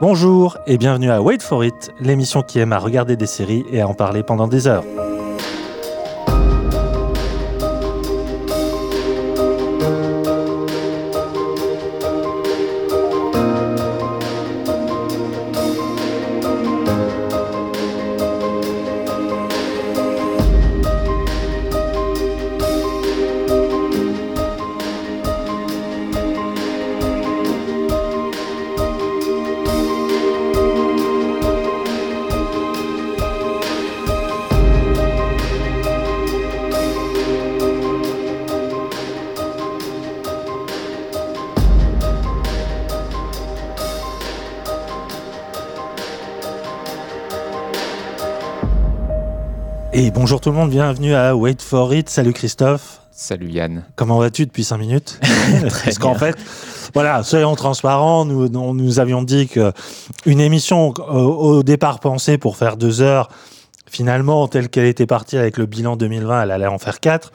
[0.00, 3.80] Bonjour et bienvenue à Wait for It, l'émission qui aime à regarder des séries et
[3.80, 4.84] à en parler pendant des heures.
[50.48, 52.08] Tout le monde, bienvenue à Wait for It.
[52.08, 53.02] Salut Christophe.
[53.10, 53.84] Salut Yann.
[53.96, 55.20] Comment vas-tu depuis 5 minutes
[55.84, 56.36] Parce qu'en fait,
[56.94, 59.74] voilà, soyons transparents, nous, nous, avions dit que
[60.24, 63.28] une émission euh, au départ pensée pour faire deux heures,
[63.90, 67.30] finalement, telle qu'elle était partie avec le bilan 2020, elle allait en faire quatre.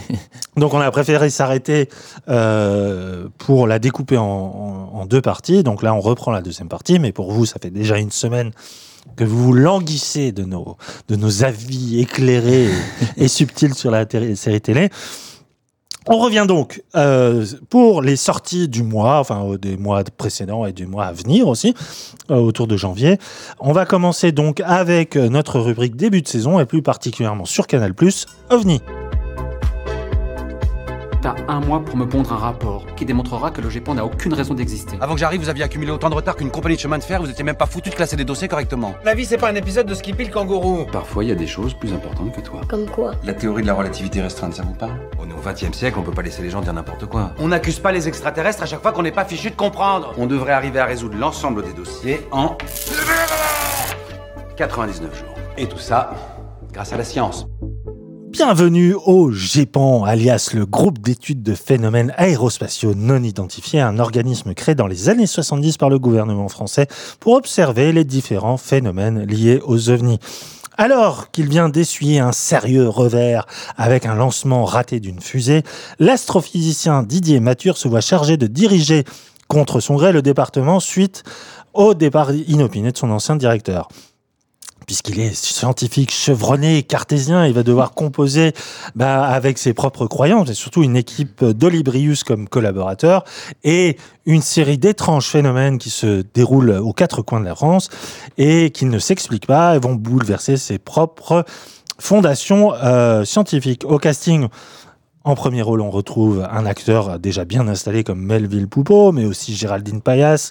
[0.58, 1.88] Donc on a préféré s'arrêter
[2.28, 5.62] euh, pour la découper en, en- en deux parties.
[5.62, 8.50] Donc là, on reprend la deuxième partie, mais pour vous, ça fait déjà une semaine
[9.16, 10.76] que vous vous languissez de nos,
[11.08, 12.68] de nos avis éclairés
[13.16, 14.90] et, subtils sur la série télé.
[16.06, 20.72] On revient donc euh, pour les sorties du mois, enfin euh, des mois précédents et
[20.72, 21.74] du mois à venir aussi,
[22.30, 23.18] euh, autour de janvier.
[23.60, 27.92] On va commencer donc avec notre rubrique début de saison et plus particulièrement sur Canal+,
[28.50, 28.80] OVNI.
[31.22, 34.32] T'as un mois pour me pondre un rapport qui démontrera que le GEPAN n'a aucune
[34.32, 34.96] raison d'exister.
[35.02, 37.20] Avant que j'arrive, vous aviez accumulé autant de retard qu'une compagnie de chemin de fer,
[37.20, 38.94] vous étiez même pas foutu de classer des dossiers correctement.
[39.04, 40.86] La vie, c'est pas un épisode de Skippy le kangourou.
[40.90, 42.62] Parfois, il y a des choses plus importantes que toi.
[42.68, 43.12] Comme quoi?
[43.22, 44.98] La théorie de la relativité restreinte, ça vous parle?
[45.18, 47.32] On est au 20 siècle, on peut pas laisser les gens dire n'importe quoi.
[47.38, 50.14] On n'accuse pas les extraterrestres à chaque fois qu'on n'est pas fichu de comprendre.
[50.16, 52.56] On devrait arriver à résoudre l'ensemble des dossiers en
[54.56, 55.34] 99 jours.
[55.58, 56.14] Et tout ça,
[56.72, 57.46] grâce à la science.
[58.30, 64.76] Bienvenue au GEPAN, alias le groupe d'études de phénomènes aérospatiaux non identifiés, un organisme créé
[64.76, 66.86] dans les années 70 par le gouvernement français
[67.18, 70.20] pour observer les différents phénomènes liés aux ovnis.
[70.78, 75.64] Alors qu'il vient d'essuyer un sérieux revers avec un lancement raté d'une fusée,
[75.98, 79.02] l'astrophysicien Didier Mature se voit chargé de diriger
[79.48, 81.24] contre son gré le département suite
[81.74, 83.88] au départ inopiné de son ancien directeur
[84.86, 88.52] puisqu'il est scientifique chevronné, cartésien, il va devoir composer
[88.94, 93.24] bah, avec ses propres croyances et surtout une équipe d'Olibrius comme collaborateur
[93.64, 93.96] et
[94.26, 97.88] une série d'étranges phénomènes qui se déroulent aux quatre coins de la France
[98.38, 101.44] et qui ne s'expliquent pas et vont bouleverser ses propres
[102.00, 103.84] fondations euh, scientifiques.
[103.84, 104.48] Au casting,
[105.24, 109.54] en premier rôle, on retrouve un acteur déjà bien installé comme Melville Poupeau, mais aussi
[109.54, 110.50] Géraldine Payas,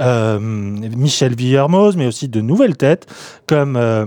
[0.00, 3.06] euh, Michel Villermoz, mais aussi de nouvelles têtes
[3.46, 4.06] comme euh,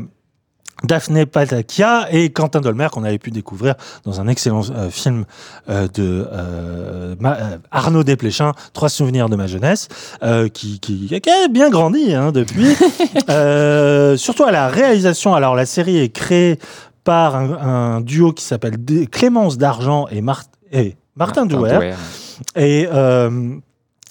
[0.83, 5.25] Daphné Patakia et Quentin Dolmer qu'on avait pu découvrir dans un excellent euh, film
[5.69, 7.37] euh, de euh, Ma-
[7.69, 9.87] Arnaud Desplechin, Trois souvenirs de ma jeunesse,
[10.53, 12.65] qui, qui, qui a bien grandi hein, depuis.
[14.17, 15.35] Surtout à la réalisation.
[15.35, 16.57] Alors la série est créée
[17.03, 17.51] par un,
[17.97, 18.77] un duo qui s'appelle
[19.11, 21.73] Clémence d'Argent et, Mar- et Martin, Douer.
[21.75, 21.93] Douer.
[22.55, 23.55] Et euh,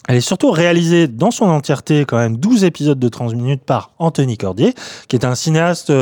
[0.08, 3.92] elle est surtout réalisée dans son entièreté, quand même 12 épisodes de 30 minutes par
[3.98, 4.74] Anthony Cordier,
[5.08, 5.92] qui est un cinéaste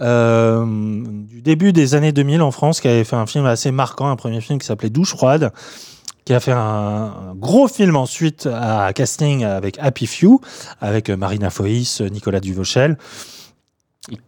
[0.00, 4.08] euh, du début des années 2000 en France, qui avait fait un film assez marquant,
[4.08, 5.52] un premier film qui s'appelait Douche froide,
[6.24, 10.40] qui a fait un, un gros film ensuite à casting avec Happy Few,
[10.80, 12.98] avec Marina Foïs, Nicolas Duvauchel,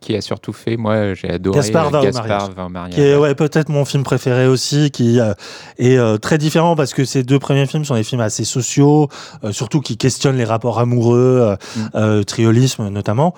[0.00, 2.50] Qui a surtout fait, moi j'ai adoré Gaspard euh, va au Gaspard mariage.
[2.56, 2.94] va au mariage.
[2.96, 5.34] qui est ouais, peut-être mon film préféré aussi, qui euh,
[5.78, 9.08] est euh, très différent parce que ces deux premiers films sont des films assez sociaux,
[9.44, 11.88] euh, surtout qui questionnent les rapports amoureux, euh, Mm.
[11.94, 13.34] euh, triolisme notamment.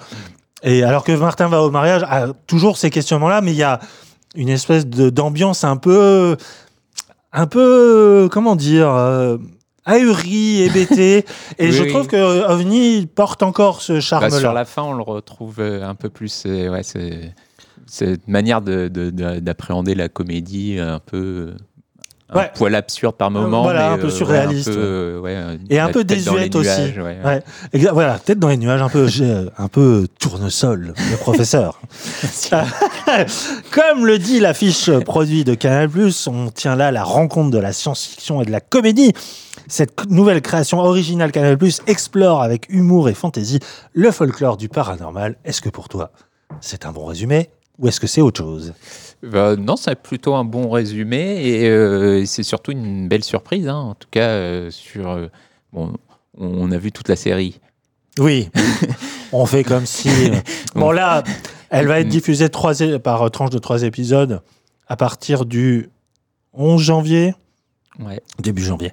[0.63, 3.79] Et alors que Martin va au mariage a toujours ces questionnements-là, mais il y a
[4.35, 6.37] une espèce d'ambiance un peu,
[7.35, 8.89] un peu, comment dire,
[9.85, 11.19] ahuri, hébété.
[11.19, 11.25] Et
[11.67, 11.89] Oui, je oui.
[11.91, 14.39] trouve que OVNI porte encore ce Bah, charme-là.
[14.39, 16.45] sur la fin, on le retrouve euh, un peu plus.
[16.47, 17.35] euh, ouais, c'est
[17.87, 21.55] cette manière de- de- de- d'appréhender la comédie euh, un peu.
[22.33, 22.51] Un Ouais.
[22.55, 23.63] poil absurde par moment.
[23.63, 26.05] voilà, mais, un peu euh, surréaliste, Ouais, un peu, euh, ouais, euh, Et un peu
[26.05, 26.69] désuète aussi.
[26.69, 27.43] nuages.
[27.75, 29.09] Exa- Voilà, peut-être dans les nuages, un peu,
[29.59, 31.81] un peu tournesol, le professeur.
[33.73, 35.89] Comme le dit l'affiche produit de Canal+,
[36.29, 39.13] on tient là la rencontre de la science-fiction et de la comédie.
[39.67, 41.57] Cette nouvelle création originale Canal+,
[41.87, 43.61] explore avec humour et fantaisie
[43.93, 45.37] le folklore du paranormal.
[45.45, 46.11] Est-ce que pour toi,
[46.61, 47.51] c'est un bon résumé?
[47.81, 48.73] Ou est-ce que c'est autre chose?
[49.23, 53.69] Bah, non, c'est plutôt un bon résumé et euh, c'est surtout une belle surprise.
[53.69, 53.75] hein.
[53.77, 55.09] En tout cas, euh, sur.
[55.11, 55.27] euh,
[55.73, 55.93] bon,
[56.39, 57.61] on a vu toute la série.
[58.19, 58.49] Oui,
[59.33, 60.09] on fait comme si.
[60.75, 61.23] Bon, là,
[61.71, 64.41] elle va être diffusée trois é- par tranche de trois épisodes
[64.89, 65.91] à partir du
[66.55, 67.35] 11 janvier.
[67.99, 68.21] Ouais.
[68.39, 68.93] Début janvier.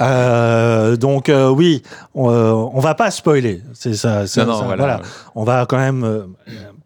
[0.00, 1.82] Euh, donc euh, oui,
[2.14, 3.62] on, euh, on va pas spoiler.
[3.74, 4.24] C'est ça.
[4.38, 5.00] Non, non, voilà.
[5.34, 6.04] On va quand même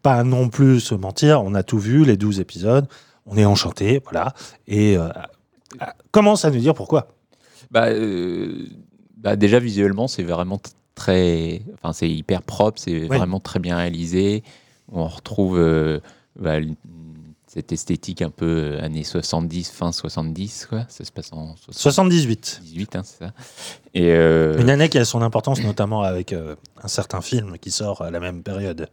[0.03, 1.41] pas non plus se mentir.
[1.41, 2.87] On a tout vu, les 12 épisodes.
[3.25, 4.33] On est enchanté, voilà.
[4.67, 5.07] Et euh,
[6.11, 7.07] commence à nous dire pourquoi?
[7.71, 8.67] Bah, euh,
[9.17, 10.61] bah, déjà visuellement, c'est vraiment
[10.93, 14.43] très, enfin c'est hyper propre, c'est vraiment très bien réalisé.
[14.91, 15.99] On retrouve euh,
[16.39, 16.57] bah,
[17.47, 20.85] cette esthétique un peu euh, années 70, fin 70, quoi.
[20.87, 22.45] Ça se passe en 78.
[22.45, 23.33] 78, hein, c'est ça.
[23.95, 28.11] Et Une année qui a son importance, notamment avec un certain film qui sort à
[28.11, 28.89] la même période.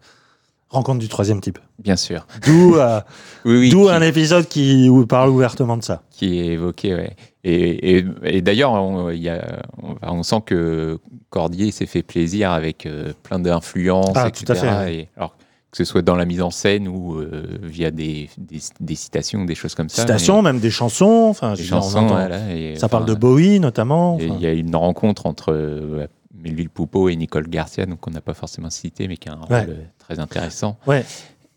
[0.71, 1.59] Rencontre du troisième type.
[1.81, 2.27] bien sûr.
[2.47, 3.01] D'où euh,
[3.45, 6.03] Oui, oui, un épisode qui parle ouvertement de ça.
[6.11, 7.17] qui est évoqué, ouais.
[7.43, 10.99] Et, et, et d'ailleurs, on, sent que
[11.31, 14.45] Cordier s'est fait plaisir avec euh, plein d'influences, Ah, etc.
[14.45, 14.95] tout à fait.
[14.95, 15.35] Et, alors,
[15.73, 19.45] que ce soit dans la mise en scène ou euh, via des, des, des citations,
[19.45, 20.03] des choses comme ça.
[20.03, 21.27] Citations, même des chansons.
[21.31, 24.19] Enfin, des chansons, voilà, et, Ça parle de Bowie notamment.
[24.21, 28.35] Il y a une rencontre entre Melville Poupeau et Nicole Garcia, donc on n'a pas
[28.35, 29.67] forcément cité, mais qui a un Ouais.
[30.15, 30.79] Très intéressant.
[30.87, 31.05] Ouais.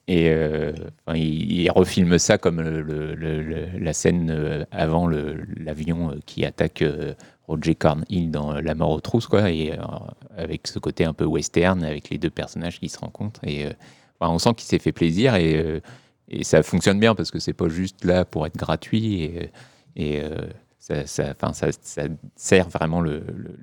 [0.08, 0.74] Et euh,
[1.08, 6.12] enfin, il, il refilme ça comme le- le- le- le- la scène euh, avant l'avion
[6.12, 7.14] euh, qui attaque euh,
[7.48, 9.78] Roger Cornhill dans La mort aux trousses, quoi, et euh,
[10.38, 13.40] avec ce côté un peu western, avec les deux personnages qui se rencontrent.
[13.46, 13.70] Et euh,
[14.20, 15.82] enfin, on sent qu'il s'est fait plaisir et,
[16.30, 19.52] et ça fonctionne bien parce que c'est pas juste là pour être gratuit et,
[19.96, 20.22] et
[20.80, 22.04] ça, ça, enfin, ça, ça
[22.36, 23.02] sert vraiment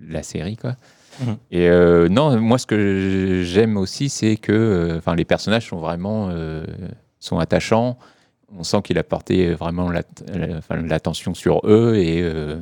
[0.09, 0.77] la série, quoi.
[1.21, 1.37] Mhm.
[1.51, 5.79] Et euh, non, moi, ce que j'aime aussi, c'est que euh, enfin, les personnages sont
[5.79, 6.65] vraiment euh,
[7.19, 7.99] sont attachants.
[8.57, 12.61] On sent qu'il a porté vraiment l'attention sur eux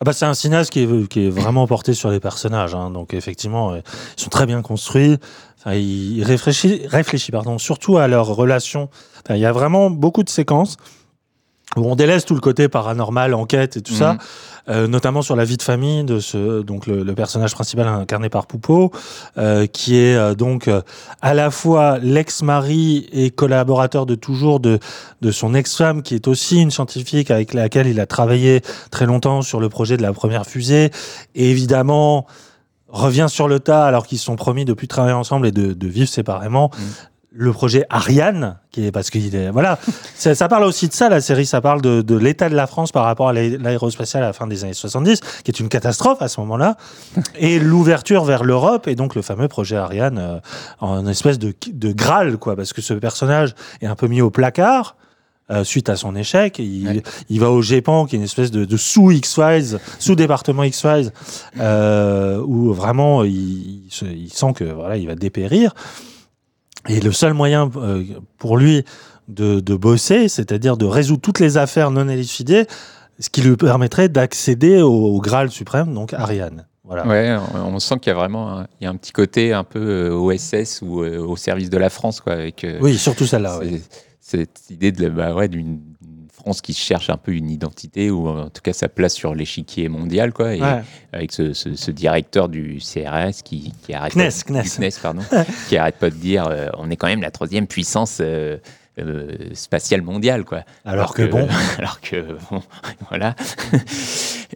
[0.00, 2.74] Ah bah, c'est un cinéaste qui est, vraiment porté sur les personnages.
[2.74, 2.90] hein.
[2.90, 3.82] Donc effectivement, ils
[4.16, 5.16] sont très bien construits.
[5.58, 8.88] Enfin, il réfléchit, réfléchit pardon, surtout à leur relation.
[9.24, 10.76] Enfin, il y a vraiment beaucoup de séquences
[11.76, 14.18] où on délaisse tout le côté paranormal, enquête et tout ça, Mhm.
[14.70, 18.28] euh, notamment sur la vie de famille de ce donc le, le personnage principal incarné
[18.30, 18.90] par Poupeau,
[19.36, 20.80] euh, qui est euh, donc euh,
[21.20, 24.78] à la fois l'ex-mari et collaborateur de toujours de
[25.20, 29.42] de son ex-femme, qui est aussi une scientifique avec laquelle il a travaillé très longtemps
[29.42, 30.90] sur le projet de la première fusée,
[31.34, 32.26] et évidemment
[32.88, 35.74] revient sur le tas alors qu'ils se sont promis de plus travailler ensemble et de,
[35.74, 36.70] de vivre séparément.
[36.72, 36.82] Mm.
[37.30, 39.78] Le projet Ariane, qui est parce qu'il est voilà,
[40.14, 42.66] ça, ça parle aussi de ça la série, ça parle de, de l'état de la
[42.66, 45.68] France par rapport à l'aé- l'aérospatiale à la fin des années 70, qui est une
[45.68, 46.78] catastrophe à ce moment-là,
[47.38, 50.38] et l'ouverture vers l'Europe et donc le fameux projet Ariane euh,
[50.80, 54.30] en espèce de, de graal quoi, parce que ce personnage est un peu mis au
[54.30, 54.96] placard.
[55.50, 57.02] euh, suite à son échec, il, Ouais.
[57.28, 61.10] il va au GEPAN, qui est une espèce de, de sous X-Files, sous-département X-Files,
[61.60, 65.74] euh, où vraiment il, il se- il sent que voilà, il va dépérir.
[66.88, 68.04] Et le seul moyen euh,
[68.38, 68.84] pour lui
[69.28, 72.66] de, de bosser, c'est-à-dire de résoudre toutes les affaires non élucidées,
[73.18, 76.66] ce qui lui permettrait d'accéder au, au Graal suprême, donc Ariane.
[76.84, 77.06] Voilà.
[77.06, 79.52] ouais, on, on sent qu'il y a vraiment un, il y a un petit côté
[79.52, 83.26] un peu euh, OSS ou euh, au service de la France, quoi, avec Oui, surtout
[83.26, 83.60] celle-là.
[84.20, 85.80] cette idée de bah ouais, d'une
[86.48, 89.88] France qui cherche un peu une identité ou en tout cas sa place sur l'échiquier
[89.90, 90.54] mondial, quoi.
[90.54, 90.80] Et, Ouais.
[91.12, 94.62] avec ce, ce- ce directeur du CRS qui, qui arrête CNES, pas, CNES.
[94.62, 95.22] du CNES, pardon,
[95.68, 98.56] qui arrête pas de dire euh, on est quand même la troisième puissance euh,
[98.98, 101.46] euh, spatiale mondiale quoi Alors que bon.
[101.78, 102.62] alors que bon
[103.10, 103.34] voilà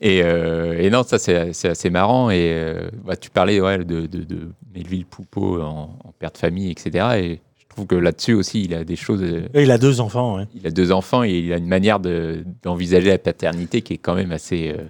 [0.01, 4.51] et, et non ça c'est assez marrant et bah, tu parlais ouais, de, de, de
[4.75, 7.41] Melville Poupeau en, en père de famille etc et
[7.73, 10.37] trouve que là-dessus aussi il a des choses euh, Et il a deux enfants.
[10.37, 10.45] ouais.
[10.55, 13.99] il a deux enfants et il a une manière de- d'envisager la paternité qui est
[13.99, 14.85] quand même assez euh,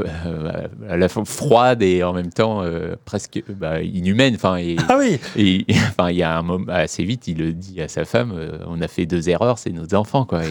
[0.00, 4.34] euh, à la fois froide et en même temps euh, presque bah, inhumaine.
[4.34, 7.52] Enfin, et, Ah oui, et- enfin, il y a un moment assez vite, il le
[7.52, 10.44] dit à sa femme euh, on a fait deux erreurs, c'est nos enfants, quoi.
[10.44, 10.48] Et-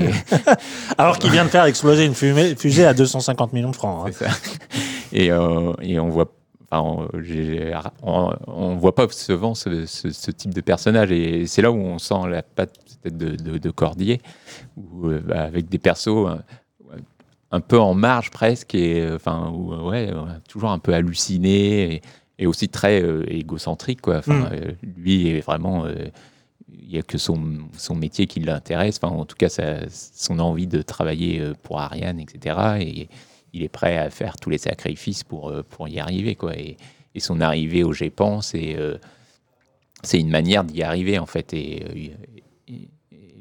[0.97, 4.07] alors qu'il vient de faire exploser une fumée- fusée à 250 millions de francs.
[4.07, 4.11] hein.
[4.13, 4.27] Ça.
[5.11, 6.31] Et, euh, et on voit.
[6.71, 7.07] Enfin,
[8.03, 11.77] on, on voit pas souvent ce, ce- ce type de personnage et c'est là où
[11.77, 14.21] on sent la patte peut-être de, de- de Cordier,
[14.77, 16.35] où, euh, bah, avec des persos euh,
[17.51, 20.11] un peu en marge presque et euh, enfin où, ouais,
[20.47, 22.01] toujours un peu halluciné et,
[22.37, 24.17] et aussi très euh, égocentrique quoi.
[24.17, 24.49] Enfin, Mm.
[24.53, 25.93] euh, lui est vraiment euh,
[26.71, 27.39] il y a que son,
[27.77, 32.19] son métier qui l'intéresse, enfin en tout cas sa- son envie de travailler pour Ariane,
[32.19, 32.57] etc.
[32.81, 33.09] Et
[33.53, 36.35] il est prêt à faire tous les sacrifices pour, euh, pour y arriver.
[36.35, 36.55] Quoi.
[36.57, 36.77] Et,
[37.15, 38.97] et son arrivée au GEPAN, c'est euh,
[40.13, 41.53] une manière d'y arriver en fait.
[41.53, 42.13] Et, euh, et-
[42.71, 42.89] et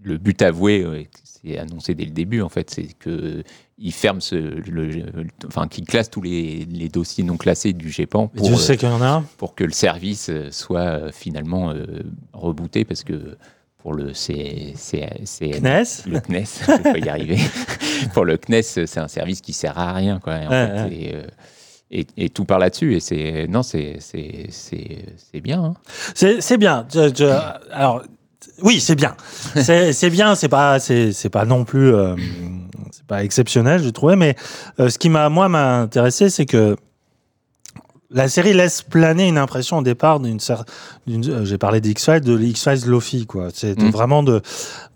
[0.02, 3.42] le but avoué, euh, c'est annoncé dès le début en fait, c'est que
[3.80, 5.04] il ferme ce, le,
[5.46, 8.92] enfin, qu'il classe tous les, les, dossiers non classés du GEPAN pour, sais qu'il y
[8.92, 9.22] en a.
[9.36, 11.72] pour que le service soit finalement
[12.32, 13.36] rebooté parce que
[13.78, 17.38] pour le C, CNES, le CNES, je y arriver.
[18.12, 20.34] pour le CNES, c'est un service qui sert à rien, quoi.
[20.46, 21.26] En fait,
[21.90, 22.96] et, et, tout par là-dessus.
[22.96, 23.98] Et c'est non, c'est
[25.42, 25.64] bien.
[25.64, 25.74] Hein.
[26.14, 26.86] C'est bien.
[27.72, 28.02] alors
[28.62, 29.16] oui, c'est bien.
[29.54, 30.34] C'est bien.
[30.34, 32.14] C'est pas c'est pas non plus euh,
[32.90, 34.16] c'est pas exceptionnel, je trouvais.
[34.16, 34.36] Mais
[34.80, 36.76] euh, ce qui m'a moi m'a intéressé, c'est que
[38.10, 40.74] la série laisse planer une impression au départ d'une certaine.
[41.08, 43.48] Euh, j'ai parlé d'X-Files, de l'X-Files Lofi, quoi.
[43.52, 43.90] C'est mmh.
[43.90, 44.40] vraiment de,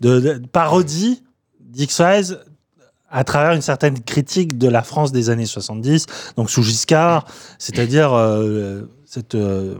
[0.01, 1.23] de, de parodie
[1.59, 2.37] d'X-Files
[3.13, 7.25] à travers une certaine critique de la France des années 70, donc sous Giscard,
[7.59, 9.75] c'est-à-dire euh, cette euh,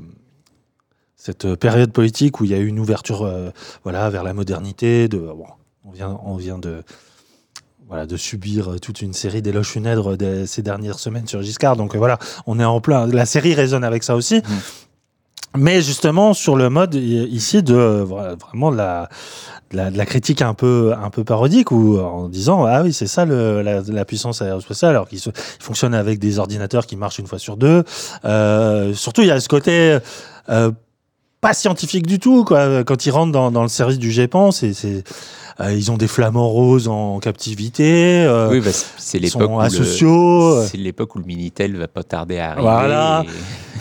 [1.15, 3.49] cette période politique où il y a eu une ouverture euh,
[3.83, 5.47] voilà vers la modernité de bon,
[5.83, 6.83] on vient on vient de
[7.87, 11.75] voilà, de subir toute une série d'éloges funèbres de ces dernières semaines sur Giscard.
[11.75, 13.07] Donc voilà, on est en plein.
[13.07, 14.37] La série résonne avec ça aussi.
[14.37, 14.41] Mmh.
[15.55, 19.07] Mais justement, sur le mode ici de vraiment la,
[19.71, 23.25] la, la, critique un peu, un peu parodique ou en disant ah oui c'est ça
[23.25, 25.19] le, la, la, puissance aérospatiale alors qu'il
[25.59, 27.83] fonctionne avec des ordinateurs qui marchent une fois sur deux.
[28.25, 29.99] Euh, surtout il y a ce côté
[30.49, 30.71] euh,
[31.39, 32.83] pas scientifique du tout quoi.
[32.83, 35.01] Quand ils rentrent dans, dans le service du GEPAN, c'est euh,
[35.59, 38.23] ils ont des flamants roses en captivité.
[38.25, 40.63] Euh, oui, bah, c'est l'époque où asociaux.
[40.65, 42.61] C'est l'époque où le minitel va pas tarder à arriver.
[42.61, 43.25] Voilà.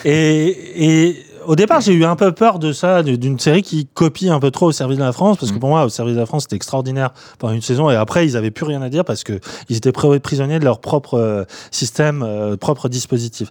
[0.04, 4.28] et, et au départ, j'ai eu un peu peur de ça, d'une série qui copie
[4.28, 5.60] un peu trop au service de la France, parce que mm.
[5.60, 8.36] pour moi, au service de la France, c'était extraordinaire pendant une saison, et après, ils
[8.36, 12.22] avaient plus rien à dire parce que ils étaient prisonniers de leur propre euh, système,
[12.22, 13.48] euh, propre dispositif.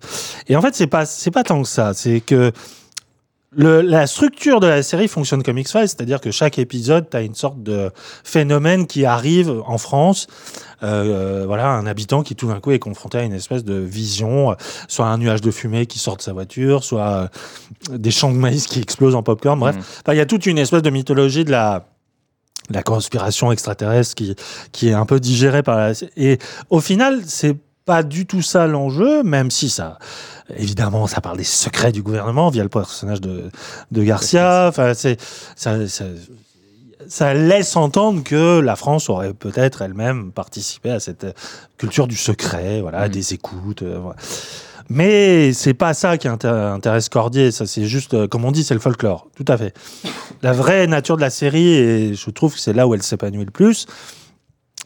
[0.48, 1.94] Et en fait, c'est pas, c'est pas tant que ça.
[1.94, 2.52] C'est que
[3.54, 7.22] le, la structure de la série fonctionne comme X-Files, c'est-à-dire que chaque épisode, tu as
[7.22, 7.92] une sorte de
[8.24, 10.28] phénomène qui arrive en France.
[10.84, 14.56] Euh, voilà, un habitant qui tout d'un coup est confronté à une espèce de vision,
[14.88, 17.30] soit un nuage de fumée qui sort de sa voiture, soit
[17.92, 19.60] euh, des champs de maïs qui explosent en popcorn.
[19.60, 20.12] Bref, mmh.
[20.12, 21.88] il y a toute une espèce de mythologie de la
[22.70, 24.36] la conspiration extraterrestre qui
[24.72, 26.38] qui est un peu digérée par la et
[26.70, 27.58] au final c'est
[27.92, 30.00] pas du tout ça l'enjeu, même si ça,
[30.56, 33.50] évidemment, ça parle des secrets du gouvernement via le personnage de,
[33.92, 34.68] de Garcia.
[34.70, 35.20] Enfin, c'est,
[35.58, 36.06] ça, ça,
[37.10, 41.26] ça, laisse entendre que la France aurait peut-être elle-même participé à cette
[41.78, 43.12] culture du secret, voilà, mm.
[43.12, 43.82] des écoutes.
[43.82, 44.16] Euh, voilà.
[44.88, 47.52] Mais c'est pas ça qui intéresse Cordier.
[47.52, 49.28] Ça, c'est juste, euh, comme on dit, c'est le folklore.
[49.36, 49.74] Tout à fait.
[50.44, 53.44] La vraie nature de la série, et je trouve que c'est là où elle s'épanouit
[53.44, 53.86] le plus,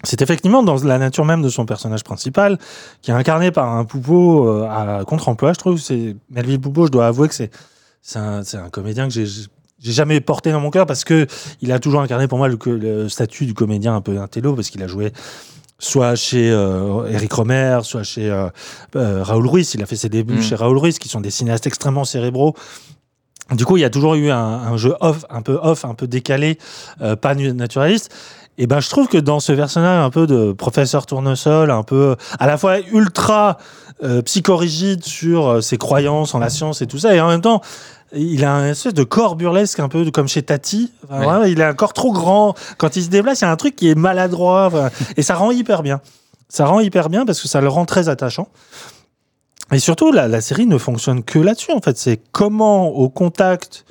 [0.05, 2.57] c'est effectivement dans la nature même de son personnage principal,
[3.01, 5.53] qui est incarné par un Poupeau euh, à contre-emploi.
[5.53, 6.85] Je trouve c'est Melville Poupeau.
[6.85, 7.51] Je dois avouer que c'est
[8.15, 9.27] un, un, comédien que j'ai
[9.79, 11.27] jamais porté dans mon cœur parce que
[11.61, 14.69] il a toujours incarné pour moi le, le statut du comédien un peu intello parce
[14.69, 15.11] qu'il a joué
[15.77, 18.49] soit chez euh, Eric Romer, soit chez euh,
[19.23, 19.73] Raoul Ruiz.
[19.75, 20.41] Il a fait ses débuts mm.
[20.41, 22.55] chez Raoul Ruiz, qui sont des cinéastes extrêmement cérébraux.
[23.51, 25.93] Du coup, il y a toujours eu un, un jeu off, un peu off, un
[25.93, 26.57] peu décalé,
[27.21, 28.11] pas naturaliste.
[28.57, 32.15] Et ben, je trouve que dans ce personnage un peu de professeur tournesol, un peu
[32.39, 33.57] à la fois ultra
[34.03, 37.41] euh, psychorigide sur euh, ses croyances en la science et tout ça, et en même
[37.41, 37.61] temps,
[38.13, 40.93] il a un espèce de corps burlesque, un peu comme chez Tati.
[41.47, 42.55] il a un corps trop grand.
[42.77, 44.71] Quand il se déplace, il y a un truc qui est maladroit.
[45.17, 45.99] et ça rend hyper bien.
[46.47, 48.47] Ça rend hyper bien parce que ça le rend très attachant.
[49.71, 51.97] Et surtout, la, la série ne fonctionne que là-dessus, en fait.
[51.97, 53.84] C'est comment, au contact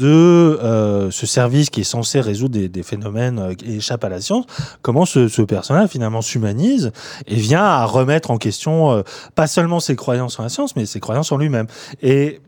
[0.00, 4.08] de euh, ce service qui est censé résoudre des, des phénomènes euh, qui échappent à
[4.08, 4.46] la science,
[4.80, 6.90] comment ce, ce personnage finalement s'humanise
[7.26, 9.02] et vient à remettre en question euh,
[9.34, 11.66] pas seulement ses croyances en la science, mais ses croyances en lui-même.
[12.00, 12.40] Et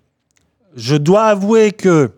[0.76, 2.10] je dois avouer que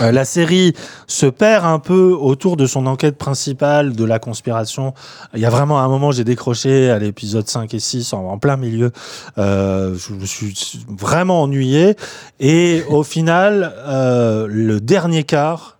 [0.00, 0.74] euh, la série
[1.06, 4.94] se perd un peu autour de son enquête principale de la conspiration.
[5.34, 8.56] Il y a vraiment un moment, j'ai décroché à l'épisode 5 et 6 en, plein
[8.56, 8.90] milieu.
[9.38, 11.96] Euh, je me suis vraiment ennuyé.
[12.40, 15.76] Et au final, euh, le dernier quart,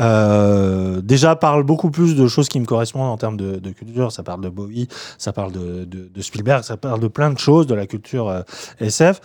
[0.00, 4.12] euh, déjà parle beaucoup plus de choses qui me correspondent en termes de, de culture.
[4.12, 7.38] Ça parle de Bowie, ça parle de, de, de, Spielberg, ça parle de plein de
[7.38, 8.42] choses de la culture euh,
[8.80, 9.20] SF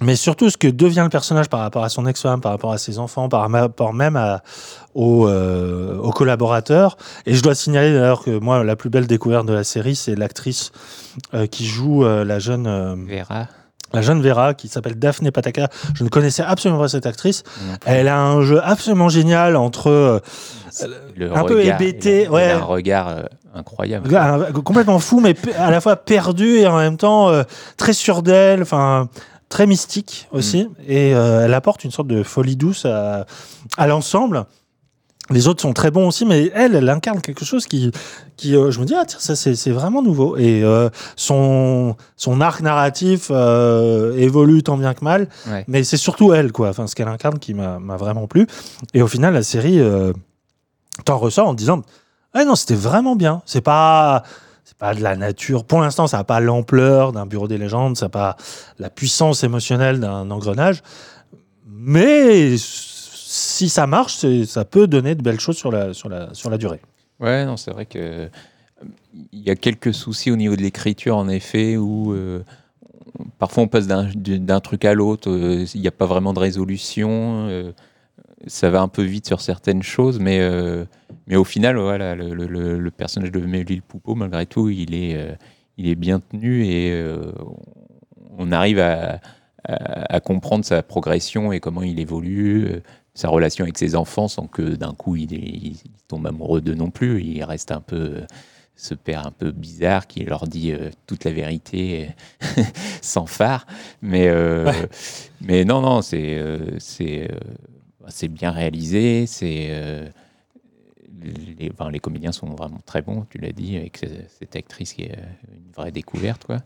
[0.00, 2.78] mais surtout ce que devient le personnage par rapport à son ex-femme, par rapport à
[2.78, 4.42] ses enfants, par rapport même à,
[4.94, 6.96] aux, euh, aux, collaborateurs.
[7.26, 10.14] Et je dois signaler d'ailleurs que moi, la plus belle découverte de la série, c'est
[10.14, 10.72] l'actrice
[11.34, 12.66] euh, qui joue euh, la jeune...
[12.66, 13.46] Euh, Vera.
[13.94, 15.68] La jeune Vera, qui s'appelle Daphne Pataka.
[15.94, 17.42] Je ne connaissais absolument pas cette actrice.
[17.84, 20.18] Elle a un jeu absolument génial entre euh,
[21.14, 22.52] le un regard, peu hébété, ouais.
[22.52, 24.08] un regard incroyable.
[24.62, 27.30] complètement fou, mais à la fois perdu et en même temps
[27.76, 28.62] très sûr d'elle.
[28.62, 29.10] Enfin,
[29.52, 30.70] très mystique aussi, mm.
[30.88, 33.26] et euh, elle apporte une sorte de folie douce à,
[33.76, 34.46] à l'ensemble.
[35.30, 37.92] Les autres sont très bons aussi, mais elle, elle incarne quelque chose qui,
[38.36, 40.36] qui euh, je me dis, ah tiens, ça c'est vraiment nouveau.
[40.36, 45.64] Et euh, son, son arc narratif euh, évolue tant bien que mal, Ouais.
[45.68, 46.70] mais c'est surtout elle, quoi.
[46.70, 48.46] Enfin, ce qu'elle incarne qui m'a vraiment plu.
[48.94, 49.80] Et au final, la série
[51.04, 51.82] t'en ressort en te disant,
[52.34, 53.42] ah non, c'était vraiment bien.
[53.46, 54.24] C'est pas,
[54.82, 55.64] de la nature.
[55.64, 58.36] Pour l'instant, ça n'a pas l'ampleur d'un bureau des légendes, ça n'a pas
[58.78, 60.82] la puissance émotionnelle d'un engrenage.
[61.68, 66.50] Mais si ça marche, ça peut donner de belles choses sur la, sur la, sur
[66.50, 66.80] la durée.
[67.20, 68.28] Ouais, non, c'est vrai que euh,
[69.32, 72.42] il y a quelques soucis au niveau de l'écriture, en effet, où euh,
[73.38, 77.72] parfois on passe d'un truc à l'autre, euh, il n'y a pas vraiment de résolution,
[78.46, 80.84] ça va un peu vite sur certaines choses, mais, euh,
[81.26, 84.94] mais au final, voilà, le, le- le- le personnage de Mélile Poupeau, malgré tout, il
[84.94, 85.34] est, euh,
[85.78, 87.32] il est bien tenu et euh,
[88.38, 89.20] on arrive à,
[89.64, 92.80] à- à comprendre sa progression et comment il évolue.
[93.14, 95.76] sa relation avec ses enfants sans que d'un coup il, est- il
[96.08, 97.22] tombe amoureux d'eux non plus.
[97.22, 98.22] Il reste un peu
[98.74, 102.08] ce père un peu bizarre qui leur dit euh, toute la vérité
[103.02, 103.66] sans phare.
[104.00, 104.88] Mais, euh, Ouais.
[105.42, 107.28] mais non, non, c'est euh, c'est
[108.08, 109.26] c'est bien réalisé.
[109.26, 110.08] C'est euh,
[111.58, 114.06] les, enfin, les comédiens sont vraiment très bons, tu l'as dit, avec ce-
[114.38, 116.44] cette actrice qui est euh, une vraie découverte.
[116.44, 116.58] Quoi.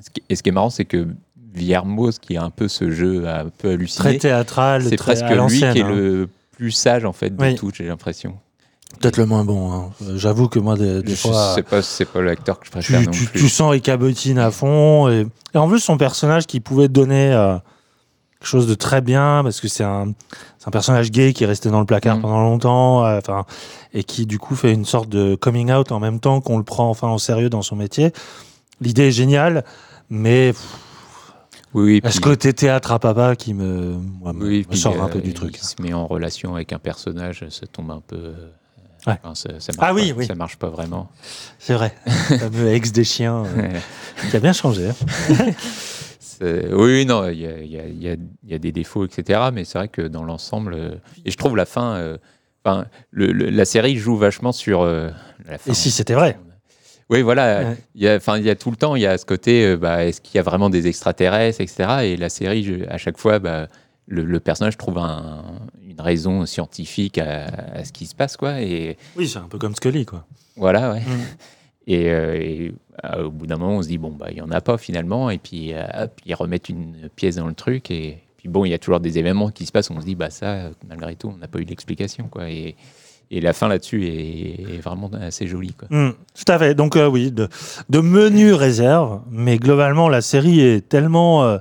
[0.00, 1.06] Ce qui- et ce qui est marrant, c'est que
[1.52, 5.24] Villermoz, qui a un peu ce jeu un peu halluciné, Très théâtral, c'est très presque
[5.52, 5.88] lui qui est hein.
[5.92, 7.54] le plus sage en fait de Oui.
[7.54, 8.36] tout, j'ai l'impression.
[9.00, 9.72] Peut-être le moins bon.
[9.72, 9.90] hein.
[10.02, 12.70] Euh, J'avoue que moi, des, des Je fois, sais pas, c'est pas l'acteur que je
[12.72, 13.40] préfère tu, non tu, plus.
[13.40, 15.08] tu sens il cabotine à fond.
[15.08, 17.56] Et, et en plus, son personnage qui pouvait donner euh,
[18.40, 20.08] quelque chose de très bien, parce que c'est un,
[20.64, 22.22] un personnage gay qui est resté dans le placard Mhm.
[22.22, 23.44] pendant longtemps, euh, enfin,
[23.92, 26.64] et qui du coup fait une sorte de coming out en même temps qu'on le
[26.64, 28.12] prend enfin au sérieux dans son métier.
[28.80, 29.62] L'idée est géniale,
[30.08, 30.64] mais pff,
[31.74, 35.02] Oui, oui, ce côté théâtre à papa qui me, moi, me- oui, me puis, sort
[35.02, 35.58] un euh, peu du truc.
[35.60, 38.16] Il se met en relation avec un personnage, ça tombe un peu.
[38.16, 38.50] euh,
[39.06, 39.14] Ouais.
[39.22, 40.26] enfin, ça, ça marche Ah oui, pas, oui.
[40.26, 41.08] ça marche pas vraiment.
[41.58, 41.94] C'est vrai.
[42.30, 43.68] le fameux ex des chiens euh,
[44.30, 44.88] qui a bien changé.
[44.90, 44.94] hein.
[46.40, 48.18] Oui, oui, non, il y a, y y
[48.54, 49.40] y des défauts, etc.
[49.52, 52.16] Mais c'est vrai que dans l'ensemble, euh, et je trouve la fin, euh,
[52.64, 55.10] enfin, le- le- la série joue vachement sur euh,
[55.46, 55.70] la fin.
[55.70, 56.38] Et si c'était vrai
[57.10, 57.60] Oui, voilà.
[57.70, 57.76] Ouais.
[57.94, 59.64] Il y a, enfin, il y a tout le temps, il y a ce côté,
[59.66, 61.88] euh, bah, est-ce qu'il y a vraiment des extraterrestres, etc.
[62.04, 63.66] Et la série, je- à chaque fois, bah,
[64.06, 65.44] le, le personnage trouve un-
[65.86, 68.60] une raison scientifique à, à ce qui se passe, quoi.
[68.62, 70.24] Et Oui, c'est un peu comme Scully, quoi.
[70.56, 71.00] voilà, ouais.
[71.00, 71.20] Mm.
[71.90, 72.72] Et, euh, et,
[73.04, 74.78] euh, au bout d'un moment, on se dit, bon, bah, il n'y en a pas
[74.78, 75.28] finalement.
[75.30, 77.90] Et puis, euh, hop, ils remettent une pièce dans le truc.
[77.90, 79.90] Et puis, bon, il y a toujours des événements qui se passent.
[79.90, 82.48] On se dit, bah, ça, malgré tout, on n'a pas eu l'explication, quoi.
[82.48, 82.76] Et,
[83.32, 85.88] et la fin là-dessus est, est vraiment assez jolie, quoi.
[85.90, 86.74] Hmm, tout à fait.
[86.74, 87.48] Donc euh, oui, de,
[87.88, 91.58] de menus réserves, mais globalement la série est tellement euh,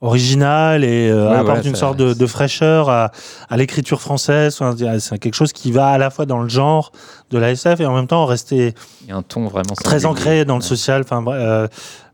[0.00, 3.12] originale et euh, Ouais, apporte une sorte de, de fraîcheur à,
[3.48, 4.60] à l'écriture française.
[4.98, 6.90] C'est quelque chose qui va à la fois dans le genre
[7.30, 8.74] de la SF et en même temps rester
[9.08, 11.02] un ton vraiment très ancré dans le social.
[11.02, 11.68] Enfin, euh,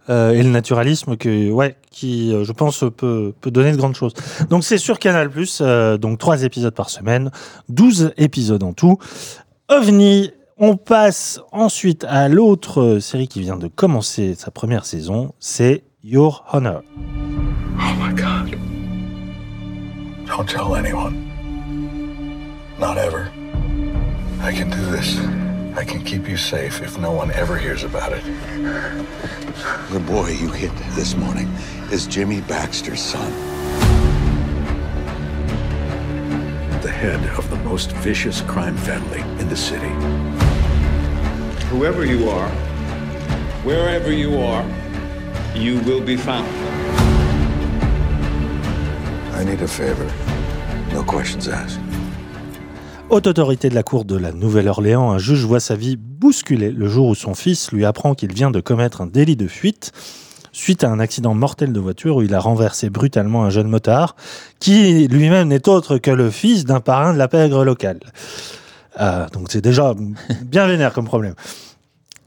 [0.08, 3.96] euh, et le naturalisme que ouais qui euh, je pense peut peut donner de grandes
[3.96, 4.14] choses.
[4.50, 7.30] Donc c'est sur Canal euh, donc trois épisodes par semaine,
[7.68, 8.98] 12 épisodes en tout.
[9.68, 15.82] OVNI, on passe ensuite à l'autre série qui vient de commencer sa première saison, c'est
[16.04, 16.82] Your Honor.
[17.78, 18.56] Oh my God.
[20.26, 21.16] Don't tell anyone.
[22.78, 23.35] Not ever.
[24.40, 25.18] I can do this.
[25.76, 28.24] I can keep you safe if no one ever hears about it.
[29.90, 31.48] The boy you hit this morning
[31.90, 33.30] is Jimmy Baxter's son.
[36.80, 39.90] The head of the most vicious crime family in the city.
[41.68, 42.48] Whoever you are,
[43.64, 44.64] wherever you are,
[45.54, 46.46] you will be found.
[49.34, 50.10] I need a favor.
[50.92, 51.80] No questions asked.
[53.08, 56.88] Haute autorité de la cour de la Nouvelle-Orléans, un juge voit sa vie bousculée le
[56.88, 59.92] jour où son fils lui apprend qu'il vient de commettre un délit de fuite
[60.50, 64.16] suite à un accident mortel de voiture où il a renversé brutalement un jeune motard
[64.58, 68.00] qui lui-même n'est autre que le fils d'un parrain de la pègre locale.
[69.00, 69.94] Euh, donc c'est déjà
[70.42, 71.34] bien vénère comme problème.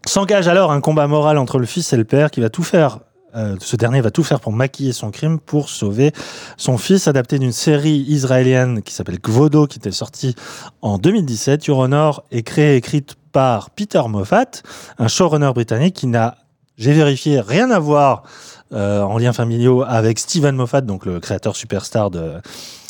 [0.06, 3.00] S'engage alors un combat moral entre le fils et le père qui va tout faire.
[3.36, 6.12] Euh, ce dernier va tout faire pour maquiller son crime pour sauver
[6.58, 10.36] son fils, adapté d'une série israélienne qui s'appelle Gvodo, qui était sortie
[10.82, 11.66] en 2017.
[11.68, 14.64] Your Honor est créée et écrite par Peter Moffat,
[14.98, 16.38] un showrunner britannique qui n'a,
[16.78, 18.24] j'ai vérifié, rien à voir
[18.72, 22.36] euh, en lien familiaux avec Steven Moffat, donc le créateur superstar de.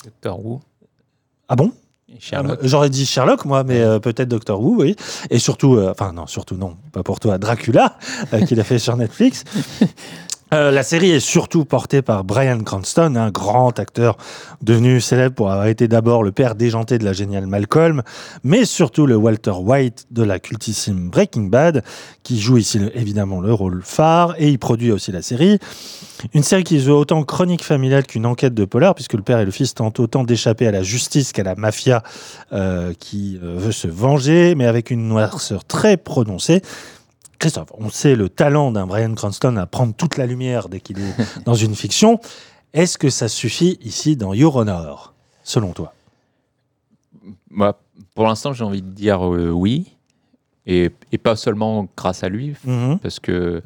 [0.05, 0.61] Doctor Who
[1.47, 1.73] Ah bon?
[2.33, 4.95] Euh, J'aurais dit Sherlock, moi, mais euh, peut-être Doctor Who, oui.
[5.29, 7.97] Et surtout, euh, enfin non, surtout non, pas pour toi, Dracula,
[8.33, 9.43] euh, qu'il a fait sur Netflix.
[10.51, 14.17] Euh, la série est surtout portée par Brian Cranston, un grand acteur
[14.63, 18.01] devenu célèbre pour avoir été d'abord le père déjanté de la géniale Malcolm,
[18.43, 21.83] mais surtout le Walter White de la cultissime Breaking Bad,
[22.23, 25.59] qui joue ici évidemment le rôle phare, et il produit aussi la série.
[26.33, 29.45] Une série qui veut autant chronique familiale qu'une enquête de polar, puisque le père et
[29.45, 32.01] le fils tentent autant d'échapper à la justice qu'à la mafia
[32.53, 36.63] euh, qui euh, veut se venger, mais avec une noirceur très prononcée.
[37.39, 40.99] Christophe, on sait le talent d'un Brian Cranston à prendre toute la lumière dès qu'il
[40.99, 42.19] est dans une fiction.
[42.73, 45.93] Est-ce que ça suffit ici dans Your Honor, selon toi?
[47.49, 47.79] Moi,
[48.15, 49.93] pour l'instant, j'ai envie de dire euh, oui.
[50.65, 52.99] Et, et pas seulement grâce à lui, Mhm.
[52.99, 53.63] parce que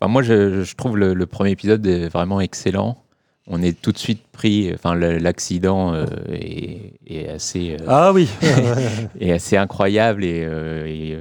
[0.00, 3.02] moi, je, je trouve le, le premier épisode est vraiment excellent.
[3.50, 4.70] On est tout de suite pris.
[4.74, 7.76] Enfin, l'accident euh, est, est assez.
[7.80, 8.28] euh, Ah oui
[9.20, 11.16] est assez incroyable et, euh, et,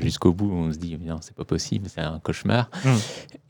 [0.00, 2.88] jusqu'au bout on se dit non c'est pas possible c'est un cauchemar Mm.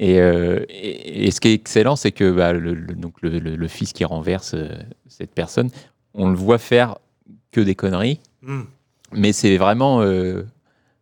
[0.00, 3.92] et, et, et ce qui est excellent c'est que bah, le, le- donc le, fils
[3.92, 4.55] qui renverse
[5.09, 5.70] cette personne
[6.14, 6.96] on le voit faire
[7.52, 8.62] que des conneries Mm.
[9.12, 10.00] mais c'est vraiment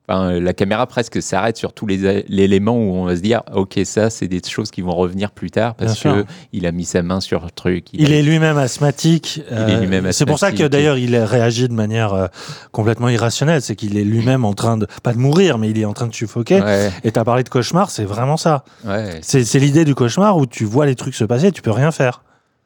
[0.08, 3.80] enfin, la caméra presque s'arrête sur tous les l'élément où on va se dire ok
[3.84, 6.26] ça c'est des choses qui vont revenir plus tard parce Bien que sûr.
[6.52, 9.40] il a mis sa main sur le truc Il a- est lui-même asthmatique.
[9.50, 12.26] Lui-même C'est pour ça que d'ailleurs il réagit de manière euh,
[12.72, 13.62] complètement irrationnelle.
[13.62, 16.06] C'est qu'il est lui-même en train de, pas de mourir, mais il est en train
[16.06, 16.60] de suffoquer.
[16.60, 18.64] ouais, Et tu as parlé de cauchemar, c'est vraiment ça.
[18.84, 21.70] ouais, C'est l'idée du cauchemar où tu vois les trucs se passer et tu peux
[21.70, 22.22] rien faire.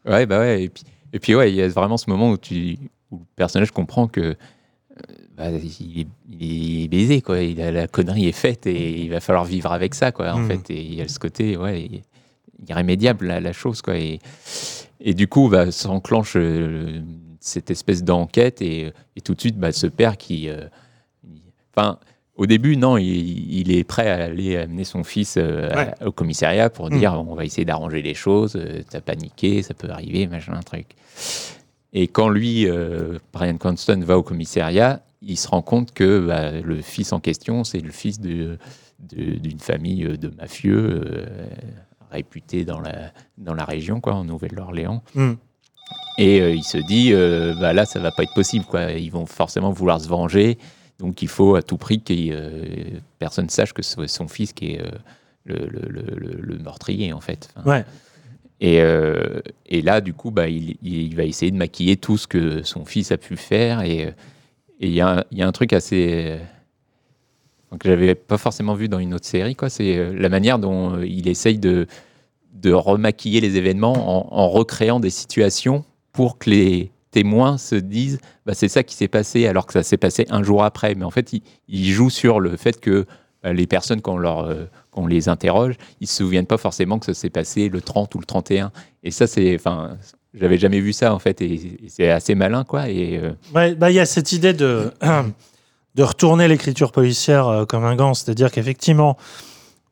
[0.09, 0.63] Ouais, bah ouais.
[0.65, 2.79] Et puis, et puis ouais, il y a vraiment ce moment où, tu,
[3.11, 4.35] où le personnage comprend que euh,
[5.39, 6.07] bah, il, est,
[6.41, 7.41] il est baisé, quoi.
[7.41, 10.33] Il a, la connerie est faite et il va falloir vivre avec ça, quoi.
[10.33, 10.49] En Mm.
[10.49, 11.89] fait, et il y a ce côté, ouais,
[12.69, 13.97] irrémédiable la, la chose, quoi.
[13.97, 14.19] Et,
[15.01, 17.01] et du coup, bah, s'enclenche euh,
[17.41, 20.67] cette espèce d'enquête et, et tout de suite, bah, ce père qui, euh,
[21.75, 21.99] enfin.
[22.37, 25.71] Au début, non, il, il est prêt à aller amener son fils euh,
[26.01, 26.97] à- au commissariat pour Mm.
[27.01, 30.63] dire on va essayer d'arranger les choses, euh, t'as paniqué, ça peut arriver, machin, un
[30.63, 30.87] truc.
[31.93, 36.53] Et quand lui, euh, Brian Cranston, va au commissariat, il se rend compte que bah,
[36.61, 38.59] le fils en question, c'est le fils de-
[39.01, 41.27] de- d'une famille euh, de mafieux euh,
[42.11, 45.03] réputés dans la, dans la région, quoi, en Nouvelle-Orléans.
[45.15, 45.33] Mm.
[46.19, 48.65] Et euh, il se dit, euh, bah, là, ça va pas être possible.
[48.65, 48.93] Quoi.
[48.93, 50.59] Ils vont forcément vouloir se venger.
[50.99, 54.83] Donc il faut à tout prix que personne sache que c'est son fils qui est
[55.45, 57.49] le, le- le- le- le meurtrier, en fait.
[57.57, 57.85] Enfin, Ouais.
[58.61, 58.81] et,
[59.67, 62.85] et là, du coup, bah, il, il va essayer de maquiller tout ce que son
[62.85, 63.83] fils a pu faire.
[63.83, 64.13] Et
[64.81, 66.25] et il y, a un- truc assez.
[66.25, 66.39] euh,
[67.79, 69.69] que j'avais pas forcément vu dans une autre série, quoi.
[69.69, 71.87] C'est euh, la manière dont euh, il essaye de,
[72.55, 78.55] de remaquiller les événements en, recréant des situations pour que les témoins se disent bah,
[78.55, 80.95] c'est ça qui s'est passé alors que ça s'est passé un jour après.
[80.95, 81.33] Mais en fait,
[81.69, 83.07] il, joue sur le fait que
[83.43, 86.57] bah, les personnes, quand on, leur, euh, quand on les interroge, ils se souviennent pas
[86.59, 88.73] forcément que ça s'est passé le 30 ou le 31.
[89.03, 89.55] Et ça, c'est.
[89.55, 89.99] Enfin,
[90.35, 92.89] j'avais jamais vu ça, en fait, et, c'est assez malin, quoi.
[92.89, 93.19] Et.
[93.23, 94.93] euh, bah, il y a cette idée de,
[95.95, 98.15] de retourner l'écriture policière euh, comme un gant.
[98.15, 99.17] C'est-à-dire qu'effectivement,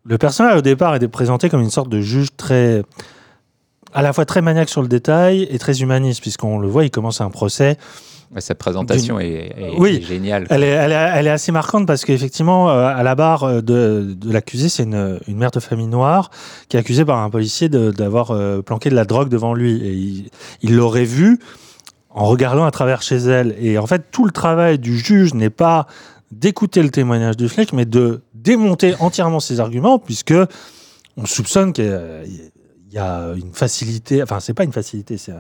[0.05, 2.83] le personnage au départ était présenté comme une sorte de juge très.
[3.97, 6.91] À la fois très maniaque sur le détail et très humaniste, puisqu'on le voit, il
[6.91, 7.77] commence un procès.
[8.39, 10.01] sa présentation est, est- Oui.
[10.03, 10.47] est géniale.
[10.51, 13.61] Elle est, elle est, elle est assez marquante parce qu'effectivement, euh, à la barre euh,
[13.63, 16.31] de, de l'accusé, c'est une, une mère de famille noire
[16.69, 19.77] qui est accusée par un policier d'avoir euh, planqué de la drogue devant lui.
[19.83, 20.31] Et il-
[20.63, 21.39] il l'aurait vu
[22.11, 23.55] en regardant à travers chez elle.
[23.61, 25.87] Et en fait, tout le travail du juge n'est pas
[26.33, 30.35] d'écouter le témoignage du flic, mais de démonter entièrement ses arguments, puisque
[31.17, 31.85] on soupçonne qu'il
[32.97, 35.33] y a- il y a une facilité, enfin, c'est pas une facilité, c'est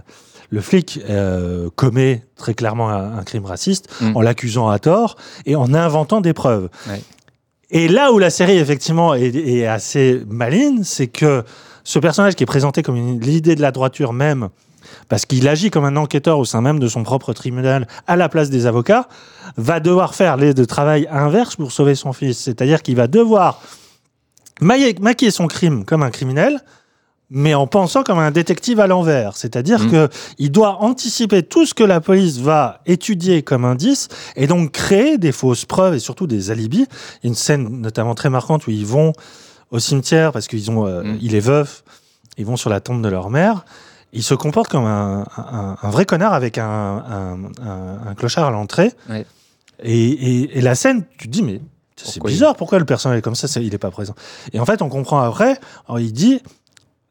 [0.50, 4.16] le flic euh, commet très clairement un, un crime raciste Mm.
[4.16, 6.68] en l'accusant à tort et en inventant des preuves.
[6.88, 7.02] Ouais.
[7.70, 11.42] Et là où la série, effectivement, est, est assez maligne, c'est que
[11.82, 14.50] ce personnage qui est présenté comme l'idée de la droiture même,
[15.08, 18.28] parce qu'il agit comme un enquêteur au sein même de son propre tribunal à la
[18.28, 19.08] place des avocats,
[19.56, 22.38] va devoir faire le travail inverse pour sauver son fils.
[22.38, 23.60] C'est-à-dire qu'il va devoir
[24.60, 26.60] maquiller son crime comme un criminel,
[27.30, 29.36] mais en pensant comme un détective à l'envers.
[29.36, 30.08] C'est-à-dire que
[30.38, 35.18] il doit anticiper tout ce que la police va étudier comme indice et donc créer
[35.18, 36.86] des fausses preuves et surtout des alibis.
[37.22, 39.12] Il y a une scène notamment très marquante où ils vont
[39.72, 41.18] au cimetière parce qu'ils ont, euh, Mhm.
[41.20, 41.82] il est veuf,
[42.38, 43.64] ils vont sur la tombe de leur mère.
[44.12, 47.50] Il se comporte comme un, un- un vrai connard avec un,
[48.16, 48.92] clochard à l'entrée.
[49.10, 49.26] Ouais.
[49.82, 51.60] Et, et- et la scène, tu te dis, mais
[51.96, 54.14] c'est bizarre, pourquoi le personnage est comme ça, il n'est pas présent.
[54.52, 55.58] Et en fait, on comprend après,
[55.88, 56.40] alors il dit,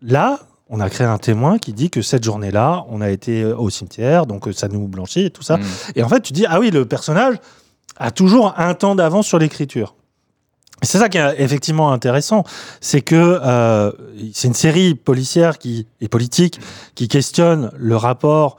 [0.01, 3.55] là, on a créé un témoin qui dit que cette journée-là, on a été euh,
[3.55, 5.57] au cimetière, donc euh, ça nous blanchit et tout ça.
[5.57, 5.63] Mm.
[5.95, 7.35] Et en fait, tu dis, ah oui, le personnage
[7.97, 9.95] a toujours un temps d'avance sur l'écriture.
[10.81, 12.43] C'est ça qui est effectivement intéressant,
[12.81, 13.91] c'est que euh,
[14.33, 16.59] c'est une série policière qui et politique
[16.95, 18.57] qui questionne le rapport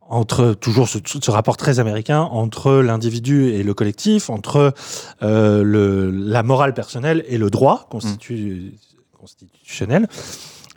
[0.00, 4.74] entre toujours ce, ce rapport très américain entre l'individu et le collectif, entre
[5.22, 8.72] euh, le, la morale personnelle et le droit constitu-
[9.18, 10.08] constitutionnel.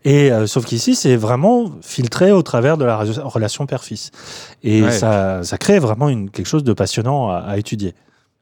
[0.10, 4.12] Et euh, sauf qu'ici, c'est vraiment filtré au travers de la re- relation père-fils.
[4.64, 4.92] Et Ouais.
[4.92, 7.94] ça, ça crée vraiment une, quelque chose de passionnant à, à étudier.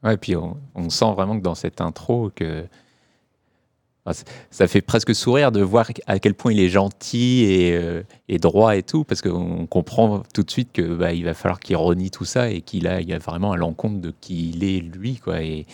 [0.04, 2.66] Ouais, puis on, on sent vraiment que dans cette intro que
[4.04, 7.74] enfin, c- ça fait presque sourire de voir à quel point il est gentil et,
[7.74, 11.34] euh, et droit et tout, parce qu'on comprend tout de suite que bah, il va
[11.34, 14.50] falloir qu'il renie tout ça et qu'il a, il a vraiment à l'encontre de qui
[14.50, 15.42] il est lui, quoi.
[15.42, 15.66] Et,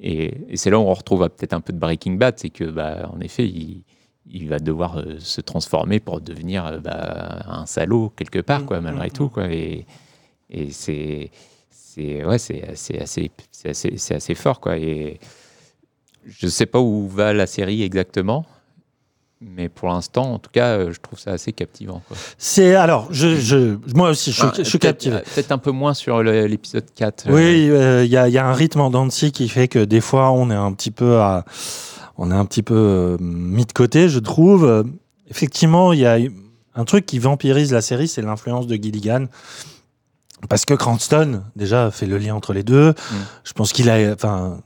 [0.00, 2.50] et, et c'est là où on retrouve euh, peut-être un peu de Breaking Bad, c'est
[2.50, 3.82] que bah, en effet, il,
[4.30, 8.80] il va devoir euh, se transformer pour devenir euh, bah, un salaud quelque part, quoi,
[8.80, 9.46] malgré tout, quoi.
[9.50, 9.86] Et,
[10.50, 11.30] et c'est
[11.70, 14.76] c'est ouais, assez, assez, assez, assez fort quoi.
[14.78, 15.20] Et
[16.26, 18.46] je sais pas où va la série exactement,
[19.40, 22.02] mais pour l'instant, en tout cas, euh, je trouve ça assez captivant.
[22.38, 25.18] C'est alors, je, je, moi aussi, je, suis- Enfin, je suis peut-être- captivé.
[25.34, 27.26] Peut-être un peu moins sur l'épisode 4.
[27.28, 29.68] euh, Oui, euh, il y, a, il y a un rythme en dents qui fait
[29.68, 31.44] que des fois on est un petit peu à,
[32.18, 34.84] on est un petit peu euh, mis de côté, je trouve.
[35.28, 36.18] Effectivement, il y a
[36.74, 39.26] un truc qui vampirise la série, c'est l'influence de Gilligan.
[40.48, 42.92] Parce que Cranston, déjà, fait le lien entre les deux.
[43.44, 44.60] Je pense qu'il a, enfin,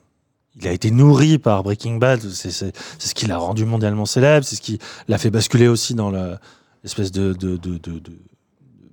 [0.61, 2.20] il a été nourri par Breaking Bad.
[2.20, 4.44] C'est ce qui l'a rendu mondialement célèbre.
[4.44, 6.37] C'est ce qui l'a fait basculer aussi dans le-
[6.82, 8.02] l'espèce de, de, de- de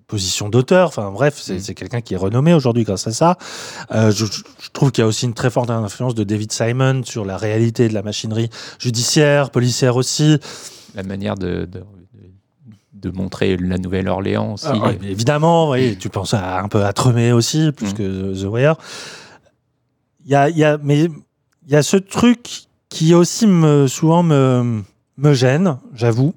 [0.08, 0.88] position d'auteur.
[0.88, 3.38] Enfin, bref, c'est c'est quelqu'un qui est renommé aujourd'hui grâce à ça.
[3.92, 7.02] Euh, je, je trouve qu'il y a aussi une très forte influence de David Simon
[7.04, 10.38] sur la réalité de la machinerie judiciaire, policière aussi.
[10.94, 11.84] La manière de, de,
[12.94, 14.66] de montrer la Nouvelle-Orléans aussi.
[14.70, 18.46] Ah, ouais, évidemment, oui, tu penses à, un peu à Tremé aussi, plus que The
[18.46, 18.76] Wire.
[20.26, 24.24] Il y a, y a, mais il y a ce truc qui aussi me, souvent
[24.24, 24.82] me,
[25.18, 26.34] me gêne, j'avoue.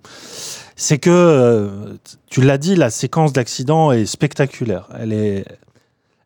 [0.80, 1.96] C'est que, euh,
[2.30, 4.88] tu l'as dit, la séquence d'accident est spectaculaire.
[4.98, 5.44] Elle est,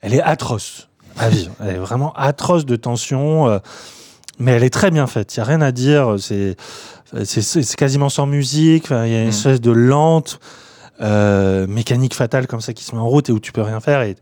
[0.02, 1.52] elle est atroce à vivre.
[1.60, 3.58] Elle est vraiment atroce de tension, euh,
[4.38, 5.34] mais elle est très bien faite.
[5.34, 6.16] Il n'y a rien à dire.
[6.18, 6.56] C'est,
[7.24, 8.88] c'est, quasiment sans musique.
[8.90, 10.38] Il y a une espèce de lente
[11.00, 13.80] euh, mécanique fatale comme ça qui se met en route et où tu peux rien
[13.80, 14.16] faire et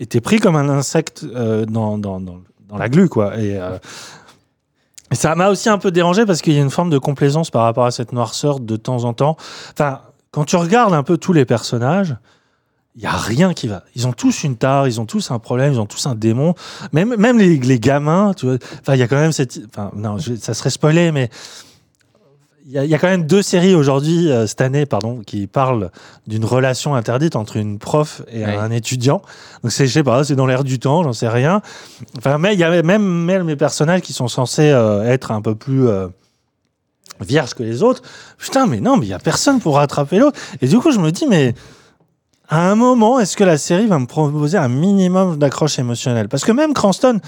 [0.00, 3.56] et t'es pris comme un insecte euh, dans, dans, dans, dans la glu quoi et,
[3.56, 3.78] euh,
[5.12, 7.62] ça m'a aussi un peu dérangé parce qu'il y a une forme de complaisance par
[7.62, 9.36] rapport à cette noirceur de temps en temps
[9.72, 12.16] enfin quand tu regardes un peu tous les personnages
[12.98, 13.84] il y a rien qui va.
[13.94, 16.54] Ils ont tous une tare, ils ont tous un problème, ils ont tous un démon.
[16.92, 18.56] Même, même les, les gamins, tu vois.
[18.80, 19.60] Enfin, il y a quand même cette.
[19.68, 21.30] Enfin, non, ça serait spoilé, mais
[22.68, 25.22] il y, a, il y a quand même deux séries aujourd'hui, euh, cette année, pardon,
[25.26, 25.90] qui parlent
[26.26, 28.54] d'une relation interdite entre une prof et Ouais.
[28.56, 29.22] un étudiant.
[29.62, 31.62] Donc, c'est, je sais pas, c'est dans l'air du temps, j'en sais rien.
[32.18, 35.40] Enfin, mais il y a même, même mes personnages qui sont censés euh, être un
[35.40, 35.88] peu plus.
[35.88, 36.08] euh,
[37.20, 38.02] vierges que les autres.
[38.36, 40.38] Putain, mais non, mais il y a personne pour rattraper l'autre.
[40.60, 41.52] Et du coup, je me dis, mais
[42.48, 46.28] à un moment, est-ce que la série va me proposer un minimum d'accroche émotionnelle?
[46.28, 47.18] Parce que même Cranston,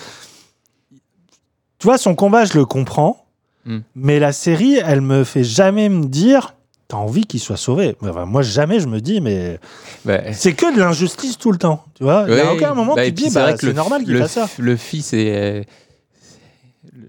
[1.79, 3.20] tu vois, son combat, je le comprends,
[3.67, 3.79] Mm.
[3.95, 6.55] mais la série, elle me fait jamais me dire,
[6.89, 7.95] t'as envie qu'il soit sauvé.
[8.01, 9.61] Enfin, moi, jamais je me dis, mais
[10.05, 11.85] Bah, c'est que de l'injustice tout le temps.
[11.95, 13.73] Tu vois, il y a Ouais, aucun moment bah, tu te dis, bah, c'est le
[13.75, 14.49] normal qu'il le fasse ça.
[14.59, 15.35] Le fils est.
[15.37, 15.63] euh,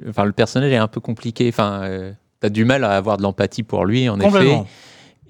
[0.10, 1.48] Enfin, le personnage est un peu compliqué.
[1.50, 4.62] Enfin, euh, t'as du mal à avoir de l'empathie pour lui, en effet.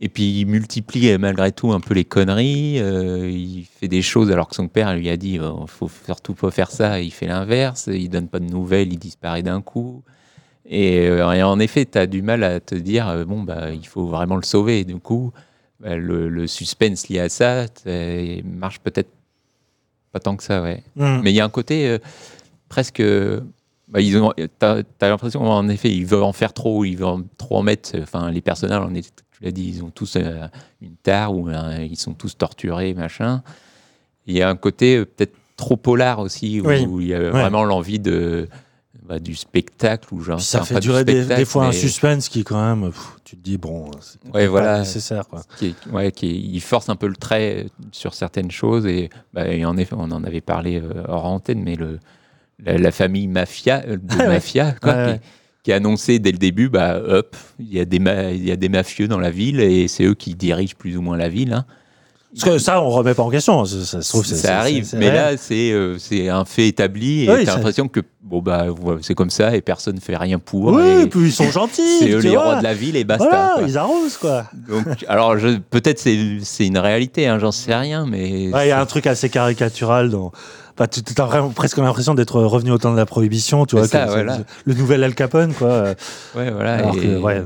[0.04, 2.80] Et puis il multiplie euh, malgré tout un peu les conneries.
[2.80, 6.34] euh, il fait des choses alors que son père lui a dit oh, faut surtout
[6.34, 7.00] pas faire ça.
[7.02, 7.88] Il fait l'inverse.
[7.92, 8.92] Il donne pas de nouvelles.
[8.92, 10.02] Il disparaît d'un coup.
[10.66, 13.72] Et, euh, et en effet, tu as du mal à te dire euh, bon bah
[13.72, 14.80] il faut vraiment le sauver.
[14.82, 15.32] Et du coup,
[15.80, 17.66] bah, le, le suspense lié à ça
[18.46, 19.10] marche peut-être
[20.12, 20.84] pas tant que ça, ouais.
[20.96, 21.22] Mm.
[21.24, 21.98] Mais il y a un côté euh,
[22.70, 23.02] presque.
[23.88, 24.34] Bah, ils ont.
[24.60, 26.86] T'as as, l'impression en effet ils veulent en faire trop.
[26.86, 27.98] Ils veulent en- trop en mettre.
[28.02, 30.48] Enfin, les personnages, on est, tu l'as dit, ils ont tous euh,
[30.82, 33.42] une tare ou ils sont tous torturés, machin.
[34.28, 36.86] Il y a un côté peut-être trop polar aussi où, Oui.
[36.86, 37.30] où il y a Ouais.
[37.30, 38.48] vraiment l'envie de
[39.12, 40.38] bah, du spectacle ou genre.
[40.38, 43.44] Puis ça fait du durer des, fois un suspense qui, quand même, pff, tu te
[43.44, 44.74] dis, bon, c'est Ouais, voilà.
[44.76, 45.28] pas nécessaire.
[45.28, 45.42] Quoi.
[45.58, 49.10] Qui est- ouais, qui est- il force un peu le trait sur certaines choses et,
[49.34, 52.00] bah, et en effet, on en avait parlé euh, hors antenne, mais le,
[52.64, 56.38] la, la famille mafia, euh, de mafia, quoi, Ouais, qui, qui a annoncé dès le
[56.38, 59.60] début, bah, hop, il y a des il y a des mafieux dans la ville
[59.60, 61.52] et c'est eux qui dirigent plus ou moins la ville.
[61.52, 61.66] hein.
[62.34, 63.66] Parce que ça, on remet pas en question.
[63.66, 67.30] Ça, ça se trouve, ça arrive, mais là c'est euh, c'est un fait établi et
[67.30, 68.68] Oui, t'as l'impression que bon bah
[69.02, 70.68] c'est comme ça et personne fait rien pour.
[70.72, 72.00] Oui, et puis ils sont gentils.
[72.00, 72.44] C'est eux les vois.
[72.44, 73.26] rois de la ville et basta.
[73.28, 73.64] Voilà, quoi.
[73.68, 74.46] ils arrosent, quoi.
[74.70, 75.36] Donc, alors,
[75.70, 78.86] peut-être c'est c'est une réalité, hein, j'en sais rien, mais Ouais, Il y a un
[78.86, 80.32] truc assez caricatural dans.
[80.78, 83.86] Bah, tu as vraiment presque l'impression d'être revenu au temps de la prohibition, tu vois,
[83.86, 84.38] C'est ça, que voilà.
[84.38, 85.94] c'est le nouvel Al Capone, quoi.
[86.34, 86.88] Ouais, voilà.
[86.94, 87.44] Et que, ouais,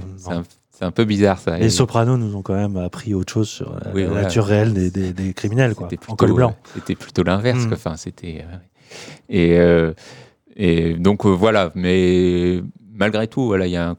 [0.77, 1.57] c'est un, peu bizarre ça.
[1.57, 4.23] Les Et Sopranos nous ont quand même appris autre chose sur la, Oui, la voilà.
[4.23, 6.55] nature réelle des, des- des criminels, quoi, en col blanc.
[6.73, 7.63] C'était plutôt l'inverse.
[7.63, 7.67] Mm.
[7.67, 7.77] quoi.
[7.77, 8.43] Enfin, c'était.
[8.49, 8.55] euh,
[9.29, 9.93] et, euh,
[10.55, 12.61] et donc euh, voilà, mais
[12.93, 13.97] malgré tout, voilà, il y a un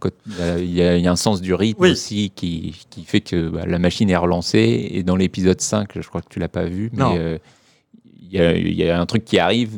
[0.59, 1.91] y y, a- sens du rythme Oui.
[1.91, 4.89] aussi qui, qui fait que bah, la machine est relancée.
[4.93, 7.39] Et dans l'épisode 5, je crois que tu l'as pas vu, mais euh,
[8.23, 9.73] y, il y a un truc qui arrive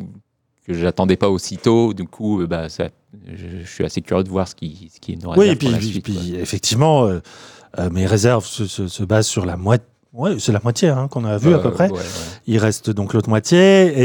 [0.68, 1.94] que j'attendais pas aussitôt.
[1.94, 2.88] Du coup, euh, bah, ça,
[3.26, 5.56] je, je suis assez curieux de voir ce qui, ce qui nous réserve Oui, et
[5.56, 6.38] puis, pour la puis- suite, puis, quoi.
[6.40, 7.20] effectivement, euh,
[7.78, 9.86] euh, mes réserves se, se- se basent sur la moitié.
[10.14, 11.90] Ouais, c'est la moitié hein, qu'on a vu à peu près.
[11.90, 12.04] ouais, ouais.
[12.46, 13.58] Il reste donc l'autre moitié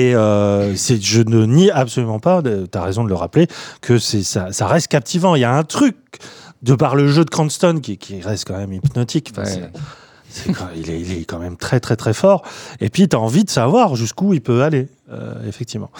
[0.09, 3.47] et euh, c'est, je ne nie absolument pas, tu as raison de le rappeler,
[3.81, 5.35] que c'est, ça, ça reste captivant.
[5.35, 5.95] Il y a un truc
[6.61, 9.31] de par le jeu de Cranston qui, qui reste quand même hypnotique.
[9.31, 9.49] Enfin,
[10.47, 12.43] Quand- il, est, il est quand même très très très fort.
[12.81, 15.91] Et puis tu as envie de savoir jusqu'où il peut aller, euh, effectivement.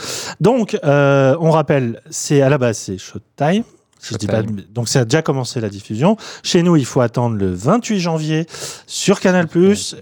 [0.42, 3.64] Donc, euh, on rappelle, c'est à la base c'est Showtime.
[4.00, 4.66] Si je dis pas de- Showtime.
[4.74, 6.18] donc ça a déjà commencé la diffusion.
[6.44, 8.46] Chez nous, il faut attendre le 28 janvier
[8.86, 9.48] sur Canal+.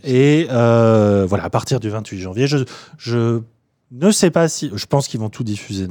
[0.04, 2.58] Et euh, voilà, à partir du 28 janvier, je,
[2.98, 3.42] je
[3.94, 4.72] ne sais pas si...
[4.74, 5.88] Je pense qu'ils vont tout diffuser.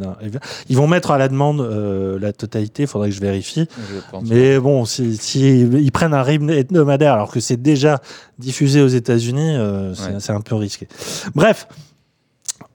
[0.69, 3.67] Ils vont mettre à la demande euh, la totalité, il faudrait que je vérifie.
[3.91, 4.19] Je.
[4.29, 8.01] Mais bon, si, si ils prennent un rythme hebdomadaire alors que c'est déjà
[8.39, 10.21] diffusé aux États-Unis, euh, c'est Ouais.
[10.21, 10.89] c'est un peu risqué.
[11.35, 11.69] Bref,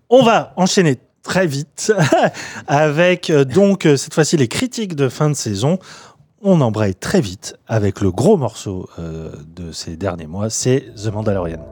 [0.09, 1.91] on va enchaîner très vite
[2.67, 5.79] avec euh, donc cette fois-ci les critiques de fin de saison.
[6.47, 11.07] On embraye très vite avec le gros morceau euh, de ces derniers mois, c'est The
[11.07, 11.65] Mandalorian.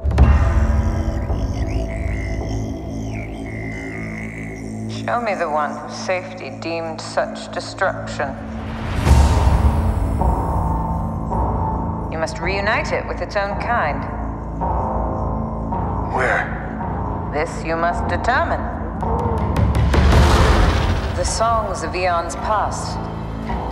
[5.05, 8.29] Show me the one whose safety deemed such destruction.
[12.09, 14.01] You must reunite it with its own kind.
[16.13, 17.31] Where?
[17.33, 18.61] This you must determine.
[21.17, 22.97] The songs of eons past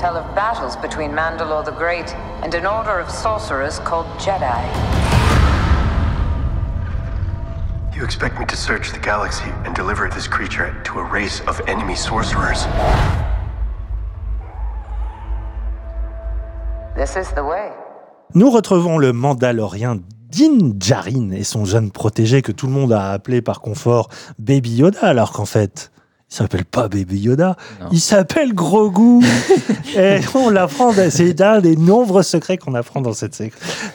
[0.02, 2.14] tell of battles between Mandalore the Great
[2.44, 4.92] and an order of sorcerers called Jedi.
[8.02, 11.62] You expect me to search the galaxy and deliver this creature to a race of
[11.68, 12.66] enemy sorcerers?
[16.96, 17.70] This is the way.
[18.34, 20.00] Nous retrouvons le Mandalorien
[20.32, 24.10] Din Djarin et son jeune protégé que tout le monde a appelé par confort
[24.40, 25.92] Baby Yoda, alors qu'en fait,
[26.32, 27.88] il s'appelle pas Baby Yoda, Non.
[27.92, 29.20] il s'appelle Grogu.
[29.98, 33.44] et on l'apprend, c'est un des nombreux secrets qu'on apprend dans cette,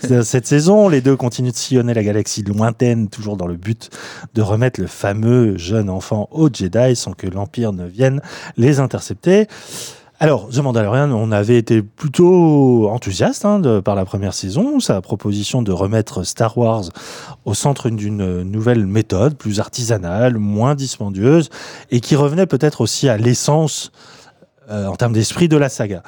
[0.08, 0.90] dans cette saison.
[0.90, 3.88] Les deux continuent de sillonner la galaxie lointaine, toujours dans le but
[4.34, 8.20] de remettre le fameux jeune enfant aux Jedi sans que l'Empire ne vienne
[8.58, 9.46] les intercepter.
[10.18, 14.80] Alors, The Mandalorian, on avait été plutôt enthousiaste hein, de- par la première saison.
[14.80, 16.84] Sa proposition de remettre Star Wars
[17.44, 21.50] au centre d'une nouvelle méthode, plus artisanale, moins dispendieuse,
[21.90, 23.92] et qui revenait peut-être aussi à l'essence
[24.70, 26.02] euh, en termes d'esprit de la saga.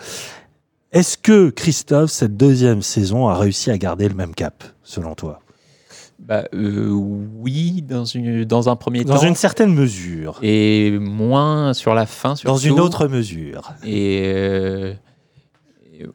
[0.93, 5.41] Est-ce que, Christophe, cette deuxième saison a réussi à garder le même cap, selon toi?
[6.19, 9.27] Bah, euh, oui, dans, une, dans un premier Dans temps.
[9.27, 10.39] une certaine mesure.
[10.43, 12.53] Et moins sur la fin, surtout.
[12.53, 13.73] Dans une autre mesure.
[13.85, 14.23] Et.
[14.35, 14.93] euh,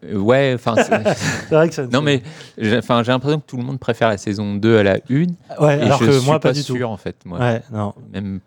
[0.06, 0.76] euh, ouais, enfin.
[0.78, 1.86] c'est- vrai que ça...
[1.88, 2.22] non, mais
[2.58, 5.26] j'ai l'impression que tout le monde préfère la saison 2 à la 1.
[5.62, 6.76] Ouais, et alors je que suis moi, pas, pas du tout.
[6.76, 7.16] sûr, en fait.
[7.26, 7.39] Moi.
[7.39, 7.94] Ouais, non.
[8.13, 8.39] Même.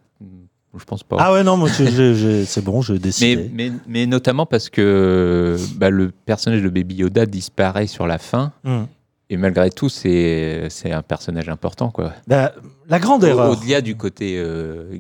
[0.78, 1.16] Je pense pas.
[1.18, 3.50] Ah ouais, non, c'est bon, je décide.
[3.54, 8.52] mais, mais notamment parce que bah, le personnage de Baby Yoda disparaît sur la fin.
[8.62, 8.82] Hmm.
[9.28, 11.90] Et malgré tout, c'est un personnage important.
[11.90, 12.12] quoi.
[12.26, 12.52] Bah,
[12.88, 13.50] la grande Au- erreur.
[13.50, 14.36] Au-delà du côté.
[14.38, 14.98] euh,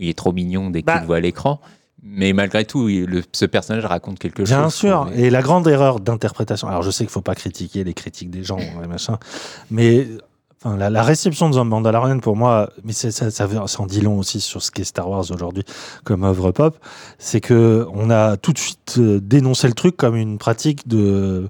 [0.00, 0.92] il est trop mignon dès Bah.
[0.94, 1.60] qu'il le voit à l'écran.
[2.02, 4.48] Mais malgré tout, il- le- ce personnage raconte quelque chose.
[4.56, 5.10] Bien sûr.
[5.16, 6.68] Et la grande erreur d'interprétation.
[6.68, 9.18] Alors, je sais qu'il faut pas critiquer les critiques des gens, et machin,
[9.72, 10.06] mais
[10.64, 13.86] enfin, la, la réception de The Mandalorian, pour moi, mais ça, ça, veut- ça en
[13.86, 15.64] dit long aussi sur ce qu'est Star Wars aujourd'hui
[16.04, 16.76] comme œuvre pop,
[17.18, 21.48] c'est que on a tout de suite euh, dénoncé le truc comme une pratique de,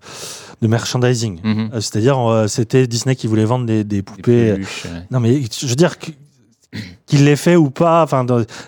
[0.63, 1.41] de merchandising.
[1.43, 1.71] Mhm.
[1.75, 4.53] Euh, C'est-à-dire, euh, c'était Disney qui voulait vendre des, des Des poupées.
[4.53, 5.07] peluches, ouais.
[5.11, 6.11] Non, mais je veux dire que-
[7.07, 8.27] qu'il l'ait fait ou pas, enfin,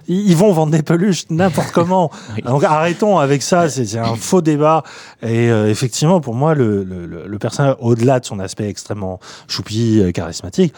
[0.08, 2.10] ils vont vendre des peluches n'importe comment.
[2.36, 2.42] Oui.
[2.42, 4.82] Donc arrêtons avec ça, c'est un faux débat.
[5.22, 10.00] Et euh, effectivement, pour moi, le, le, le- personnage, au-delà de son aspect extrêmement choupi,
[10.00, 10.72] euh, charismatique,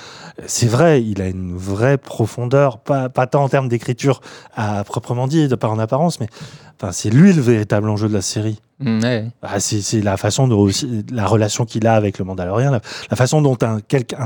[0.46, 4.20] c'est vrai, il a une vraie profondeur, pas, pas tant en termes d'écriture
[4.56, 6.28] à proprement dit, de pas en apparence, mais
[6.90, 8.58] c'est lui le véritable enjeu de la série.
[8.80, 9.26] Mm, ouais.
[9.42, 12.80] Ah, c'est la façon de aussi, la relation qu'il a avec le Mandalorien, la,
[13.10, 13.78] la façon dont un,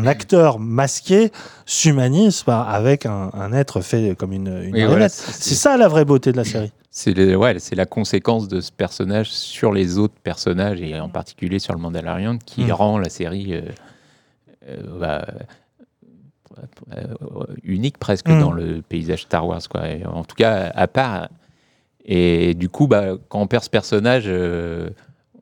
[0.06, 1.30] acteur masqué
[1.66, 4.88] s'humanise par- avec un, un être fait comme une, une Oui, marionnette.
[4.88, 6.72] voilà, c'est- ça la vraie beauté de la série.
[6.90, 11.58] C'est ouais, c'est la conséquence de ce personnage sur les autres personnages et en particulier
[11.58, 12.72] sur le Mandalorian qui Mm.
[12.72, 13.60] rend la série euh,
[14.68, 15.26] euh, bah,
[16.96, 17.04] euh,
[17.64, 18.40] unique presque Mm.
[18.40, 19.60] dans le paysage Star Wars.
[19.68, 19.88] Quoi.
[19.90, 21.28] Et en tout cas, à part.
[22.06, 24.88] Et du coup, bah, quand on perd ce personnage, euh,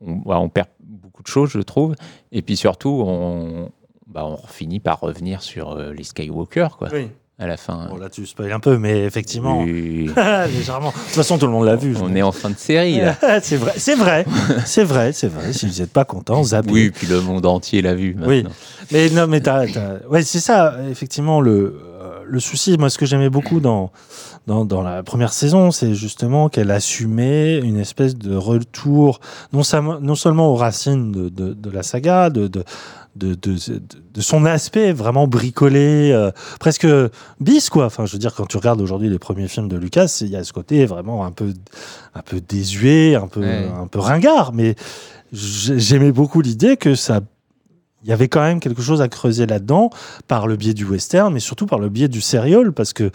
[0.05, 1.95] on, bah, on perd beaucoup de choses, je trouve.
[2.31, 3.69] Et puis surtout, on,
[4.07, 7.09] bah, on finit par revenir sur euh, les Skywalker, quoi, Oui.
[7.37, 7.87] à la fin.
[7.89, 9.61] Bon, là, tu spoil un peu, mais effectivement.
[9.61, 10.09] Oui.
[10.47, 10.89] Légèrement.
[10.89, 11.95] De toute façon, tout le monde l'a vu.
[12.01, 13.15] on est en fin de série, là.
[13.43, 14.25] c'est vrai, c'est vrai,
[14.65, 15.53] c'est vrai, c'est vrai.
[15.53, 16.71] Si vous n'êtes pas content, zappez.
[16.71, 18.27] Oui, puis le monde entier l'a vu maintenant.
[18.29, 18.43] Oui,
[18.91, 22.75] mais non, mais t'as, t'as- ouais, c'est ça, effectivement, le, euh, le souci.
[22.79, 23.91] Moi, ce que j'aimais beaucoup dans,
[24.47, 29.19] dans, dans la première saison, c'est justement qu'elle assumait une espèce de retour,
[29.53, 32.63] non, seulement aux racines de, de, de la saga, de, de,
[33.15, 33.55] de, de,
[34.13, 36.85] de son aspect vraiment bricolé, euh, presque
[37.39, 37.85] bis, quoi.
[37.85, 40.35] Enfin, je veux dire, quand tu regardes aujourd'hui les premiers films de Lucas, il y
[40.35, 41.53] a ce côté vraiment un peu,
[42.13, 43.67] un peu désuet, un peu, Ouais.
[43.81, 44.75] un peu ringard, mais
[45.33, 47.21] j'ai- j'aimais beaucoup l'idée que ça
[48.03, 49.89] il y avait quand même quelque chose à creuser là-dedans
[50.27, 53.09] par le biais du western, mais surtout par le biais du serial, parce que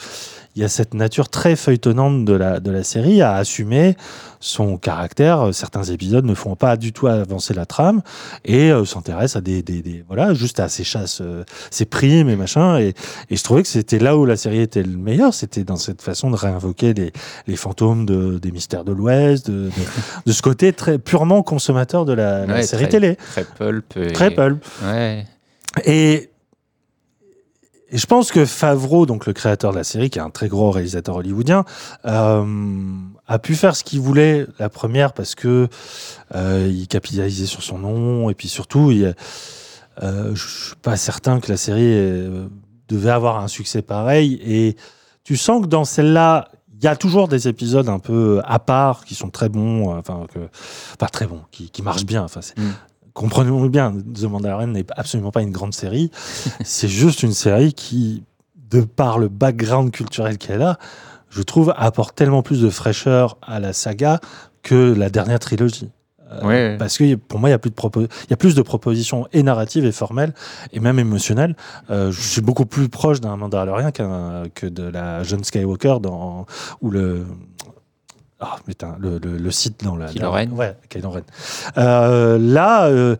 [0.56, 3.96] il y a cette nature très feuilletonnante de la, de la série à assumer
[4.40, 5.50] son caractère.
[5.52, 8.02] Certains épisodes ne font pas du tout avancer la trame
[8.44, 12.28] et euh, s'intéressent à des, des, des- voilà, juste à ses chasses, euh, ses primes
[12.28, 12.78] et machin.
[12.78, 12.94] Et,
[13.30, 16.02] et je trouvais que c'était là où la série était le meilleur, c'était dans cette
[16.02, 17.12] façon de réinvoquer les,
[17.46, 19.70] les fantômes de, des mystères de l'Ouest, de, de,
[20.26, 23.16] de ce côté très purement consommateur de la, série très- télé.
[23.32, 23.96] Très pulp.
[23.96, 24.64] et- Très pulp.
[24.84, 25.26] Ouais.
[25.84, 26.29] Et,
[27.90, 30.48] et je pense que Favreau, donc le créateur de la série, qui est un très
[30.48, 31.64] gros réalisateur hollywoodien,
[32.06, 32.44] euh,
[33.26, 35.68] a pu faire ce qu'il voulait la première parce que
[36.34, 39.14] euh, il capitalisait sur son nom et puis surtout, il,
[40.02, 42.46] euh, je suis pas certain que la série euh,
[42.88, 44.40] devait avoir un succès pareil.
[44.44, 44.76] Et
[45.24, 49.04] tu sens que dans celle-là, il y a toujours des épisodes un peu à part
[49.04, 50.26] qui sont très bons, enfin
[50.98, 52.26] pas très bons, qui, marchent bien.
[53.14, 56.10] Comprenons bien, The Mandalorian n'est absolument pas une grande série.
[56.64, 58.24] c'est juste une série qui,
[58.70, 60.78] de par le background culturel qu'elle a,
[61.30, 64.20] je trouve apporte tellement plus de fraîcheur à la saga
[64.62, 65.90] que la dernière trilogie.
[66.32, 66.76] Euh, Ouais.
[66.78, 68.62] Parce que pour moi, il y a plus de propos, il y a plus de
[68.62, 70.32] propositions et narratives et formelles
[70.72, 71.56] et même émotionnelles.
[71.90, 76.46] Euh, je suis beaucoup plus proche d'un Mandalorian que de la jeune Skywalker dans
[76.80, 77.26] ou le
[78.40, 80.50] ah putain le, le, le site dans la Kylo Ren.
[80.50, 81.22] ouais Kylo Ren.
[81.78, 83.16] Euh, là, euh,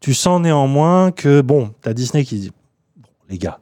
[0.00, 2.52] tu sens néanmoins que bon, t'as Disney qui dit
[2.96, 3.58] bon, les gars.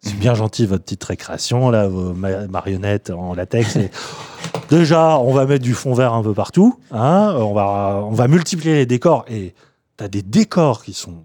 [0.00, 3.76] C'est bien gentil votre petite récréation, là, vos ma- marionnettes en latex.
[3.76, 3.90] et-
[4.70, 6.78] Déjà, on va mettre du fond vert un peu partout.
[6.90, 9.24] Hein, on, va, on va multiplier les décors.
[9.28, 9.54] Et
[9.96, 11.24] tu as des décors qui sont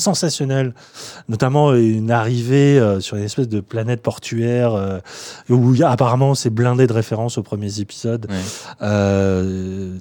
[0.00, 0.74] mais, sensationnels.
[1.28, 4.98] Notamment une arrivée euh, sur une espèce de planète portuaire euh,
[5.48, 8.26] où il y a, apparemment c'est blindé de références aux premiers épisodes.
[8.30, 8.36] Ouais.
[8.82, 9.98] Euh,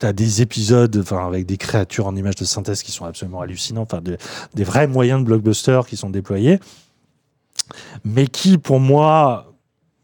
[0.00, 3.82] T'as des épisodes enfin, avec des créatures en images de synthèse qui sont absolument hallucinants,
[3.82, 4.18] enfin, de-
[4.52, 6.58] des vrais moyens de blockbuster qui sont déployés,
[8.04, 9.54] mais qui, pour moi,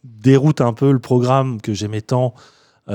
[0.04, 2.40] déroutent un peu le programme que j'aimais tant euh,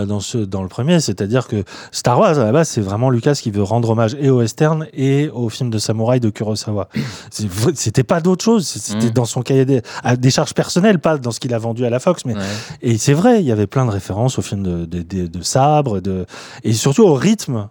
[0.03, 0.99] dans, ce, dans le premier.
[0.99, 4.29] C'est-à-dire que Star Wars, à la base, c'est vraiment Lucas qui veut rendre hommage et
[4.29, 6.89] au western et au film de samouraï de Kurosawa.
[7.75, 9.11] C'était pas d'autre chose, c'était Mm.
[9.11, 11.89] dans son cahier des, à des charges personnelles, pas dans ce qu'il a vendu à
[11.89, 12.41] la Fox, mais Ouais.
[12.81, 15.41] et c'est vrai, il y avait plein de références au film de, de, de, de
[15.43, 16.25] sabre, de,
[16.63, 17.67] et surtout au rythme.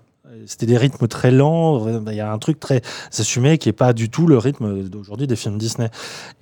[0.46, 1.86] C'était des rythmes très lents.
[2.08, 2.82] Il y a un truc très
[3.18, 5.88] assumé qui est pas du tout le rythme d'aujourd'hui des films Disney.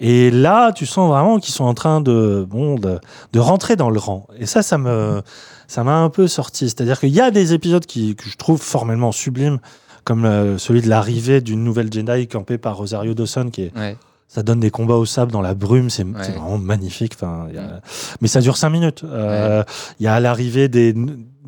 [0.00, 2.98] Et là, tu sens vraiment qu'ils sont en train de, bon, de,
[3.32, 4.26] de rentrer dans le rang.
[4.38, 5.22] Et ça, ça me,
[5.68, 6.68] ça m'a un peu sorti.
[6.68, 9.58] C'est-à-dire qu'il y a des épisodes qui, que je trouve formellement sublimes,
[10.04, 13.96] comme euh, celui de l'arrivée d'une nouvelle Jedi campée par Rosario Dawson, qui est, Ouais.
[14.26, 16.10] ça donne des combats au sable dans la brume, c'est Ouais.
[16.32, 17.12] vraiment magnifique.
[17.14, 17.80] Enfin, a-
[18.20, 19.04] Mais ça dure cinq minutes.
[19.04, 19.62] Euh,
[20.00, 20.92] Il y a l'arrivée des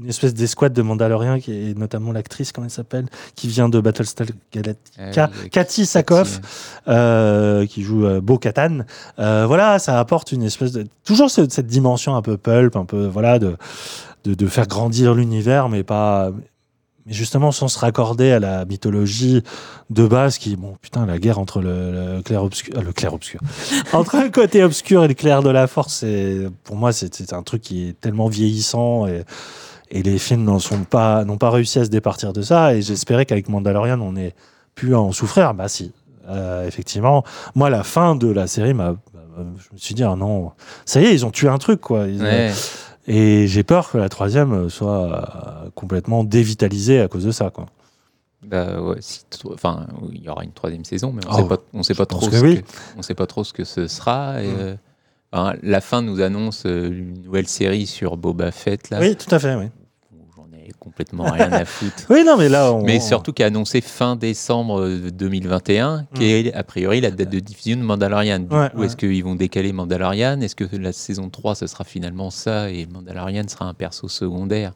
[0.01, 3.78] une espèce d'escouade de Mandaloriens, qui est notamment l'actrice, comment elle s'appelle, qui vient de
[3.80, 6.40] Battlestar Galactica, Euh, Cathy Sakoff,
[6.88, 8.80] euh, qui joue euh, Bo Katan.
[9.18, 12.84] Euh, voilà, ça apporte une espèce de toujours ce- cette dimension un peu pulp, un
[12.84, 13.57] peu voilà de
[14.24, 16.30] de, de faire grandir l'univers, mais pas
[17.07, 19.42] mais justement sans se raccorder à la mythologie
[19.90, 23.40] de base qui bon putain la guerre entre le, le clair obscur le clair obscur
[23.92, 27.34] entre un côté obscur et le clair de la force c'est pour moi c'est c'est
[27.34, 29.22] un truc qui est tellement vieillissant et
[29.95, 30.59] et les films
[30.90, 34.34] pas n'ont pas réussi à se départir de ça et j'espérais qu'avec Mandalorian on ait
[34.74, 35.92] pu en souffrir bah si
[36.28, 37.22] Euh, effectivement
[37.55, 38.97] moi la fin de la série bah,
[39.36, 40.53] je me suis dit ah non
[40.86, 42.51] ça y est ils ont tué un truc quoi Ils- Ouais.
[43.07, 47.51] et j'ai peur que la troisième soit euh, complètement dévitalisée à cause de ça.
[47.51, 47.66] Quoi.
[48.47, 49.20] Bah, ouais, si
[49.53, 52.07] enfin, il y aura une troisième saison, mais on Oh, sait pas, on sait pas
[52.07, 52.62] pense trop, que ce oui.
[52.62, 52.66] que,
[52.99, 54.42] on sait pas trop ce que ce sera.
[54.42, 54.57] Et, Mm.
[55.36, 58.99] euh, la fin nous annonce une nouvelle série sur Boba Fett là.
[59.01, 59.55] Oui, tout à fait.
[59.57, 59.66] Oui.
[60.69, 62.05] Ai complètement rien à foutre.
[62.11, 66.25] Oui, non, mais là, on- Mais surtout qui a annoncé fin décembre euh, 2021, qui
[66.33, 68.41] est a priori la date de diffusion de Mandalorian.
[68.41, 68.55] Du.
[68.55, 68.87] Ouais, coup, ouais.
[68.87, 70.41] est-ce qu'ils vont décaler Mandalorian?
[70.41, 74.73] Est-ce que la saison 3, ce sera finalement ça et Mandalorian sera un perso secondaire?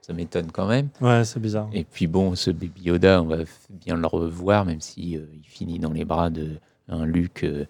[0.00, 0.88] Ça m'étonne quand même.
[1.00, 1.68] Ouais, c'est bizarre.
[1.72, 3.36] Et puis bon, ce Baby Yoda, on va
[3.70, 6.48] bien le revoir, même si euh, il finit dans les bras de
[6.88, 7.64] un Luke euh,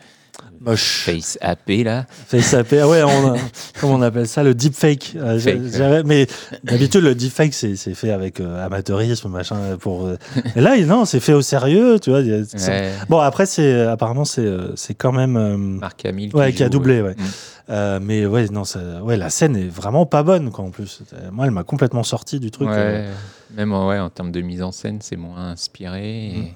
[0.61, 1.03] Moche.
[1.05, 2.07] face happé là.
[2.29, 3.37] Face AP, ah ouais, on a-
[3.81, 5.15] comment on appelle ça, le deepfake.
[5.17, 6.27] Euh, Fake, Mais
[6.65, 9.77] d'habitude, le deepfake, c'est c'est fait avec euh, amateurisme, machin.
[9.81, 10.17] Pour, euh,
[10.57, 12.21] Et là, non, c'est fait au sérieux, tu vois.
[12.21, 12.93] a- Ouais.
[13.09, 15.37] Bon, après, c'est apparemment, c'est euh, c'est quand même.
[15.37, 17.15] euh, Marc Hamill Ouais, qui a joue, doublé, euh, ouais.
[17.19, 17.23] mm.
[17.71, 21.01] Euh, mais ouais, non, ça- ouais, la scène est vraiment pas bonne, quoi, en plus.
[21.15, 22.69] Euh, Moi, elle m'a complètement sorti du truc.
[22.69, 23.13] Ouais, euh.
[23.57, 26.33] Même ouais, en termes de mise en scène, c'est moins inspiré.
[26.37, 26.41] Mm.
[26.43, 26.55] et-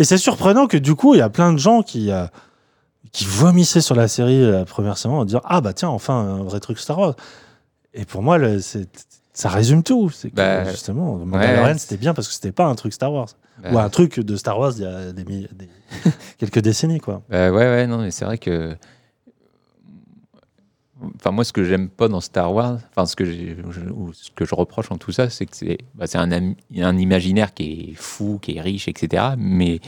[0.00, 2.26] Et c'est surprenant que du coup, il y a plein de gens qui, euh,
[3.16, 6.14] qui vomissaient sur la série euh, la première semaine en disant Ah bah tiens, enfin,
[6.14, 7.14] un vrai truc Star Wars.
[7.94, 10.10] Et pour moi, le- c'est- ça résume tout.
[10.10, 11.78] C'est que Bah, justement, Mandalorian, ouais.
[11.78, 13.28] c'était bien parce que c'était pas un truc Star Wars.
[13.62, 15.48] Bah, Ou un truc de Star Wars il y a des, des-
[16.38, 17.22] quelques décennies, quoi.
[17.30, 18.76] Bah ouais, ouais, non, mais c'est vrai que.
[21.16, 24.12] Enfin, moi, ce que j'aime pas dans Star Wars, enfin, ce que, j'ai- je, ou
[24.14, 27.52] ce que je reproche en tout ça, c'est que c'est bah, c'est un, un imaginaire
[27.52, 29.24] qui est fou, qui est riche, etc.
[29.38, 29.80] Mais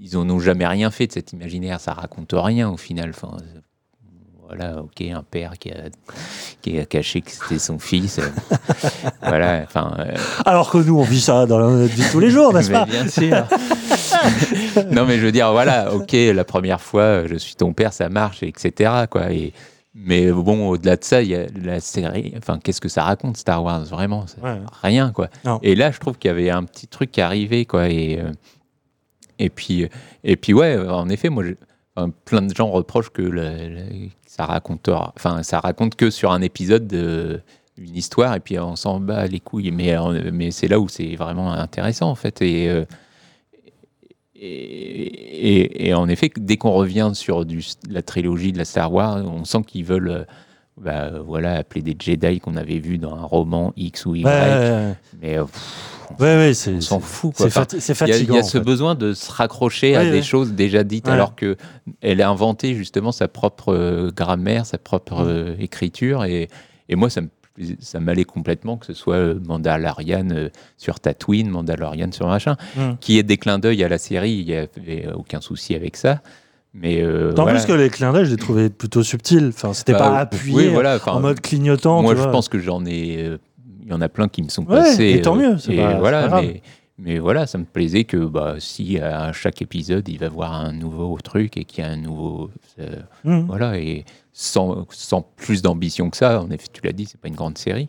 [0.00, 1.80] ils en ont jamais rien fait de cet imaginaire.
[1.80, 3.10] Ça raconte rien au final.
[3.10, 3.60] Enfin, euh,
[4.46, 5.84] voilà, ok, un père qui a,
[6.60, 8.18] qui a caché que c'était son fils.
[8.18, 8.28] euh,
[9.22, 9.94] voilà, enfin.
[10.00, 10.14] euh,
[10.44, 13.06] Alors que nous, on vit ça dans notre vie tous les jours, n'est-ce pas Bien
[13.08, 13.46] sûr.
[14.90, 18.08] non, mais je veux dire, voilà, ok, la première fois, je suis ton père, ça
[18.08, 18.90] marche, etc.
[19.08, 19.30] Quoi.
[19.32, 19.52] Et,
[19.94, 22.34] mais bon, au-delà de ça, il y a la série.
[22.36, 24.58] Enfin, qu'est-ce que ça raconte, Star Wars Vraiment, Ouais.
[24.82, 25.28] rien, quoi.
[25.44, 25.58] Non.
[25.62, 27.88] Et là, je trouve qu'il y avait un petit truc qui arrivait, quoi.
[27.88, 28.30] Et, euh,
[29.40, 29.88] et, puis,
[30.24, 31.44] et puis, ouais, en effet, moi,
[32.24, 33.30] plein de gens reprochent que
[34.26, 37.40] ça raconte, enfin, ça raconte que sur un épisode de
[37.78, 39.70] une histoire et puis on s'en bat les couilles.
[39.70, 42.42] Mais, euh, mais c'est là où c'est vraiment intéressant, en fait.
[42.42, 42.84] Et, euh,
[44.34, 48.92] et, et- et en effet, dès qu'on revient sur du, la trilogie de la Star
[48.92, 50.24] Wars, on sent qu'ils veulent euh,
[50.76, 54.24] bah, voilà, appeler des Jedi qu'on avait vus dans un roman X ou Y.
[54.24, 54.94] Ouais, ouais, ouais.
[55.20, 57.32] Mais pff, Ouais, ouais, c'est on s'en fout.
[57.36, 58.34] C'est Enfin, il y a- fatigant.
[58.34, 58.64] Il y a, en ce fait.
[58.64, 60.22] besoin de se raccrocher à Oui, des oui.
[60.22, 61.56] choses déjà dites, alors que
[62.02, 65.28] elle a inventé justement sa propre euh, grammaire, sa propre Mm.
[65.28, 66.24] euh, écriture.
[66.24, 66.48] Et,
[66.88, 71.48] et moi, ça me plais- ça m'allait complètement que ce soit euh, Mandalorian sur Tatooine,
[71.48, 72.92] Mandalorian sur machin, Mm.
[73.00, 74.32] qui est des clins d'œil à la série.
[74.32, 76.20] Il n'y avait aucun souci avec ça.
[76.72, 77.58] Mais euh, Tant voilà.
[77.58, 79.48] plus que les clins d'œil, je les trouvais plutôt subtils.
[79.52, 82.00] Enfin, c'était Bah, pas oui, appuyé voilà, enfin, en mode clignotant.
[82.00, 83.28] Moi, je pense que j'en ai.
[83.90, 85.10] Il y en a plein qui me sont Ouais, passés.
[85.18, 86.44] et tant euh, mieux, c'est pas- voilà, pas grave.
[86.44, 86.62] mais,
[86.98, 90.72] mais voilà, ça me plaisait que bah, si à chaque épisode, il va voir un
[90.72, 92.50] nouveau truc et qu'il y a un nouveau.
[92.78, 93.46] euh, Mhm.
[93.46, 96.40] Voilà, et sans, sans plus d'ambition que ça.
[96.40, 97.88] En effet, tu l'as dit, c'est pas une grande série.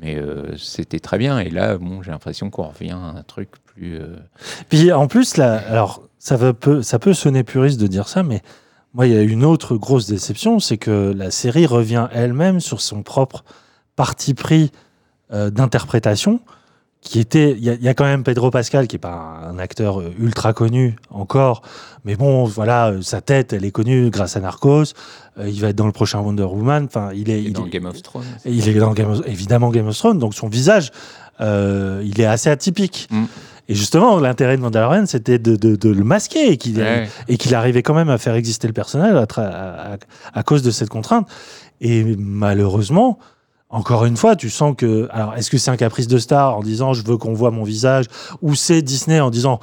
[0.00, 1.38] Mais euh, c'était très bien.
[1.40, 3.98] Et là, bon, j'ai l'impression qu'on revient à un truc plus.
[4.00, 4.16] euh,
[4.70, 8.22] Puis en plus, là, alors ça, va peu, ça peut sonner puriste de dire ça,
[8.22, 8.40] mais
[8.94, 12.80] moi, il y a une autre grosse déception, c'est que la série revient elle-même sur
[12.80, 13.44] son propre
[13.96, 14.70] parti pris
[15.32, 16.40] euh, d'interprétation,
[17.00, 19.40] qui était, il y, a- il y a quand même Pedro Pascal, qui est pas
[19.44, 21.62] un acteur euh, ultra connu encore,
[22.04, 24.84] mais bon, voilà, euh, sa tête, elle est connue grâce à Narcos,
[25.38, 27.70] euh, il va être dans le prochain Wonder Woman, enfin, il est, il dans est-
[27.70, 28.22] Game of Thrones.
[28.44, 30.90] il est dans Game of- évidemment Game of Thrones, donc son visage,
[31.40, 33.08] euh, il est assez atypique.
[33.10, 33.24] Mm.
[33.68, 37.08] Et justement, l'intérêt de Mandalorian, c'était de, de- de le masquer et qu'il Ouais.
[37.28, 39.96] et qu'il arrivait quand même à faire exister le personnage à, tra- à- à-
[40.34, 41.28] à cause de cette contrainte.
[41.80, 43.18] Et malheureusement,
[43.72, 45.08] encore une fois, tu sens que.
[45.10, 47.64] Alors, est-ce que c'est un caprice de star en disant je veux qu'on voit mon
[47.64, 48.04] visage
[48.42, 49.58] Ou c'est Disney en disant.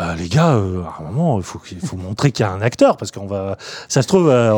[0.00, 2.62] Euh, les gars, euh, à un moment, il faut, faut montrer qu'il y a un
[2.62, 3.58] acteur parce qu'on va,
[3.90, 4.54] ça se trouve, euh,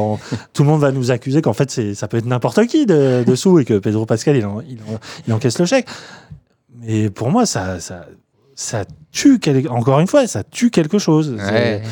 [0.52, 3.58] tout le monde va nous accuser qu'en fait, ça peut être n'importe qui de- dessous
[3.58, 5.88] et que Pedro Pascal, il, il, en- il encaisse le chèque.
[6.76, 8.06] Mais pour moi, ça, ça,
[8.54, 8.84] ça
[9.14, 9.40] tue,
[9.70, 11.36] encore une fois, ça tue quelque chose.
[11.38, 11.82] C'est- Ouais.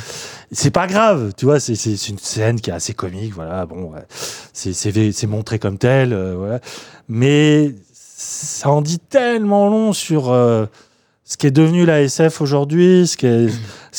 [0.55, 1.75] C'est pas grave, tu vois, c'est-
[2.11, 4.05] une scène qui est assez comique, voilà, bon, ouais.
[4.53, 6.61] c'est montré comme tel, euh, voilà.
[7.09, 10.66] Mais ça en dit tellement long sur euh,
[11.25, 13.51] ce qu'est devenu la SF aujourd'hui, ce qu'elle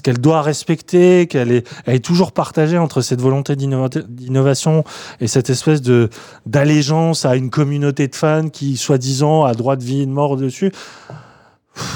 [0.04, 4.84] qu'elle doit respecter, qu'elle est, elle est toujours partagée entre cette volonté d'innova- d'innovation
[5.22, 6.10] et cette espèce de
[6.46, 10.36] d'allégeance à une communauté de fans qui, soi-disant, a droit de vie et de mort
[10.38, 10.72] dessus.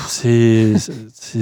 [0.08, 0.74] C'est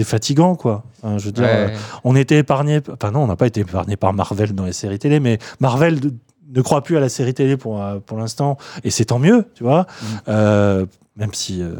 [0.03, 0.83] fatigant, quoi.
[1.01, 1.67] Enfin, je veux dire, Ouais.
[1.71, 2.81] euh, on était épargné.
[2.91, 5.99] Enfin, non, on n'a pas été épargné par Marvel dans les séries télé, mais Marvel
[6.47, 9.45] ne croit plus à la série télé pour, euh, pour l'instant, et c'est tant mieux,
[9.55, 9.88] tu vois.
[10.27, 11.61] Euh, même si.
[11.61, 11.75] euh,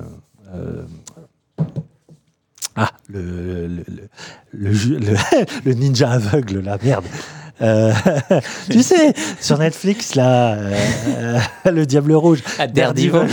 [0.54, 0.84] euh,
[2.78, 3.84] ah, le, le,
[4.54, 7.06] le, ninja aveugle, la merde.
[8.70, 10.58] Tu sais, sur Netflix, là,
[11.66, 12.44] le Diable Rouge.
[12.60, 13.28] Ah, Daredevil.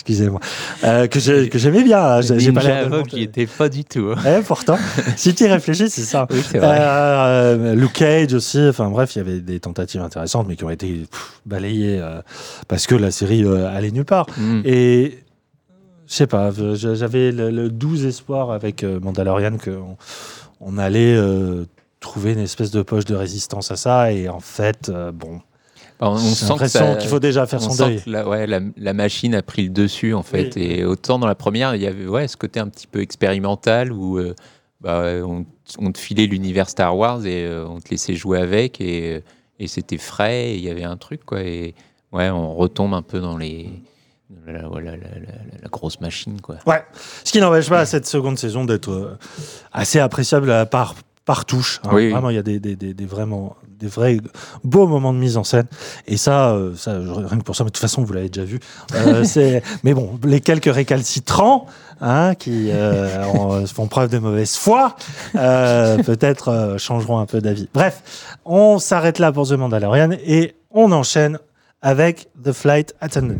[0.00, 0.40] Excusez-moi,
[0.84, 2.00] euh, que j'ai- que j'aimais bien.
[2.02, 3.16] hein, j'ai- pas Ninja l'air de le Vogue, monter.
[3.18, 4.12] j'y étais pas du tout.
[4.16, 4.38] hein.
[4.38, 4.78] Eh, pourtant,
[5.16, 6.26] si tu y réfléchis, c'est ça.
[6.30, 6.78] Oui, vrai.
[6.80, 8.60] Euh, Luke Cage aussi.
[8.68, 12.20] Enfin bref, il y avait des tentatives intéressantes, mais qui ont été pff, balayées euh,
[12.68, 14.26] parce que la série allait nulle part.
[14.38, 14.62] Mm.
[14.64, 15.18] Et
[16.08, 19.96] je sais pas, j'avais le, le doux espoir avec Mandalorian qu'on
[20.60, 21.16] on allait
[22.00, 24.12] trouver une espèce de poche de résistance à ça.
[24.12, 25.40] Et en fait, bon,
[26.00, 26.54] Bah, on sent
[26.98, 28.02] qu'il faut déjà faire on son sent deuil.
[28.02, 30.52] que La, ouais, la, la machine a pris le dessus en fait.
[30.56, 30.62] Oui.
[30.62, 33.92] Et autant dans la première, il y avait ouais, ce côté un petit peu expérimental
[33.92, 34.34] où euh,
[34.80, 35.44] bah, on,
[35.78, 39.20] on te filait l'univers Star Wars et euh, on te laissait jouer avec et, euh,
[39.58, 40.52] et c'était frais.
[40.52, 41.42] et Il y avait un truc quoi.
[41.42, 41.74] Et
[42.12, 43.68] ouais, on retombe un peu dans les
[44.46, 46.56] la, voilà, la, la- la- la grosse machine quoi.
[46.66, 46.82] Ouais.
[47.24, 49.18] Ce qui n'empêche pas cette seconde saison d'être
[49.72, 50.94] assez appréciable à par,
[51.24, 51.80] par touche.
[51.84, 51.90] hein.
[51.92, 52.10] Oui.
[52.10, 54.18] Vraiment, il y a des, des, des, des vraiment des vrais
[54.62, 55.66] beaux moments de mise en scène.
[56.06, 58.44] Et ça, euh, ça rien que pour ça, mais de toute façon, vous l'avez déjà
[58.44, 58.60] vu.
[58.94, 59.24] Euh,
[59.84, 61.66] mais bon, les quelques récalcitrants
[62.02, 64.96] hein, qui euh, en- font preuve de mauvaise foi,
[65.36, 67.68] euh, peut-être euh, changeront un peu d'avis.
[67.72, 71.38] Bref, on s'arrête là pour The Mandalorian et on enchaîne
[71.80, 73.36] avec The Flight Attendant.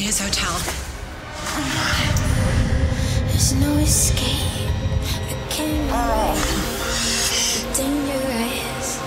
[0.00, 0.56] To his hotel.
[3.28, 4.24] There's no escape.
[4.24, 6.32] I can't oh.
[6.32, 6.36] run.
[6.38, 8.98] It's dangerous.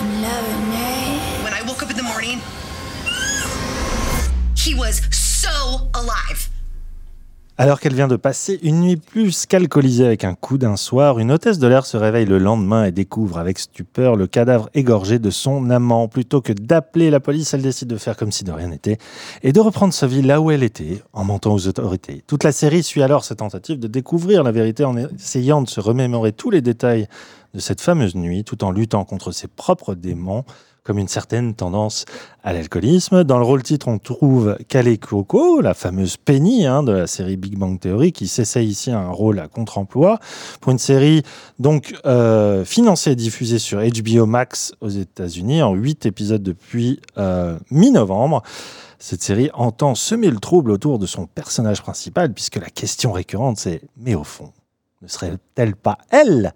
[0.00, 1.42] I'm loving it.
[1.42, 2.40] When I woke up in the morning,
[4.56, 6.48] he was so alive.
[7.58, 11.32] Alors qu'elle vient de passer une nuit plus qu'alcoolisée avec un coup d'un soir, une
[11.32, 15.30] hôtesse de l'air se réveille le lendemain et découvre avec stupeur le cadavre égorgé de
[15.30, 16.06] son amant.
[16.06, 18.98] Plutôt que d'appeler la police, elle décide de faire comme si de rien n'était
[19.42, 22.22] et de reprendre sa vie là où elle était, en mentant aux autorités.
[22.26, 25.80] Toute la série suit alors sa tentative de découvrir la vérité en essayant de se
[25.80, 27.08] remémorer tous les détails
[27.54, 30.44] de cette fameuse nuit, tout en luttant contre ses propres démons,
[30.86, 32.04] comme une certaine tendance
[32.44, 33.24] à l'alcoolisme.
[33.24, 37.36] Dans le rôle titre, on trouve Kale Coco, la fameuse Penny hein, de la série
[37.36, 40.20] Big Bang Theory, qui s'essaye ici à un rôle à contre-emploi
[40.60, 41.24] pour une série
[41.58, 47.58] donc euh, financée et diffusée sur HBO Max aux États-Unis en huit épisodes depuis euh,
[47.72, 48.42] mi-novembre.
[49.00, 53.58] Cette série entend semer le trouble autour de son personnage principal, puisque la question récurrente
[53.58, 54.52] c'est mais au fond,
[55.02, 56.54] ne serait-elle pas elle?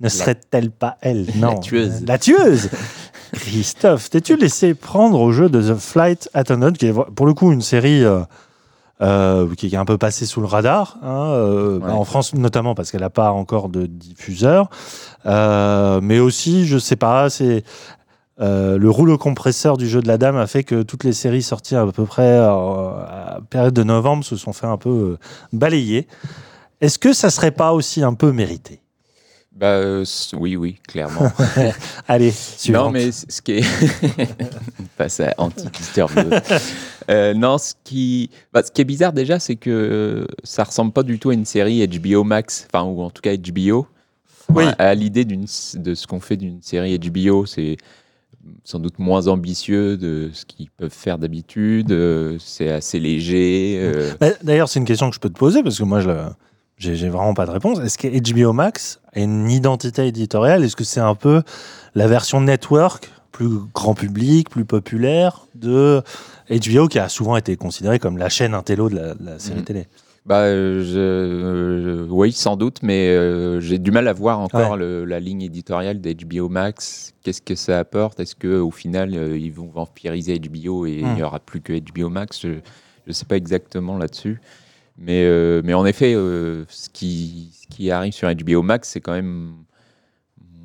[0.00, 1.26] Ne serait-elle pas elle?
[1.36, 2.04] Non, tueuse.
[2.06, 2.70] La tueuse
[3.32, 7.52] Christophe, t'es-tu laissé prendre au jeu de The Flight Attendant, qui est pour le coup
[7.52, 8.20] une série euh,
[9.00, 12.74] euh, qui est un peu passée sous le radar, hein, euh, bah, en France notamment
[12.74, 14.68] parce qu'elle n'a pas encore de diffuseur,
[15.24, 17.64] mais aussi, je sais pas, c'est
[18.40, 21.42] euh, le rouleau compresseur du jeu de la dame a fait que toutes les séries
[21.42, 24.88] sorties à peu près euh, à la période de novembre se sont fait un peu
[24.88, 25.18] euh,
[25.52, 26.08] balayer.
[26.80, 28.81] Est-ce que ça serait pas aussi un peu mérité?
[29.62, 31.30] Bah euh, oui oui clairement.
[32.08, 32.92] Allez, Non, suivante.
[32.94, 33.64] mais c- ce qui est.
[34.96, 36.10] Passe à anti-disturb.
[37.08, 38.28] Euh, non, ce qui...
[38.52, 41.34] bah, ce qui est bizarre déjà, c'est que euh, ça ressemble pas du tout à
[41.34, 43.86] une série HBO Max, enfin, ou en tout cas HBO.
[44.52, 44.64] Oui.
[44.64, 47.76] À, à l'idée de ce qu'on fait d'une série HBO, c'est
[48.64, 53.78] sans doute moins ambitieux de ce qu'ils peuvent faire d'habitude, euh, c'est assez léger.
[53.80, 56.08] euh, Bah, D'ailleurs, c'est une question que je peux te poser parce que moi, je
[56.08, 56.24] le-
[56.82, 57.78] j'ai vraiment pas de réponse.
[57.80, 60.64] Est-ce que HBO Max a une identité éditoriale?
[60.64, 61.42] Est-ce que c'est un peu
[61.94, 66.02] la version network, plus grand public, plus populaire de
[66.50, 69.60] HBO qui a souvent été considérée comme la chaîne intello de la, de la série
[69.60, 69.64] Mhm.
[69.64, 69.86] télé?
[70.24, 74.72] Bah, euh, je, euh, oui, sans doute, mais euh, j'ai du mal à voir encore
[74.72, 74.76] Ouais.
[74.78, 77.12] le- la ligne éditoriale d'HBO Max.
[77.24, 78.20] Qu'est-ce que ça apporte?
[78.20, 81.14] Est-ce que au final, ils vont vampiriser HBO et il Hmm.
[81.14, 82.40] n'y aura plus que HBO Max?
[82.42, 82.48] Je
[83.08, 84.40] ne sais pas exactement là-dessus.
[84.98, 89.00] Mais, euh, mais en effet, euh, ce, qui, ce qui arrive sur HBO Max, c'est
[89.00, 89.54] quand même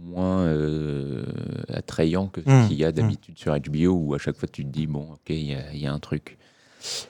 [0.03, 1.23] moins euh,
[1.69, 2.63] attrayant que Hmm.
[2.63, 5.11] ce qu'il y a d'habitude sur HBO, où à chaque fois tu te dis, bon,
[5.13, 6.37] ok, il y, a- il y a un truc.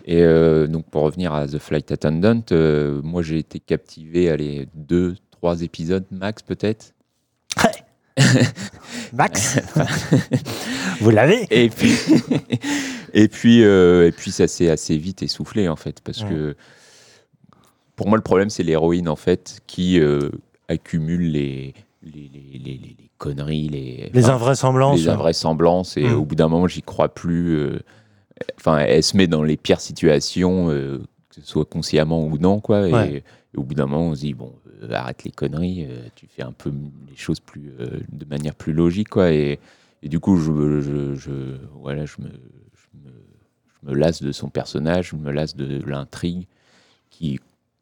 [0.06, 0.24] Et
[0.68, 2.42] donc pour revenir à The Flight Attendant,
[3.04, 6.94] moi j'ai été captivé, allez, deux, trois épisodes max peut-être.
[9.14, 9.60] Max
[11.02, 11.94] Vous l'avez Et puis,
[13.14, 16.30] et puis, euh, et puis ça s'est assez vite essoufflé en fait, parce Ouais.
[16.30, 16.56] que
[17.98, 20.30] pour moi le problème c'est l'héroïne en fait qui euh,
[20.70, 21.74] accumule les
[22.04, 25.00] les, les, les- les- conneries, les, Les enfin, invraisemblances.
[25.00, 26.14] les invraisemblances, et Mm.
[26.14, 27.58] au bout d'un moment j'y crois plus.
[27.58, 27.80] euh,
[28.60, 32.60] Enfin, elle se met dans les pires situations, euh, que ce soit consciemment ou non,
[32.60, 32.88] quoi.
[32.88, 33.14] Et, Ouais.
[33.16, 34.54] et au bout d'un moment on se dit bon,
[34.92, 36.72] arrête les conneries, tu fais un peu
[37.10, 37.72] les choses plus
[38.12, 39.32] de manière plus logique, quoi.
[39.32, 39.60] Et,
[40.04, 43.12] et du coup, je, je, je- voilà, je me, je me,
[43.84, 46.46] je me lasse de son personnage, je me lasse de l'intrigue
[47.10, 47.40] qui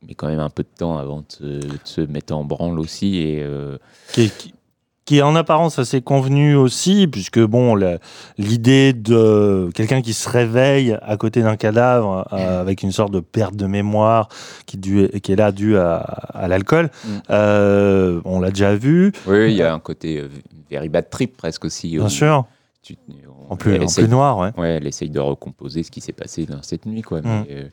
[0.07, 2.79] met quand même un peu de temps avant de, se- de se mettre en branle
[2.79, 3.17] aussi.
[3.17, 3.77] Et, euh,
[4.13, 4.53] qui, qui-
[5.05, 7.75] qui est en apparence assez convenu aussi, puisque bon,
[8.39, 13.19] l'idée de quelqu'un qui se réveille à côté d'un cadavre euh, avec une sorte de
[13.19, 14.29] perte de mémoire
[14.65, 17.09] qui, est là due à, à l'alcool, Mm.
[17.29, 19.11] euh, on l'a déjà vu.
[19.27, 20.23] oui, il y a un côté
[20.71, 21.97] very bad trip presque aussi.
[21.97, 22.45] Bien sûr.
[22.81, 22.97] tu-
[23.49, 24.51] on- En plus- elle en essaye- plus noir, ouais.
[24.57, 27.03] elle essaye de recomposer ce qui s'est passé dans cette nuit.
[27.03, 27.21] Quoi.
[27.21, 27.45] Mm.
[27.47, 27.71] Mais,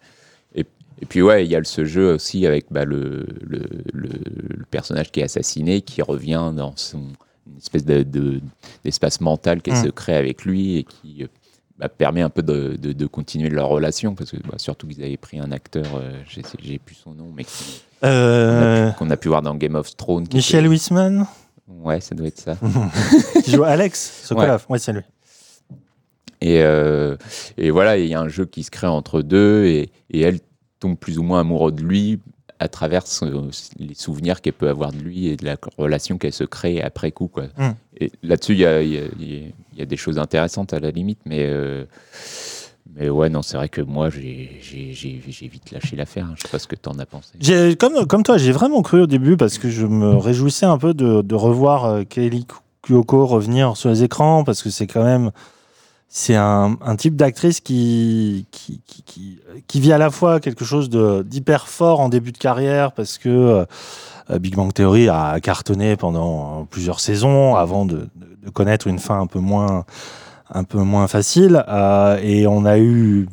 [1.03, 3.61] et, puis, ouais, il y a ce jeu aussi avec bah, le, le,
[3.93, 4.09] le-
[4.57, 7.03] le personnage qui est assassiné qui revient dans son
[7.51, 8.41] une espèce de- de-
[8.85, 9.85] d'espace mental qu'elle Mm.
[9.85, 11.27] se crée avec lui et qui
[11.77, 15.03] bah, permet un peu de, de- de continuer leur relation parce que bah, surtout qu'ils
[15.03, 16.13] avaient pris un acteur, euh,
[16.61, 17.45] j'ai plus son nom, mais
[18.05, 20.27] Euh, qu'on a, pu- qu'on a pu voir dans Game of Thrones.
[20.33, 21.27] Michel était- Wiseman,
[21.69, 22.57] Ouais, ça doit être ça.
[23.45, 24.65] qui joue Alex Sokolov.
[24.69, 25.03] Ouais, c'est lui.
[26.41, 27.17] Et, euh,
[27.57, 30.41] et voilà, il y a un jeu qui se crée entre deux et, et elle
[30.83, 32.20] tombe plus ou moins amoureuse de lui
[32.59, 36.33] à travers son- les souvenirs qu'elle peut avoir de lui et de la relation qu'elle
[36.33, 37.26] se crée après coup.
[37.28, 37.45] Quoi.
[37.59, 37.70] Mm.
[38.01, 40.91] Et là-dessus, il y a, il y a- y a- des choses intéressantes à la
[40.93, 41.85] limite, mais, euh,
[42.95, 44.61] mais ouais, non, c'est vrai que moi, j'ai
[45.49, 46.26] vite lâché l'affaire.
[46.26, 46.35] hein.
[46.37, 47.33] Je sais pas ce que tu en as pensé.
[47.76, 50.95] Comme, comme toi, j'ai vraiment cru au début parce que je me réjouissais un peu
[50.95, 52.47] de, de revoir euh, Kelly
[52.87, 55.30] Kyoko revenir sur les écrans parce que c'est quand même
[56.15, 58.47] c'est un, type d'actrice qui,
[59.75, 63.65] vit à la fois quelque chose d'hyper fort en début de carrière parce que
[64.31, 68.11] euh, Big Bang Theory a cartonné pendant plusieurs saisons avant de,
[68.53, 69.87] connaître une fin un peu moins,
[71.09, 71.65] facile.
[71.67, 73.27] Euh, et on a eu,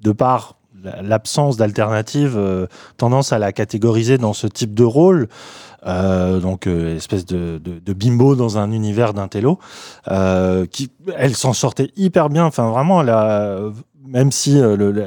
[0.00, 0.61] de par la-
[1.02, 2.66] l'absence d'alternative, euh,
[2.96, 5.28] tendance à la catégoriser dans ce type de rôle.
[5.84, 9.58] Euh, donc euh, espèce de, de, bimbo dans un univers d'intello
[10.08, 13.02] euh, qui elle s'en sortait hyper bien enfin vraiment
[14.06, 14.60] même si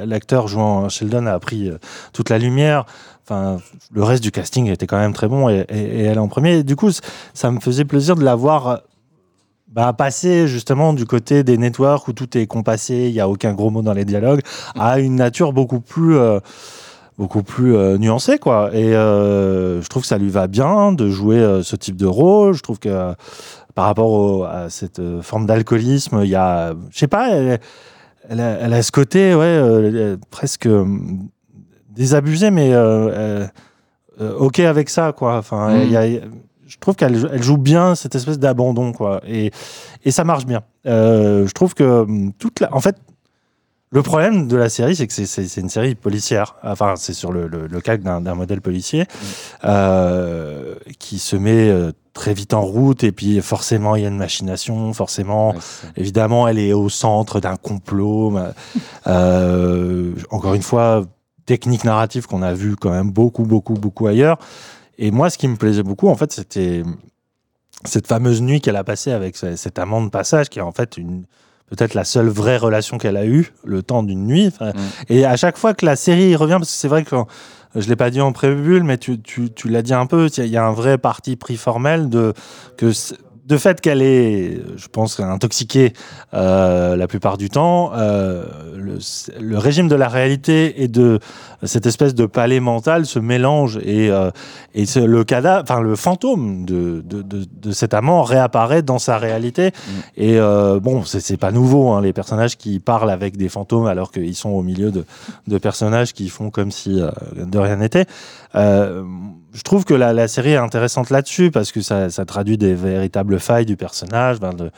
[0.06, 1.70] l'acteur jouant Sheldon a pris
[2.12, 2.84] toute la lumière
[3.24, 3.56] enfin
[3.90, 6.62] le reste du casting était quand même très bon et, et- elle en premier et
[6.62, 6.90] du coup
[7.32, 8.82] ça me faisait plaisir de la voir
[9.76, 13.52] bah, passer justement du côté des networks où tout est compassé, il n'y a aucun
[13.52, 14.40] gros mot dans les dialogues,
[14.74, 16.40] à une nature beaucoup plus, euh,
[17.18, 18.38] beaucoup plus euh, nuancée.
[18.38, 18.70] Quoi.
[18.74, 22.06] Et euh, je trouve que ça lui va bien de jouer euh, ce type de
[22.06, 22.54] rôle.
[22.54, 23.12] Je trouve que
[23.74, 27.60] par rapport au- à cette forme d'alcoolisme, il y a, je sais pas, elle,
[28.30, 30.68] elle a, elle a ce côté ouais, presque
[31.90, 32.72] désabusé, mais
[34.38, 35.12] ok avec ça.
[35.12, 35.36] Quoi.
[35.36, 35.82] Enfin, Mm.
[35.82, 36.20] il y a-
[36.66, 39.20] je trouve qu'elle elle joue bien cette espèce d'abandon, quoi.
[39.26, 39.50] Et,
[40.04, 40.62] et ça marche bien.
[40.86, 42.96] Euh, je trouve que hum, toute la, en fait,
[43.92, 46.56] le problème de la série, c'est que c'est- une série policière.
[46.64, 49.06] Enfin, c'est sur le, le, le cas d'un modèle policier
[49.64, 53.04] euh, qui se met euh, très vite en route.
[53.04, 54.92] Et puis, forcément, il y a une machination.
[54.92, 55.54] Forcément,
[55.96, 58.36] évidemment, elle est au centre d'un complot.
[59.06, 61.04] euh, encore une fois,
[61.46, 64.38] technique narrative qu'on a vu quand même beaucoup, beaucoup, beaucoup ailleurs.
[64.98, 66.82] Et moi, ce qui me plaisait beaucoup, en fait, c'était
[67.84, 70.72] cette fameuse nuit qu'elle a passée avec ce- cet amant de passage, qui est en
[70.72, 71.24] fait une
[71.68, 74.46] peut-être la seule vraie relation qu'elle a eue le temps d'une nuit.
[74.46, 74.70] Enfin,
[75.08, 77.26] Et à chaque fois que la série revient, parce que c'est vrai que quand-
[77.74, 80.46] je l'ai pas dit en préambule, mais tu, tu, tu l'as dit un peu, il
[80.46, 82.32] y a un vrai parti pris formel de
[82.76, 82.92] que
[83.46, 85.92] de fait qu'elle est, je pense, intoxiquée
[86.34, 88.44] euh, la plupart du temps, euh,
[88.76, 88.98] le,
[89.40, 91.20] le régime de la réalité et de
[91.62, 94.30] cette espèce de palais mental se mélange et, euh,
[94.74, 99.16] et le cadavre, enfin le fantôme de, de, de, de cet amant réapparaît dans sa
[99.16, 99.70] réalité.
[100.16, 104.10] Et euh, bon, c'est pas nouveau, hein, les personnages qui parlent avec des fantômes alors
[104.10, 107.00] qu'ils sont au milieu de, personnages qui font comme si
[107.36, 108.06] de rien n'était.
[109.56, 112.74] Je trouve que la, la série est intéressante là-dessus parce que ça, ça traduit des
[112.74, 114.70] véritables failles du personnage, ben, de-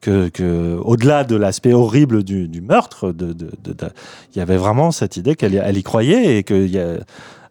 [0.00, 3.50] que, que au-delà de l'aspect horrible du, du meurtre, de- de-
[4.34, 6.78] il y avait vraiment cette idée qu'elle y- elle y croyait et que il y
[6.78, 6.98] a-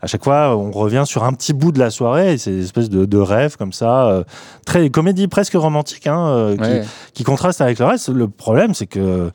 [0.01, 2.61] à chaque fois on revient sur un petit bout de la soirée, et c'est une
[2.61, 4.23] espèce de, de rêve comme ça, euh,
[4.65, 6.55] très comédie presque romantique, hein, euh,
[7.13, 8.07] qui contraste avec le reste.
[8.09, 9.31] Le problème, c'est que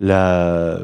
[0.00, 0.78] la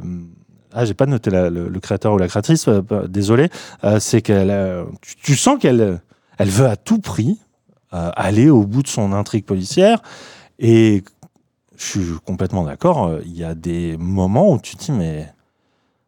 [0.75, 3.49] ah, j'ai pas noté le, créateur ou la créatrice, euh, bah, désolé.
[3.85, 4.85] Euh, c'est qu'elle, euh,
[5.23, 6.01] tu, sens qu'elle,
[6.39, 7.39] elle veut à tout prix
[7.95, 10.01] aller au bout de son intrigue policière.
[10.59, 11.05] Et
[11.77, 13.19] je suis complètement d'accord.
[13.27, 15.31] Il y a des moments où tu te dis mais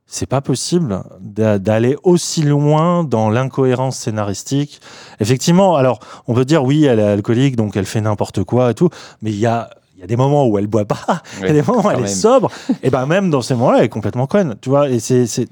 [0.07, 4.81] c'est pas possible d'a- d'aller aussi loin dans l'incohérence scénaristique.
[5.21, 8.75] Effectivement, alors on peut dire oui, elle est alcoolique, donc elle fait n'importe quoi et
[8.75, 8.89] tout,
[9.21, 11.51] mais il y a il y a des moments où elle boit pas, il y
[11.51, 12.51] a des moments où elle est sobre,
[12.83, 14.89] et ben même dans ces moments-là, elle est complètement conne, tu vois.
[14.89, 15.49] Et c'est, c'est,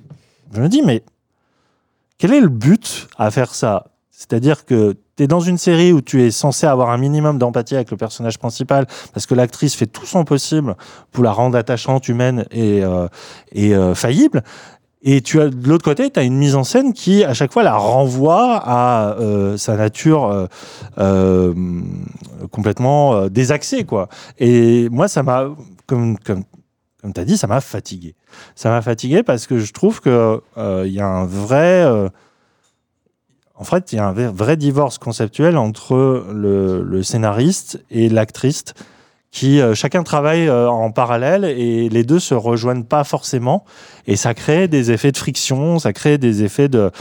[0.53, 1.03] je me dis, mais
[2.18, 3.86] quel est le but à faire ça?
[4.11, 7.74] C'est-à-dire que tu es dans une série où tu es censé avoir un minimum d'empathie
[7.74, 10.76] avec le personnage principal, parce que l'actrice fait tout son possible
[11.11, 13.09] pour la rendre attachante, humaine et, euh,
[13.53, 14.43] et euh, faillible.
[15.05, 17.53] Et tu as de l'autre côté, tu as une mise en scène qui, à chaque
[17.53, 20.47] fois, la renvoie à euh, sa nature euh,
[20.99, 21.53] euh,
[22.53, 23.85] complètement désaxée.
[23.85, 24.09] Quoi.
[24.39, 25.49] Et moi, ça m'a,
[25.87, 26.45] comme, comme,
[27.01, 28.15] comme tu as dit, ça m'a fatigué.
[28.55, 31.85] Ça m'a fatigué parce que je trouve qu'il il y a un vrai.
[33.57, 38.73] en fait, il y a un vrai- divorce conceptuel entre le scénariste et l'actrice
[39.33, 43.64] qui euh, chacun travaille euh, en parallèle et les deux se rejoignent pas forcément
[44.07, 46.93] et ça crée des effets de friction, ça crée des effets de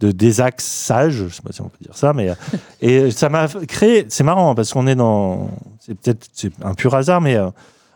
[0.00, 2.28] de désaxage, je sais pas si on peut dire ça, mais
[2.82, 4.04] et ça m'a créé.
[4.10, 5.48] C'est marrant parce qu'on est dans,
[5.80, 6.26] c'est peut-être
[6.62, 7.48] un pur hasard, mais euh,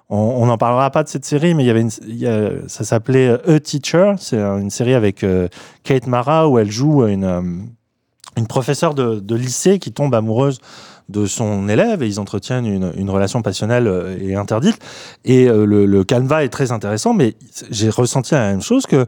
[0.09, 2.53] on n'en parlera pas de cette série, mais il y avait une, il y a-
[2.69, 5.49] ça s'appelait A Teacher, c'est une série avec euh,
[5.85, 7.69] Kate Mara où elle joue une
[8.37, 10.59] une professeure de, de lycée qui tombe amoureuse
[11.11, 14.79] de son élève et ils entretiennent une, une relation passionnelle euh, et interdite.
[15.25, 17.35] Et euh, le, le canevas est très intéressant, mais
[17.71, 19.07] j'ai ressenti la même chose que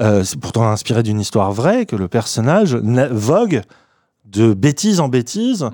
[0.00, 3.62] euh, c'est pourtant inspiré d'une histoire vraie, que le personnage na- vogue
[4.24, 5.66] de bêtise en bêtise.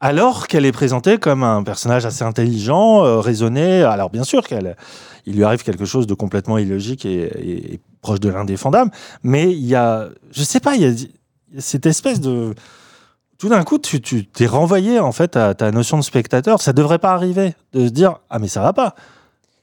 [0.00, 3.82] Alors qu'elle est présentée comme un personnage assez intelligent, euh, raisonné.
[3.82, 4.76] Alors bien sûr qu'elle,
[5.24, 8.90] il lui arrive quelque chose de complètement illogique et, et- et proche de l'indéfendable,
[9.22, 10.92] mais il y a, je sais pas, il y a
[11.58, 12.54] cette espèce de,
[13.38, 16.60] tout d'un coup, tu tu t'es renvoyé en fait à ta notion de spectateur.
[16.60, 18.94] Ça devrait pas arriver de se dire ah mais ça va pas.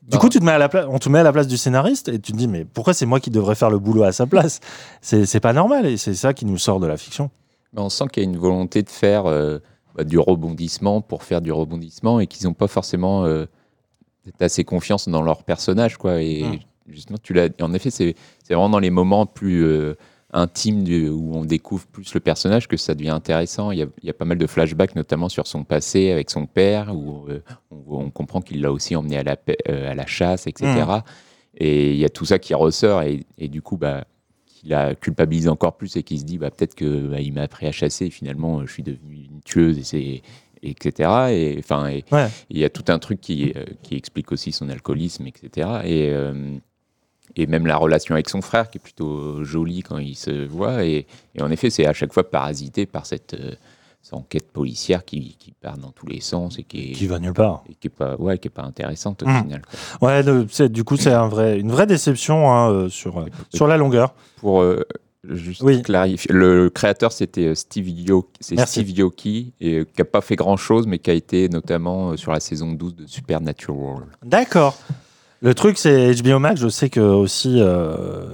[0.08, 1.58] Du coup, tu te mets à la place, on te met à la place du
[1.58, 4.12] scénariste et tu te dis mais pourquoi c'est moi qui devrais faire le boulot à
[4.12, 4.60] sa place?
[5.02, 7.30] C'est c'est pas normal et c'est ça qui nous sort de la fiction.
[7.74, 9.60] Mais on sent qu'il y a une volonté de faire euh,
[9.96, 13.46] bah, du rebondissement pour faire du rebondissement et qu'ils n'ont pas forcément euh,
[14.40, 15.98] assez confiance dans leur personnage.
[15.98, 16.22] Quoi.
[16.22, 16.60] Et Mm.
[16.90, 19.96] justement, tu l'as, en effet, c'est, c'est vraiment dans les moments plus euh,
[20.34, 23.72] intimes du- où on découvre plus le personnage que ça devient intéressant.
[23.72, 26.30] Il y a, il y a pas mal de flashbacks, notamment sur son passé avec
[26.30, 29.36] son père, où euh, on, on comprend qu'il l'a aussi emmené à la,
[29.70, 30.68] euh, à la chasse, etc.
[30.74, 31.02] Mm.
[31.58, 34.06] Et il y a tout ça qui ressort et, et du coup, bah,
[34.46, 37.42] qui la culpabilise encore plus et qui se dit bah, peut-être que bah, il m'a
[37.42, 40.22] appris à chasser et finalement je suis devenue une tueuse et c'est
[40.64, 42.28] etc et enfin et- Ouais.
[42.52, 46.10] il y a tout un truc qui euh, qui explique aussi son alcoolisme etc et
[46.12, 46.56] euh,
[47.36, 50.84] et même la relation avec son frère qui est plutôt jolie quand ils se voient
[50.86, 51.06] et,
[51.36, 53.52] et en effet c'est à chaque fois parasité par cette, euh,
[54.02, 57.20] cette enquête policière qui, qui part dans tous les sens et qui est, Qui va
[57.20, 57.64] nulle part.
[57.70, 59.42] et qui est pas ouais qui est pas intéressante au Mm.
[59.44, 59.62] final
[60.00, 60.08] quoi.
[60.10, 63.68] Ouais, le- du coup, c'est un vrai, une vraie déception hein, euh, sur, euh, sur
[63.68, 64.14] la longueur.
[64.38, 64.64] Pour
[65.30, 65.84] juste Oui.
[65.84, 68.60] clarifier, le créateur c'était Steve Yoki, c'est.
[68.66, 72.32] Steve Yoki et qui a pas fait grand chose mais qui a été notamment sur
[72.32, 74.08] la saison 12 de Supernatural.
[74.26, 74.76] D'accord.
[75.42, 76.60] Le truc, c'est HBO Max.
[76.62, 78.26] Je sais que aussi euh,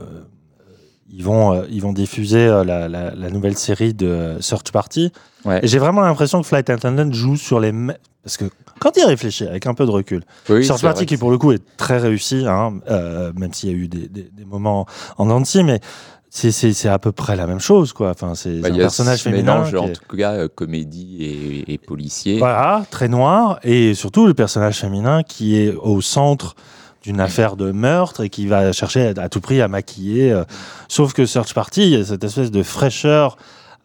[1.09, 5.11] ils vont euh, ils vont diffuser euh, la, la- la nouvelle série de Search Party.
[5.45, 5.59] Ouais.
[5.63, 8.45] Et j'ai vraiment l'impression que Flight Attendant joue sur les mêmes- parce que
[8.79, 11.53] quand il réfléchit avec un peu de recul, Oui, Search Party qui pour le coup
[11.53, 12.73] est très réussi, hein,
[13.35, 14.85] même s'il y a eu des, des- des moments
[15.17, 15.79] en scie, mais
[16.29, 18.09] c'est- à peu près la même chose quoi.
[18.11, 19.63] Enfin, c'est Bah, un personnage féminin.
[19.63, 22.37] mélange en tout cas euh, comédie et, et policier.
[22.39, 26.55] Voilà, très noir, et surtout le personnage féminin qui est au centre
[27.07, 30.31] d'une affaire de meurtre et qui va chercher à tout prix à maquiller.
[30.33, 30.43] euh,
[30.89, 33.37] Sauf que Search Party, il y a cette espèce de fraîcheur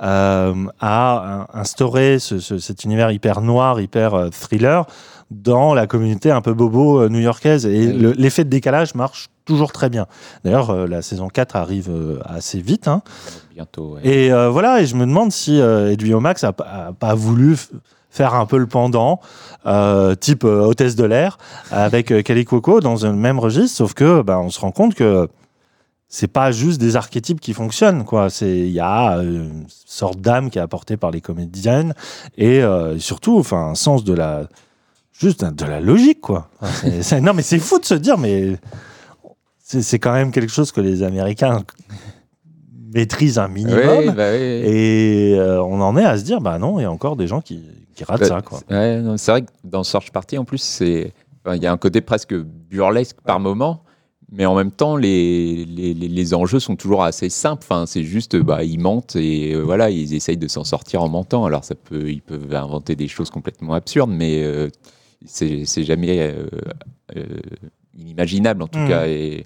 [0.02, 4.84] euh, à in- instaurer ce- ce- cet univers hyper noir, hyper euh, thriller
[5.30, 7.64] dans la communauté un peu bobo euh, new-yorkaise.
[7.66, 10.06] Et le- l'effet de décalage marche toujours très bien.
[10.44, 12.88] D'ailleurs, euh, la saison 4 arrive euh, assez vite.
[12.88, 13.02] hein.
[13.54, 13.94] Bientôt.
[13.94, 14.00] ouais.
[14.02, 17.56] Et euh, voilà, et je me demande si HBO Max a, a pas voulu
[18.12, 19.20] faire un peu le pendant,
[19.66, 21.38] euh, type euh, hôtesse de l'air,
[21.70, 24.94] avec euh, Kelly Cuoco dans un même registre, sauf que bah, on se rend compte
[24.94, 25.28] que
[26.08, 28.28] c'est pas juste des archétypes qui fonctionnent, quoi.
[28.28, 31.94] C'est il y a une sorte d'âme qui est apportée par les comédiennes
[32.36, 34.46] et euh, surtout, enfin, un sens de la
[35.18, 36.50] juste de la logique, quoi.
[37.22, 38.58] Non, mais c'est fou de se dire, mais
[39.64, 41.62] c'est c'est quand même quelque chose que les Américains
[42.92, 44.12] maîtrisent un minimum.
[44.16, 44.34] Bah.
[44.36, 47.26] Et euh, on en est à se dire, bah non, il y a encore des
[47.26, 47.60] gens qui,
[47.94, 48.60] qui ratent Bah, ça, quoi.
[48.68, 51.12] c'est- ouais, non, c'est vrai que dans Search Party, en plus, c'est
[51.44, 53.82] enfin, il y a un côté presque burlesque par moment,
[54.30, 57.64] mais en même temps, les, les, les- les enjeux sont toujours assez simples.
[57.68, 61.08] Enfin, c'est juste, bah, ils mentent et euh, voilà, ils essayent de s'en sortir en
[61.08, 61.44] mentant.
[61.44, 64.68] Alors, ça peut, ils peuvent inventer des choses complètement absurdes, mais euh,
[65.26, 66.34] c'est c'est jamais
[67.98, 68.88] inimaginable en tout Mhm.
[68.88, 69.06] cas.
[69.06, 69.44] Et,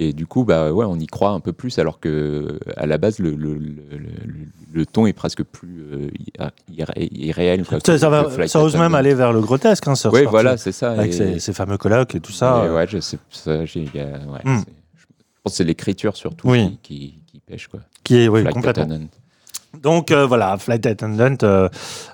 [0.00, 2.96] et du coup, bah ouais, on y croit un peu plus, alors que à la
[2.98, 6.08] base, le, le, le, le- le ton est presque plus euh,
[6.70, 7.64] irré- irréel.
[7.66, 8.28] quoi, Ça, ça va,
[8.62, 10.30] ose même aller vers le grotesque, hein, Oui, Party.
[10.30, 10.92] voilà, c'est ça.
[10.92, 11.16] Avec et-
[11.52, 12.64] fameux colloques et tout ça.
[12.66, 14.58] et ouais, je sais, ça, j'ai- il y a- ouais, Hmm.
[14.58, 15.04] c'est- je
[15.42, 16.78] pense que c'est l'écriture surtout Oui.
[16.82, 17.66] qui, qui, qui pêche.
[17.68, 17.80] Quoi.
[18.04, 18.86] Qui est, oui, complètement.
[19.82, 21.68] Donc euh, voilà, Flight Attendant, euh,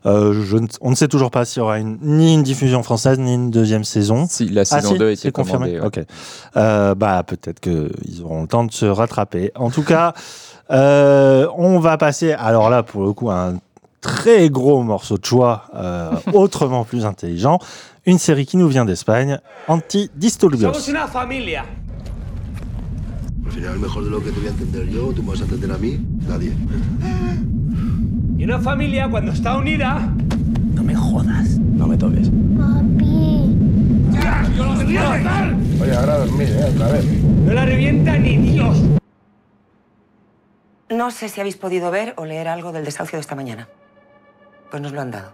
[0.07, 2.83] euh, je ne- on ne sait toujours pas s'il y aura une- ni une diffusion
[2.83, 4.27] française ni une deuxième saison.
[4.29, 5.79] Si, la Ah, saison si, 2 a c'est été confirmé.
[5.79, 5.99] commandée.
[5.99, 6.03] ouais.
[6.05, 6.07] Ok.
[6.57, 9.53] Euh, bah peut-être qu'ils auront le temps de se rattraper.
[9.55, 10.13] En tout cas,
[10.73, 12.33] euh, on va passer.
[12.33, 13.59] Alors là, pour le coup, à un
[14.01, 17.59] très gros morceau de choix, euh, autrement plus intelligent.
[18.05, 19.39] Une série qui nous vient d'Espagne,
[19.69, 20.73] Antidisturbios.
[23.55, 25.71] Final, mejor de lo que te voy a entender yo, tú me vas a entender
[25.71, 26.53] a mí, nadie.
[28.37, 30.13] Y una familia cuando está unida.
[30.75, 31.59] No me jodas.
[31.59, 32.31] No me toques.
[34.57, 35.55] ¡Yo lo tendría que matar!
[35.81, 36.65] Oye, ahora dormir, ¿eh?
[36.75, 37.23] Otra vez.
[37.47, 38.77] No la revienta ni Dios.
[40.91, 43.69] No sé si habéis podido ver o leer algo del desahucio de esta mañana.
[44.71, 45.33] Pues nos lo han dado.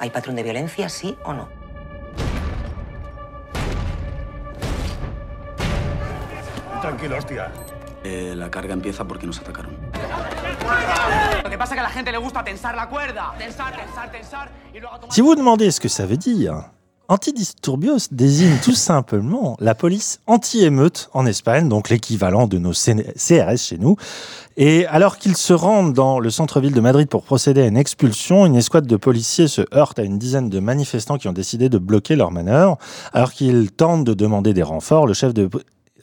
[0.00, 1.61] ¿Hay patrón de violencia, sí o no?
[6.82, 7.52] Tranquilo, hostia.
[8.02, 9.70] Eh, la carga empieza porque nos atacaron.
[11.44, 13.32] Lo que pasa es que a la gente le gusta tensar la cuerda.
[13.38, 14.50] Tensar, tensar, tensar.
[14.74, 15.14] Y luego tomar.
[15.14, 16.72] Si vous demandez ce que ça veut dire,
[17.06, 23.78] Antidisturbios désigne tout simplement la police anti-émeute en Espagne, donc l'équivalent de nos CRS chez
[23.78, 23.96] nous.
[24.56, 28.44] Et alors qu'ils se rendent dans le centre-ville de Madrid pour procéder à une expulsion,
[28.44, 31.78] une escouade de policiers se heurte à une dizaine de manifestants qui ont décidé de
[31.78, 32.76] bloquer leur manœuvre.
[33.12, 35.48] Alors qu'ils tentent de demander des renforts, le chef de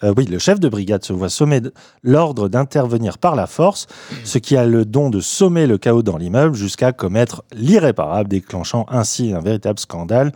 [0.04, 1.62] euh, oui, le chef de brigade se voit sommer
[2.04, 3.88] l'ordre d'intervenir par la force,
[4.24, 8.86] ce qui a le don de sommer le chaos dans l'immeuble jusqu'à commettre l'irréparable, déclenchant
[8.90, 10.32] ainsi un véritable scandale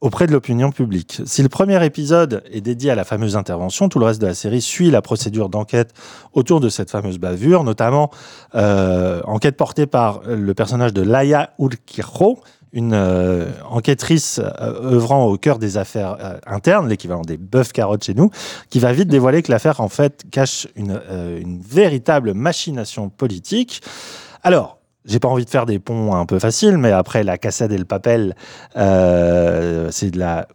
[0.00, 1.22] auprès de l'opinion publique.
[1.24, 4.34] Si le premier épisode est dédié à la fameuse intervention, tout le reste de la
[4.34, 5.94] série suit la procédure d'enquête
[6.34, 8.10] autour de cette fameuse bavure, notamment
[8.54, 12.40] euh, enquête portée par le personnage de Laia Urquijo,
[12.76, 18.04] une euh, enquêtrice euh, œuvrant au cœur des affaires euh, internes, l'équivalent des bœufs carottes
[18.04, 18.30] chez nous,
[18.68, 21.00] qui va vite dévoiler que l'affaire en fait cache une,
[21.66, 23.80] véritable machination politique.
[24.42, 27.72] Alors, j'ai pas envie de faire des ponts un peu faciles, mais après la Cassade
[27.72, 28.34] et le Papel,
[28.74, 30.46] c'est de la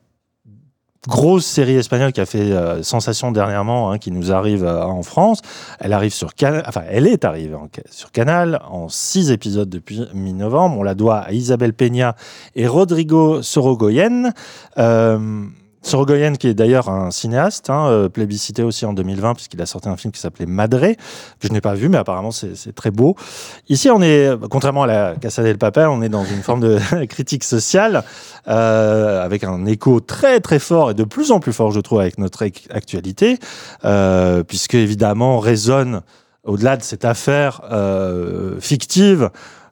[1.08, 5.02] grosse série espagnole qui a fait euh, sensation dernièrement, hein, qui nous arrive euh, en
[5.04, 5.41] France.
[5.80, 7.56] Elle arrive sur Canal, enfin, elle est arrivée
[7.89, 10.78] sur Canal en six épisodes depuis mi-novembre.
[10.78, 12.16] On la doit à Isabelle Peña
[12.56, 14.32] et Rodrigo Sorogoyen.
[14.78, 15.45] Euh,
[15.84, 19.89] Sorogoyen, qui est d'ailleurs un cinéaste, hein, euh, plébiscité aussi en 2020, puisqu'il a sorti
[19.89, 23.15] un film qui s'appelait Madré, que je n'ai pas vu, mais apparemment c'est très beau.
[23.67, 27.05] Ici, on est, contrairement à la Casa del Papel, on est dans une forme de
[27.05, 28.03] critique sociale,
[28.47, 31.99] euh, avec un écho très très fort et de plus en plus fort, je trouve,
[31.99, 33.39] avec notre ac- actualité,
[33.84, 36.01] euh, puisque évidemment résonne
[36.43, 37.61] au-delà de cette affaire
[38.59, 39.29] fictive.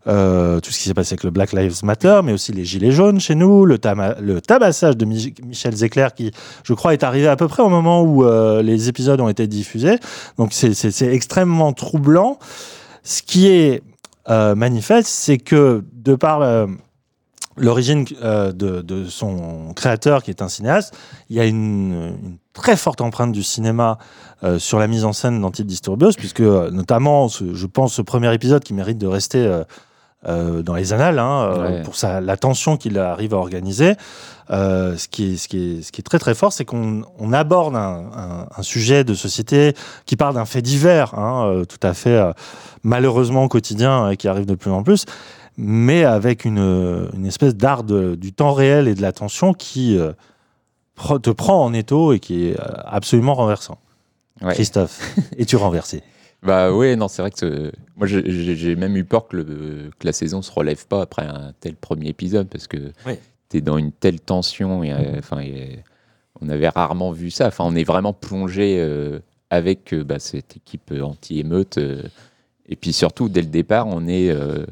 [0.09, 2.91] Euh, tout ce qui s'est passé avec le Black Lives Matter, mais aussi les Gilets
[2.91, 6.31] jaunes chez nous, le, tabassage de Mi- Michel Zecler, qui,
[6.63, 9.45] je crois, est arrivé à peu près au moment où euh, les épisodes ont été
[9.45, 9.99] diffusés.
[10.37, 12.39] Donc c'est- extrêmement troublant.
[13.03, 13.83] Ce qui est
[14.29, 16.67] euh, manifeste, c'est que de par
[17.57, 20.95] l'origine de, son créateur, qui est un cinéaste,
[21.29, 22.15] il y a une,
[22.53, 23.97] très forte empreinte du cinéma
[24.57, 28.97] sur la mise en scène d'Antidisturbios, puisque notamment, je pense, ce premier épisode qui mérite
[28.97, 29.61] de rester
[30.27, 31.81] euh, dans les annales, hein, euh, Ouais.
[31.83, 33.95] pour sa, la tension qu'il arrive à organiser.
[34.51, 37.03] Euh, ce, qui est, ce, qui est, ce qui est très très fort, c'est qu'on
[37.19, 39.75] on aborde un, un- un sujet de société
[40.07, 42.19] qui part d'un fait divers, hein, euh, tout à fait
[42.83, 45.05] malheureusement quotidien, euh, qui arrive de plus en plus,
[45.55, 50.13] mais avec une, une espèce d'art du temps réel et de l'attention qui euh,
[50.95, 53.77] pro- te prend en étau et qui est absolument renversant.
[54.41, 54.53] Ouais.
[54.55, 54.99] Christophe,
[55.37, 56.01] es-tu renversé?
[56.41, 60.05] Bah ouais, non, c'est vrai que ce- moi j'ai- même eu peur que, le- que
[60.07, 63.13] la saison se relève pas après un tel premier épisode parce que Oui.
[63.49, 65.79] t'es dans une telle tension et euh, enfin et,
[66.41, 67.47] on avait rarement vu ça.
[67.47, 69.19] Enfin, on est vraiment plongé euh,
[69.49, 72.03] avec euh, bah, cette équipe anti-émeute euh,
[72.69, 74.65] et puis surtout dès le départ, on est euh,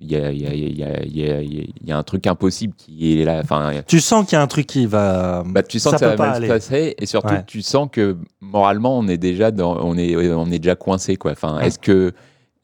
[0.00, 3.40] il y a, y, a, y, a, y, a, un truc impossible qui est là.
[3.42, 5.42] Enfin, Tu sens qu'il y a un truc qui va.
[5.46, 6.46] bah, tu sens ça que ça va pas mal aller.
[6.46, 7.44] se passer et surtout Ouais.
[7.46, 11.32] tu sens que moralement on est déjà dans, on est on est déjà coincé quoi.
[11.32, 11.66] Enfin, Ouais.
[11.66, 12.12] est-ce que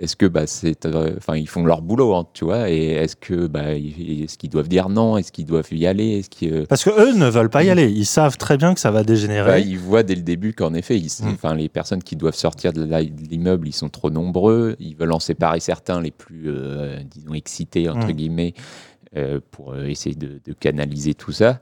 [0.01, 3.15] est-ce que bah c'est euh, enfin ils font leur boulot hein, tu vois et est-ce
[3.15, 6.67] que bah est-ce qu'ils doivent dire non est-ce qu'ils doivent y aller est-ce qu'ils euh,
[6.69, 7.89] Parce que eux ne veulent pas y aller.
[7.91, 9.49] Ils savent très bien que ça va dégénérer.
[9.49, 11.29] bah, ils voient dès le début qu'en effet, Mm.
[11.29, 12.85] enfin, les personnes qui doivent sortir de
[13.31, 14.75] l'immeuble, ils sont trop nombreux.
[14.81, 18.13] Ils veulent en séparer certains, les plus, euh, disons, excités, entre Mm.
[18.13, 18.55] guillemets,
[19.53, 21.61] pour essayer de, de canaliser tout ça.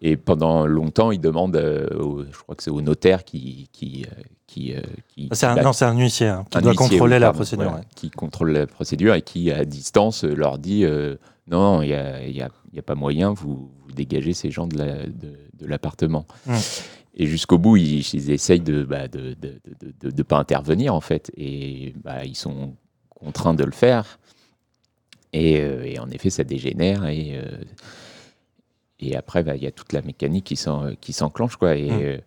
[0.00, 1.56] Et pendant longtemps, ils demandent,
[1.96, 3.68] au- je crois que c'est au notaire qui.
[3.72, 4.04] qui,
[4.52, 7.14] qui, euh, qui- C'est un- non, c'est un huissier hein, qui un doit huissier, contrôler
[7.16, 7.64] oui, la pardon, procédure.
[7.64, 7.86] voilà, ouais.
[7.96, 11.16] Qui contrôle la procédure et qui, à distance, euh, leur dit euh,
[11.48, 14.50] non, il n'y a, y a- il y a pas moyen, vous, vous dégagez ces
[14.50, 16.26] gens de la- de- de l'appartement.
[16.46, 16.54] Mm.
[17.16, 19.36] Et jusqu'au bout, ils, ils essayent de ne de,
[20.00, 21.30] de- de pas intervenir, en fait.
[21.36, 22.74] Et bah, ils sont
[23.10, 24.18] contraints de le faire.
[25.34, 27.04] Et, euh, et en effet, ça dégénère.
[27.06, 27.64] Et, euh,
[29.00, 31.56] et après, bah, il y a toute la mécanique qui s'en- qui s'enclenche.
[31.56, 31.76] quoi.
[31.76, 32.20] Et, Mm.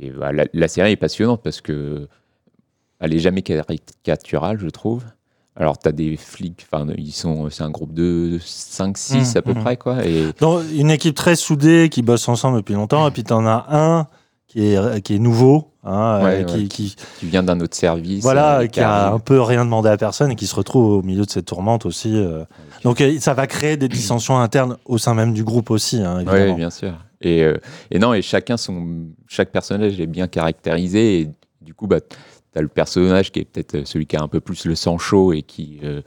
[0.00, 2.08] Et bah, la, la série est passionnante parce que
[3.00, 5.04] elle est jamais caricaturale, je trouve.
[5.56, 9.42] Alors, tu as des flics, enfin, ils sont, c'est un groupe de 5-6 Mm, à
[9.42, 9.62] peu mm.
[9.62, 10.04] près, quoi.
[10.04, 13.46] Et, Donc, une équipe très soudée qui bosse ensemble depuis longtemps, et puis tu en
[13.46, 14.08] as un
[14.48, 18.22] qui est, qui est nouveau, hein, euh, qui, ouais, qui, qui vient d'un autre service.
[18.22, 21.02] voilà, euh, qui a un peu rien demandé à personne et qui se retrouve au
[21.02, 22.12] milieu de cette tourmente aussi.
[22.14, 22.44] euh.
[22.82, 26.52] Donc ça va créer des dissensions internes au sein même du groupe aussi, hein, Oui,
[26.54, 26.94] bien sûr.
[27.24, 27.56] Et, euh,
[27.90, 31.20] et non, et chacun son, chaque personnage est bien caractérisé.
[31.20, 31.28] Et
[31.60, 32.16] du coup, bah, tu
[32.58, 34.98] as le personnage qui est peut-être euh, celui qui a un peu plus le sang
[34.98, 35.78] chaud et qui.
[35.82, 36.02] euh,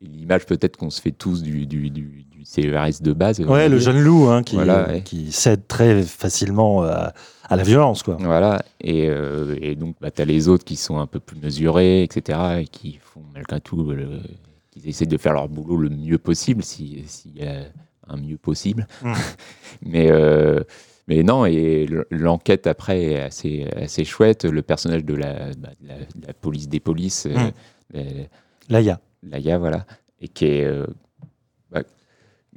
[0.00, 3.38] l'image peut-être qu'on se fait tous du, du, du, du CERS de base.
[3.38, 5.02] Ouais, le jeune loup hein, qui, Voilà, ouais.
[5.02, 7.06] qui cède très facilement euh,
[7.48, 8.02] à la violence.
[8.02, 8.16] Quoi.
[8.18, 11.38] Voilà, et, euh, et donc bah, tu as les autres qui sont un peu plus
[11.38, 14.18] mesurés, etc., et qui font malgré tout, le-
[14.72, 17.04] qui essaient de faire leur boulot le mieux possible, si-
[17.36, 17.60] y a
[18.12, 18.86] un mieux possible.
[19.02, 19.12] Mm.
[19.86, 20.60] mais, euh,
[21.08, 24.44] mais non, et l'enquête après est assez, assez chouette.
[24.44, 27.50] Le personnage de la, bah, de la, de la police des polices, euh, Mm.
[27.96, 28.00] euh,
[28.68, 29.00] Laïa.
[29.28, 29.84] Laïa, voilà,
[30.20, 30.64] et qui est.
[30.64, 30.86] euh,
[31.70, 31.82] bah,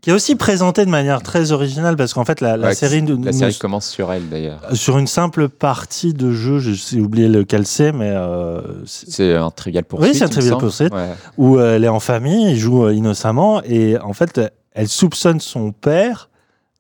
[0.01, 3.01] Qui est aussi présenté de manière très originale parce qu'en fait la, la ouais, série,
[3.01, 4.61] la nous- série commence sur elle d'ailleurs.
[4.75, 9.83] sur une simple partie de jeu, j'ai oublié lequel c'est, mais euh, c'est- un trivial
[9.83, 10.11] poursuite.
[10.13, 10.57] oui, c'est un Trivial.
[10.57, 11.09] Pursuit Ouais.
[11.37, 14.39] où elle est en famille, il joue innocemment et en fait
[14.75, 16.29] elle soupçonne son père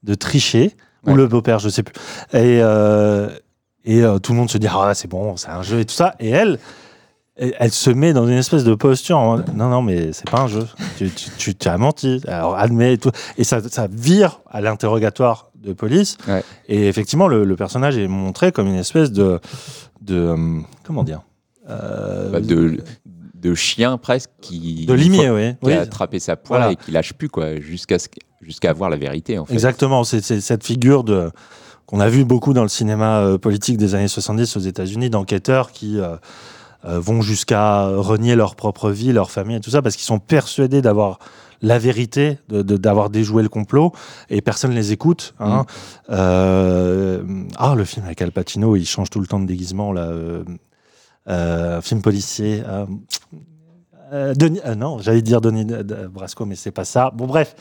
[0.03, 0.75] de tricher
[1.07, 1.93] ou le beau-père, je sais plus.
[2.33, 3.29] Et euh,
[3.85, 5.93] et euh, tout le monde se dit ah c'est bon, c'est un jeu et tout
[5.95, 6.15] ça.
[6.19, 6.57] Et elle,
[7.37, 9.17] elle, se met dans une espèce de posture.
[9.17, 10.65] en non non mais c'est pas un jeu.
[10.97, 12.21] Tu, tu, tu- tu as menti.
[12.27, 13.11] Alors admets et tout.
[13.37, 16.17] Et ça, ça vire à l'interrogatoire de police.
[16.27, 16.43] Ouais.
[16.67, 19.39] Et effectivement le, le personnage est montré comme une espèce de
[20.01, 21.21] de euh, comment dire.
[21.69, 22.77] Euh, Bah, de,
[23.49, 25.53] de chien presque qui De limier, oui.
[25.63, 26.73] qui a attrapé sa poire Voilà.
[26.73, 28.07] et qui lâche plus quoi jusqu'à ce
[28.41, 29.53] jusqu'à avoir la vérité en fait.
[29.53, 31.31] Exactement, c'est cette figure de
[31.87, 35.71] qu'on a vu beaucoup dans le cinéma euh, politique des années 70 aux États-Unis, d'enquêteurs
[35.71, 36.15] qui euh,
[36.85, 40.19] euh, vont jusqu'à renier leur propre vie, leur famille et tout ça, parce qu'ils sont
[40.19, 41.19] persuadés d'avoir
[41.61, 43.91] la vérité, d'avoir déjoué le complot,
[44.29, 45.33] et personne les écoute.
[45.39, 45.65] hein.
[46.09, 47.23] Euh,
[47.57, 50.07] ah, le film avec Al Pacino, il change tout le temps de déguisement, là.
[50.09, 50.43] euh,
[51.81, 52.63] film policier.
[52.67, 52.85] euh,
[54.13, 54.33] euh,
[54.65, 57.11] euh, non, j'allais dire Denis euh, euh, Brasco, mais c'est pas ça.
[57.13, 57.55] Bon, bref.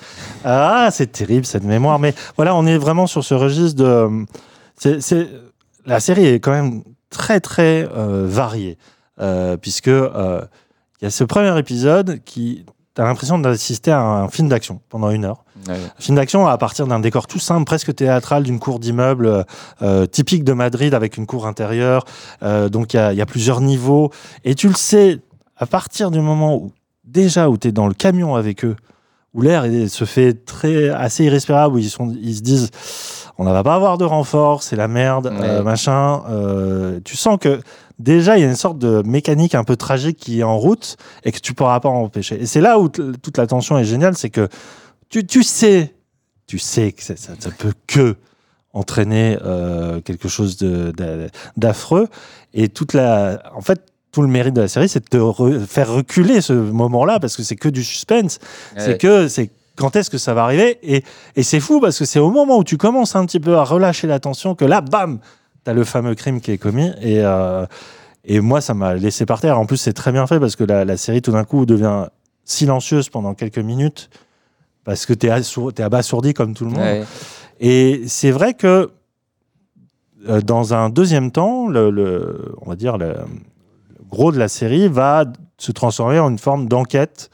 [0.44, 1.98] Ah, c'est terrible cette mémoire.
[1.98, 4.26] Mais voilà, on est vraiment sur ce registre de.
[5.86, 8.78] la série est quand même très, très euh, variée.
[9.20, 10.42] euh, puisque euh,
[11.00, 12.66] il y a ce premier épisode qui.
[12.94, 15.43] T'as l'impression d'assister à un film d'action pendant une heure.
[15.68, 15.74] Ouais.
[15.74, 19.42] Un film d'action à partir d'un décor tout simple, presque théâtral, d'une cour d'immeuble euh,
[19.82, 22.04] euh, typique de Madrid avec une cour intérieure.
[22.42, 24.10] Euh, donc il y a, il y a plusieurs niveaux.
[24.44, 25.20] Et tu le sais,
[25.56, 26.72] à partir du moment où,
[27.04, 28.76] déjà, où tu es dans le camion avec eux,
[29.32, 32.70] où l'air se fait très, assez irrespirable, où ils, sont, ils se disent
[33.36, 36.22] on ne va pas avoir de renfort, c'est la merde, euh, machin.
[36.28, 37.60] euh, tu sens que
[37.98, 40.96] déjà, il y a une sorte de mécanique un peu tragique qui est en route
[41.24, 42.40] et que tu pourras pas empêcher.
[42.40, 44.48] Et c'est là où toute la tension est géniale, c'est que
[45.14, 45.94] tu, tu sais,
[46.48, 48.16] tu sais que ça, ça peut que
[48.72, 50.56] entraîner euh, quelque chose
[51.56, 52.08] d'affreux.
[52.52, 55.60] Et toute la, en fait, tout le mérite de la série, c'est de te re-
[55.60, 58.40] faire reculer ce moment-là parce que c'est que du suspense.
[58.76, 60.78] C'est que c'est quand est-ce que ça va arriver?
[60.82, 61.04] Et,
[61.36, 63.62] et c'est fou parce que c'est au moment où tu commences un petit peu à
[63.62, 65.20] relâcher la tension que là, bam,
[65.62, 67.66] t'as le fameux crime qui est commis et euh,
[68.24, 69.60] et moi ça m'a laissé par terre.
[69.60, 72.06] En plus, c'est très bien fait parce que la, la série tout d'un coup devient
[72.44, 74.10] silencieuse pendant quelques minutes
[74.84, 76.80] parce que assour- t'es abasourdi comme tout le monde.
[76.80, 77.04] Ouais.
[77.60, 78.90] Et c'est vrai que
[80.28, 84.48] euh, dans un deuxième temps, le, le- on va dire le, le gros de la
[84.48, 85.24] série va
[85.58, 87.30] se transformer en une forme d'enquête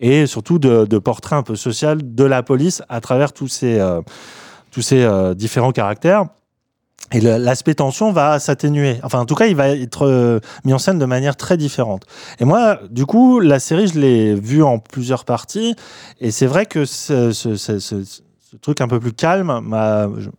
[0.00, 3.78] et surtout de, de portrait un peu social de la police à travers tous ces,
[3.78, 4.00] euh,
[4.70, 6.26] tous ces euh, différents caractères.
[7.10, 8.98] Et l'aspect tension va s'atténuer.
[9.02, 12.04] Enfin, en tout cas, il va être euh, mis en scène de manière très différente.
[12.40, 15.74] Et moi, du coup, la série, je l'ai vue en plusieurs parties.
[16.20, 20.08] Et c'est vrai que ce, ce- ce- ce- ce truc un peu plus calme m'a.
[20.18, 20.30] Je,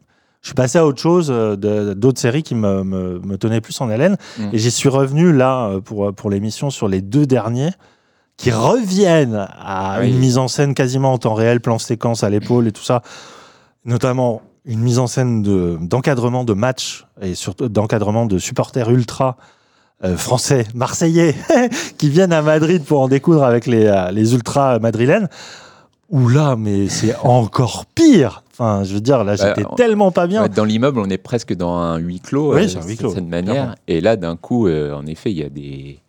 [0.41, 1.55] suis passé à autre chose, euh,
[1.93, 4.17] d'autres séries qui me, me, me tenaient plus en haleine.
[4.39, 4.49] Mm.
[4.51, 7.69] Et j'y suis revenu là euh, pour, pour l'émission sur les deux derniers
[8.35, 10.09] qui reviennent à Oui.
[10.09, 13.03] une mise en scène quasiment en temps réel, plan séquence à l'épaule et tout ça.
[13.85, 19.37] Notamment une mise en scène de- d'encadrement de, matchs et surtout d'encadrement de supporters ultra
[20.03, 21.35] euh, français, marseillais,
[21.97, 25.29] qui viennent à Madrid pour en découdre avec les, euh, les ultras madrilènes.
[26.09, 28.43] Ou là, mais c'est encore pire.
[28.51, 30.47] Enfin, je veux dire, là, Bah, j'étais tellement pas bien.
[30.47, 33.29] Dans l'immeuble, on est presque dans un huis clos, Oui, euh, un huis clos, certaine
[33.29, 33.53] manière.
[33.53, 33.75] clairement.
[33.87, 35.99] Et là, d'un coup, euh, en effet, il y a des,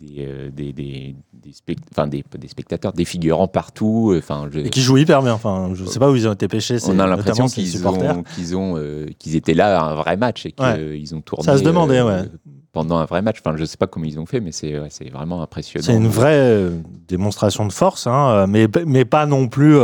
[0.00, 4.10] des, euh, des, des, des, spect- enfin, des, pas des spectateurs, des figurants partout.
[4.12, 5.32] euh, Enfin, je- Et qui jouent hyper bien.
[5.34, 6.78] Enfin, je sais pas où ils ont été pêchés.
[6.86, 10.46] on a l'impression qu'ils ont, qu'ils ont, euh, qu'ils étaient là à un vrai match
[10.46, 11.14] et qu'ils Ouais.
[11.14, 11.44] ont tourné.
[11.44, 12.28] Ça se demandait, euh, ouais.
[12.72, 13.38] Pendant un vrai match.
[13.44, 15.84] Enfin, je sais pas comment ils ont fait, mais c'est ouais, c'est vraiment impressionnant.
[15.86, 16.70] C'est une vraie euh,
[17.08, 19.76] démonstration de force, hein, mais, mais pas non plus,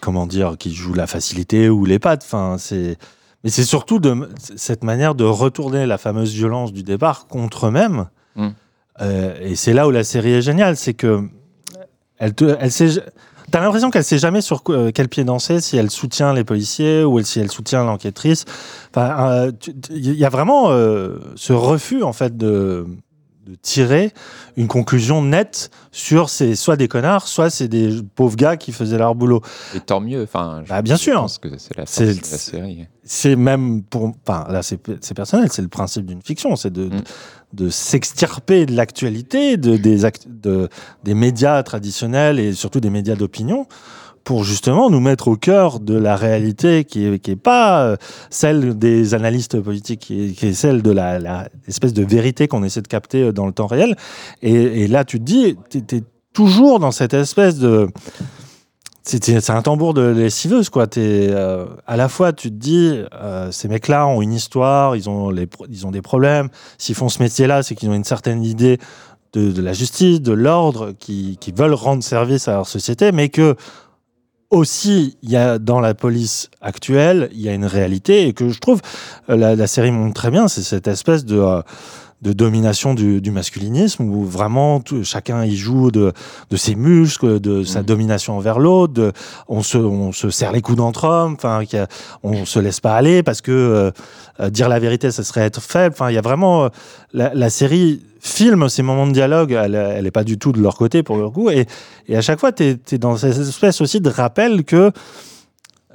[0.00, 2.22] comment dire, qui joue la facilité ou les pattes.
[2.24, 2.96] Enfin, c'est,
[3.44, 8.08] mais c'est surtout de, cette manière de retourner la fameuse violence du départ contre eux-mêmes.
[8.36, 8.48] Mm.
[9.00, 11.28] Euh, et c'est là où la série est géniale, c'est que
[12.18, 13.02] elle te, elle sait,
[13.52, 17.04] T'as l'impression qu'elle sait jamais sur euh, quel pied danser, si elle soutient les policiers
[17.04, 18.46] ou si elle soutient l'enquêtrice.
[18.90, 19.52] Enfin, euh,
[19.90, 22.86] il y a vraiment euh, ce refus en fait de,
[23.46, 24.12] de tirer
[24.56, 28.98] une conclusion nette sur c'est soit des connards, soit c'est des pauvres gars qui faisaient
[28.98, 29.40] leur boulot.
[29.74, 30.22] Et tant mieux.
[30.22, 31.20] Enfin, Bah, bien sûr.
[31.22, 32.86] pense que c'est la de série.
[33.04, 34.78] C'est même pour, enfin là c'est
[35.14, 36.96] personnel, c'est le principe d'une fiction, c'est de, de,
[37.52, 40.68] de s'extirper de l'actualité, de, des, act- de,
[41.02, 43.66] des médias traditionnels et surtout des médias d'opinion
[44.24, 47.96] pour justement nous mettre au cœur de la réalité qui est, qui est pas euh,
[48.30, 53.22] celle des analystes politiques, qui est, celle de la, de vérité qu'on essaie de capter
[53.22, 53.96] euh, dans le temps réel.
[54.42, 57.88] Et, là, tu te dis, tu es, toujours dans cette espèce de...
[59.04, 60.86] C'est un tambour de lessiveuse, quoi.
[60.86, 63.02] T'es, euh, à la fois, tu te dis,
[63.50, 66.48] ces mecs-là ont une histoire, ils ont, les, ils ont des problèmes.
[66.78, 68.78] S'ils font ce métier-là, c'est qu'ils ont une certaine idée
[69.32, 73.28] de, de la justice, de l'ordre, qui, qui veulent rendre service à leur société, mais
[73.28, 73.56] que
[74.52, 78.50] aussi, il y a dans la police actuelle, il y a une réalité et que
[78.50, 78.80] je trouve
[79.28, 81.62] euh, la, la série montre très bien, c'est cette espèce de euh,
[82.22, 86.12] de domination du, du masculinisme où vraiment tout- chacun y joue de,
[86.50, 89.12] de ses muscles, de sa domination envers l'autre,
[89.48, 91.64] on se, on se serre les coudes entre hommes, enfin,
[92.22, 93.92] on se laisse pas aller parce que
[94.40, 95.96] euh, dire la vérité, ça serait être faible.
[95.98, 96.68] Enfin, il y a vraiment euh,
[97.12, 100.60] la, la série filme ces moments de dialogue, elle, elle est pas du tout de
[100.60, 101.66] leur côté pour leur goût, et,
[102.08, 104.92] et à chaque fois, tu es, dans cette espèce aussi de rappel que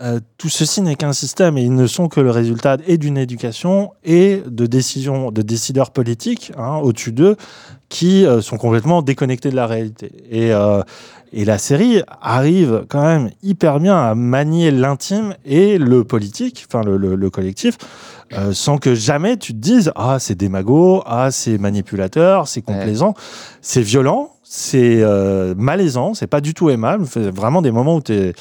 [0.01, 3.17] euh, tout ceci n'est qu'un système et ils ne sont que le résultat et d'une
[3.17, 7.35] éducation et de décisions de décideurs politiques hein, au-dessus d'eux
[7.89, 10.11] qui euh, sont complètement déconnectés de la réalité.
[10.29, 10.81] Et, euh,
[11.33, 16.83] et la série arrive quand même hyper bien à manier l'intime et le politique, enfin
[16.83, 17.77] le, le- le collectif,
[18.51, 23.13] sans que jamais tu te dises ah c'est démago, ah c'est manipulateur, c'est complaisant,
[23.61, 25.01] c'est violent, c'est
[25.57, 27.05] malaisant, c'est pas du tout aimable.
[27.09, 28.33] C'est vraiment des moments où tu es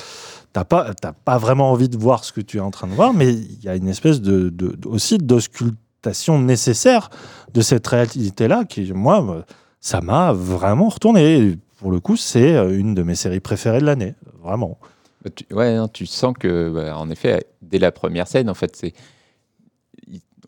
[0.56, 2.94] t'as pas, t'as pas vraiment envie de voir ce que tu es en train de
[2.94, 7.10] voir, mais il y a une espèce de, de- de- aussi d'auscultation nécessaire
[7.52, 9.42] de cette réalité-là qui, moi, me-
[9.80, 11.36] ça m'a vraiment retourné.
[11.40, 14.78] Et pour le coup, c'est euh, une de mes séries préférées de l'année, vraiment.
[15.22, 18.54] Bah, tu- ouais, hein, tu sens que, bah, en effet, dès la première scène, en
[18.54, 18.94] fait, c'est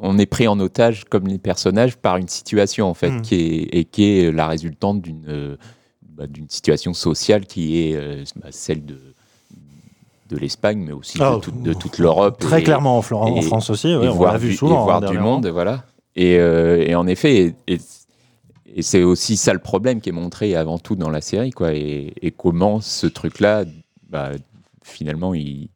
[0.00, 3.22] on est pris en otage comme les personnages par une situation en fait Mm.
[3.22, 5.56] qui est et qui est la résultante d'une euh,
[6.02, 9.07] bah, d'une situation sociale qui est euh, bah, celle de
[10.28, 12.38] de l'Espagne, mais aussi Ah, de, toute- de toute l'Europe.
[12.38, 14.80] Très et- clairement en Florent- en France aussi, et on voir l'a vu du- souvent,
[14.82, 15.34] Et voir hein, du dernièrement.
[15.36, 15.84] monde, voilà.
[16.16, 17.78] Et, euh, et en effet, et,
[18.80, 21.72] c'est aussi ça le problème qui est montré avant tout dans la série, quoi.
[21.74, 23.64] Et, comment ce truc-là,
[24.10, 24.32] bah,
[24.82, 25.68] finalement, il,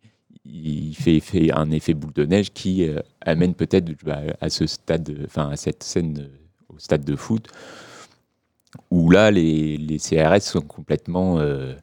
[0.45, 4.67] il fait, fait un effet boule de neige qui euh, amène peut-être bah, à ce
[4.67, 7.49] stade, enfin à cette scène euh, au stade de foot,
[8.91, 11.75] où là, les, les CRS sont complètement euh,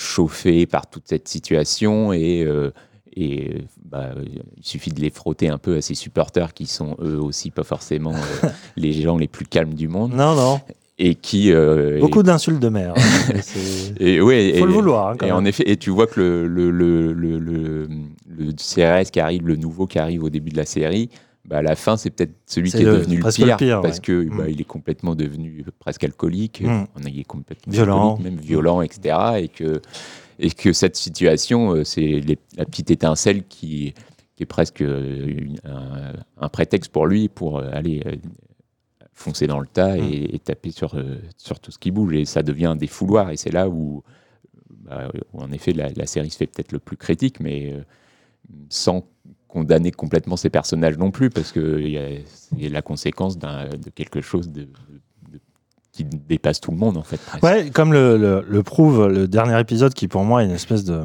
[0.00, 2.70] chauffés par toute cette situation et, euh,
[3.14, 4.12] et bah,
[4.56, 7.64] il suffit de les frotter un peu à ces supporters qui sont eux aussi pas
[7.64, 10.14] forcément euh, les gens les plus calmes du monde.
[10.14, 10.60] Non, non.
[11.02, 11.52] Et qui.
[11.52, 12.94] euh, Beaucoup et- d'insultes de mère.
[12.96, 13.34] hein.
[14.00, 15.38] Et ouais, Faut et- le vouloir, hein, quand et même.
[15.38, 17.88] en effet, et tu vois que le, le, le, le-
[18.28, 21.10] le CRS qui arrive, le nouveau qui arrive au début de la série,
[21.46, 23.80] bah à la fin, c'est peut-être celui qui est le- devenu le pire, le pire,
[23.80, 24.02] parce ouais.
[24.02, 24.50] que bah, Mm.
[24.50, 26.86] il est complètement devenu presque alcoolique, Mm.
[26.96, 28.18] on est complètement Violent.
[28.18, 29.16] même violent, etc.
[29.38, 29.80] Et que,
[30.38, 32.20] et que cette situation, euh, c'est
[32.56, 33.94] la petite étincelle qui,
[34.36, 38.16] qui est presque euh, une- un, un prétexte pour lui pour aller euh,
[39.14, 40.04] foncer dans le tas Mm.
[40.12, 40.94] et, et taper sur,
[41.38, 42.14] sur tout ce qui bouge.
[42.14, 43.30] Et ça devient un défouloir.
[43.30, 44.02] Et c'est là où,
[44.70, 47.74] bah, où, en effet, la, la série se fait peut-être le plus critique, mais
[48.68, 49.04] sans
[49.52, 54.50] condamner complètement ces personnages non plus, parce que a- la conséquence de quelque chose
[55.92, 57.18] qui dépasse tout le monde, en fait.
[57.18, 57.42] presque.
[57.42, 61.02] Ouais, comme le, prouve le dernier épisode qui pour moi est une espèce de...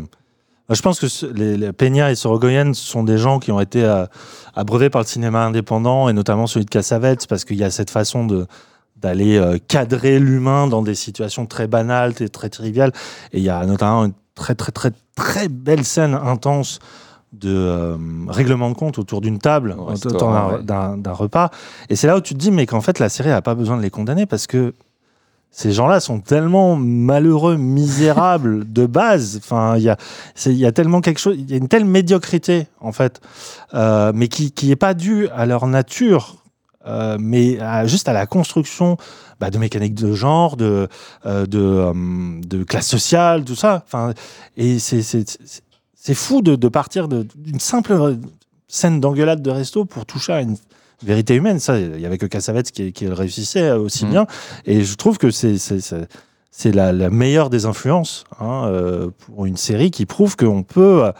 [0.69, 3.83] Je pense que Peña et Sorogoyen sont des gens qui ont été
[4.55, 7.89] abreuvés par le cinéma indépendant et notamment celui de Cassavetes parce qu'il y a cette
[7.91, 8.47] façon de
[8.95, 12.93] d'aller euh, cadrer l'humain dans des situations très banales et très triviales.
[13.33, 16.79] Et il y a notamment une très très très très belle scène intense
[17.39, 17.97] de euh,
[18.27, 20.11] règlement de compte autour d'une table, Au autour
[20.63, 21.11] d'un- ouais.
[21.11, 21.49] repas.
[21.89, 23.77] Et c'est là où tu te dis, mais qu'en fait, la série n'a pas besoin
[23.77, 24.73] de les condamner parce que
[25.51, 29.39] ces gens-là sont tellement malheureux, misérables de base.
[29.41, 29.97] Enfin, il y a,
[30.47, 33.21] y a tellement quelque chose, il y a une telle médiocrité en fait,
[33.73, 36.43] euh, mais qui qui est pas due à leur nature,
[36.87, 38.97] euh, mais à- juste à la construction
[39.39, 40.87] bah, de mécanique de genre, de
[41.25, 41.91] euh, de,
[42.45, 43.83] de classe sociale, tout ça.
[43.85, 44.13] Enfin,
[44.57, 45.01] et c'est
[46.05, 48.17] c'est fou de, de partir d'une simple
[48.67, 50.55] scène d'engueulade de resto pour toucher à une
[51.01, 51.59] vérité humaine.
[51.59, 54.09] Ça, il y avait que Cassavetes qui, qui le réussissait aussi Mm.
[54.11, 54.27] bien.
[54.65, 59.89] Et je trouve que c'est la, la meilleure des influences hein, euh, pour une série
[59.89, 61.11] qui prouve qu'on peut, euh,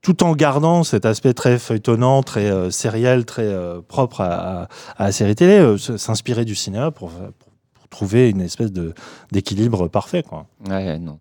[0.00, 4.68] tout en gardant cet aspect très feuilletonnant, très euh, sériel, très euh, propre à, à-
[4.96, 8.72] à la série télé, euh, s'inspirer du cinéma pour, pour- pour trouver une espèce
[9.30, 10.22] d'équilibre parfait.
[10.22, 10.46] quoi.
[10.68, 11.18] Ouais, non,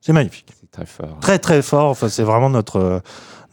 [0.00, 0.48] C'est magnifique.
[0.72, 1.18] Très fort.
[1.20, 1.90] Très très fort.
[1.90, 2.98] Enfin, c'est vraiment notre euh,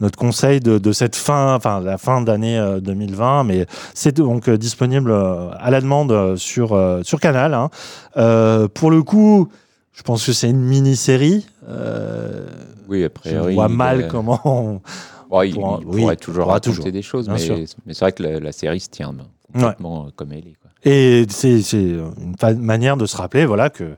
[0.00, 3.44] notre conseil de, de cette fin, enfin la fin d'année euh, 2020.
[3.44, 7.54] Mais c'est donc euh, disponible euh, à la demande euh, sur euh, sur Canal.
[7.54, 7.70] hein.
[8.16, 9.48] Euh, pour le coup,
[9.92, 11.46] je pense que c'est une mini-série.
[11.68, 12.46] Euh,
[12.88, 13.54] Oui, a je priori.
[13.54, 14.40] vois il mal comment.
[14.44, 14.80] on-
[15.30, 18.12] Bon, il, pourra- il oui, pourrait toujours pourra raconter toujours, des choses, mais, c'est vrai
[18.12, 20.56] que la, la série se tient ben, complètement euh, comme elle est.
[20.62, 20.70] Quoi.
[20.90, 23.94] Et c'est une manière de se rappeler, voilà que.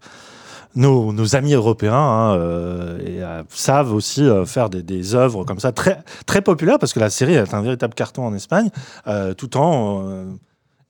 [0.77, 5.45] Nos, nos amis européens hein, euh, et, euh, savent aussi euh, faire des, des œuvres
[5.45, 8.71] comme ça très très populaires parce que la série est un véritable carton en Espagne,
[9.09, 10.25] euh, tout en euh,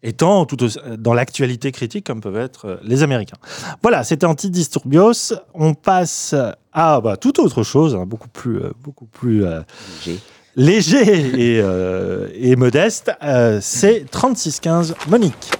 [0.02, 3.38] étant tout aussi- dans l'actualité critique comme peuvent être euh, les Américains.
[3.80, 5.32] Voilà, c'était Antidisturbios.
[5.54, 6.34] On passe
[6.74, 9.60] à bah, toute autre chose, hein, beaucoup plus euh, beaucoup plus euh,
[10.04, 10.20] Léger.
[10.56, 13.12] léger et, euh, et modeste.
[13.22, 15.50] Euh, C'est 3615 Monique.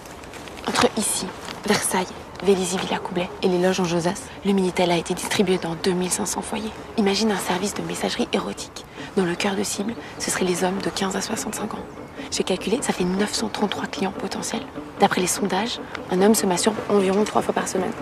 [0.68, 1.24] Entre ici,
[1.66, 2.04] Versailles,
[2.42, 6.40] Vélizy Villa Coublet et les loges en Josas, le Minitel a été distribué dans 2500
[6.40, 6.70] foyers.
[6.96, 8.86] Imagine un service de messagerie érotique.
[9.16, 11.84] Dans le cœur de cible, ce seraient les hommes de 15 à 65 ans.
[12.30, 14.62] J'ai calculé, ça fait 933 clients potentiels.
[15.00, 15.80] D'après les sondages,
[16.10, 17.92] un homme se masturbe environ trois fois par semaine.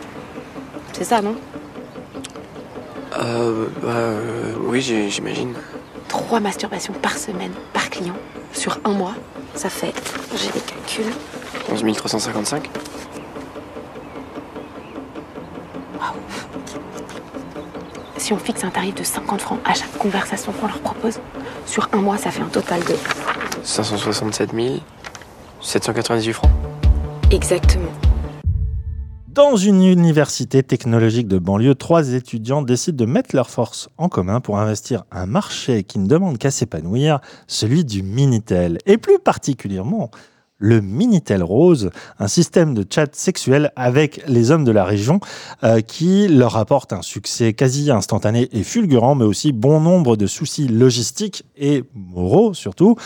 [0.92, 1.34] C'est ça, non?
[3.18, 5.54] Euh, bah, euh, oui, j'imagine.
[6.06, 8.16] Trois masturbations par semaine, par client,
[8.52, 9.14] sur un mois,
[9.54, 9.92] ça fait,
[10.36, 11.12] j'ai des calculs,
[11.70, 12.70] 11 355
[18.16, 21.20] Si on fixe un tarif de 50 francs à chaque conversation qu'on leur propose,
[21.66, 22.94] sur un mois, ça fait un total de...
[23.62, 24.50] 567
[25.60, 26.50] 798 francs.
[27.30, 27.90] Exactement.
[29.28, 34.40] Dans une université technologique de banlieue, trois étudiants décident de mettre leurs forces en commun
[34.40, 38.78] pour investir un marché qui ne demande qu'à s'épanouir, celui du Minitel.
[38.86, 40.10] Et plus particulièrement,
[40.58, 45.20] le Minitel Rose, un système de chat sexuel avec les hommes de la région
[45.64, 50.26] euh, qui leur apporte un succès quasi instantané et fulgurant, mais aussi bon nombre de
[50.26, 52.96] soucis logistiques et moraux surtout.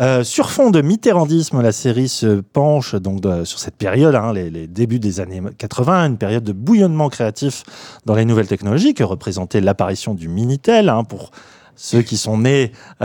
[0.00, 4.48] Euh, sur fond de mitterrandisme, la série se penche donc sur cette période, hein, les,
[4.48, 7.64] les débuts des années 80, une période de bouillonnement créatif
[8.06, 10.88] dans les nouvelles technologies que représentait l'apparition du Minitel.
[10.88, 11.32] hein, pour
[11.82, 12.72] ceux qui sont nés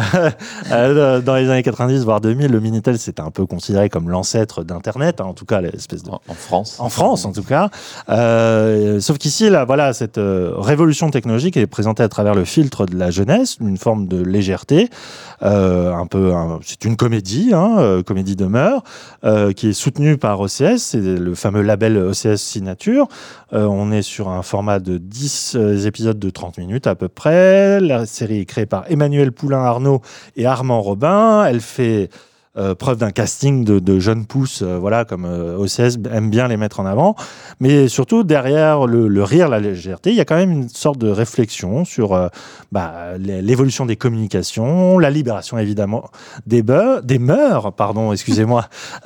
[0.71, 4.63] euh, dans les années 90 voire 2000, le Minitel c'était un peu considéré comme l'ancêtre
[4.63, 6.75] d'Internet, hein, en tout cas l'espèce de En, en France.
[6.79, 7.69] en France, en tout cas.
[8.09, 12.85] Euh, sauf qu'ici, là, voilà, cette euh, révolution technologique est présentée à travers le filtre
[12.85, 14.89] de la jeunesse, une forme de légèreté.
[15.43, 18.83] Euh, un peu, un- c'est une comédie, hein, comédie de mœurs,
[19.55, 23.07] qui est soutenue par OCS, c'est le fameux label OCS Signature.
[23.51, 27.79] On est sur un format de 10 euh, épisodes de 30 minutes à peu près.
[27.79, 30.01] La série est créée par Emmanuel Poulain-Arnaud
[30.35, 31.45] et Armand Robin.
[31.45, 32.09] Elle fait
[32.57, 36.47] euh, preuve d'un casting de, de jeunes pousses, euh, voilà, comme euh, OCS aime bien
[36.47, 37.15] les mettre en avant.
[37.59, 40.97] Mais surtout, derrière le, le rire, la légèreté, il y a quand même une sorte
[40.97, 42.29] de réflexion sur
[42.71, 46.09] bah, l'é- l'évolution des communications, la libération évidemment
[46.45, 48.67] des, beurs, des mœurs, pardon, excusez-moi,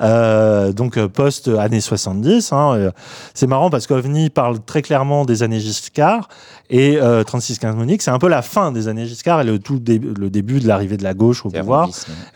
[0.72, 2.52] donc post-années 70.
[2.52, 2.90] hein,
[3.34, 6.28] c'est marrant parce qu'OVNI parle très clairement des années Giscard
[6.70, 9.78] et euh, 3615 Monique, c'est un peu la fin des années Giscard et le, tout
[9.78, 11.86] dé- le début de l'arrivée de la gauche au pouvoir.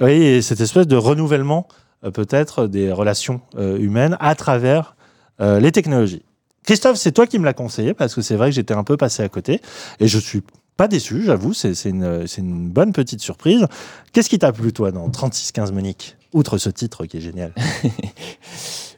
[0.01, 1.69] Oui, et cette espèce de renouvellement
[2.05, 4.97] euh, peut-être des relations euh, humaines à travers
[5.41, 6.25] euh, les technologies.
[6.65, 8.97] Christophe, c'est toi qui me l'as conseillé parce que c'est vrai que j'étais un peu
[8.97, 9.61] passé à côté
[10.01, 10.43] et je suis
[10.77, 13.67] pas déçu, j'avoue, c'est une, bonne petite surprise.
[14.13, 17.55] Qu'est-ce qui t'a plu, toi, dans 3615 Monique Outre ce titre qui est génial?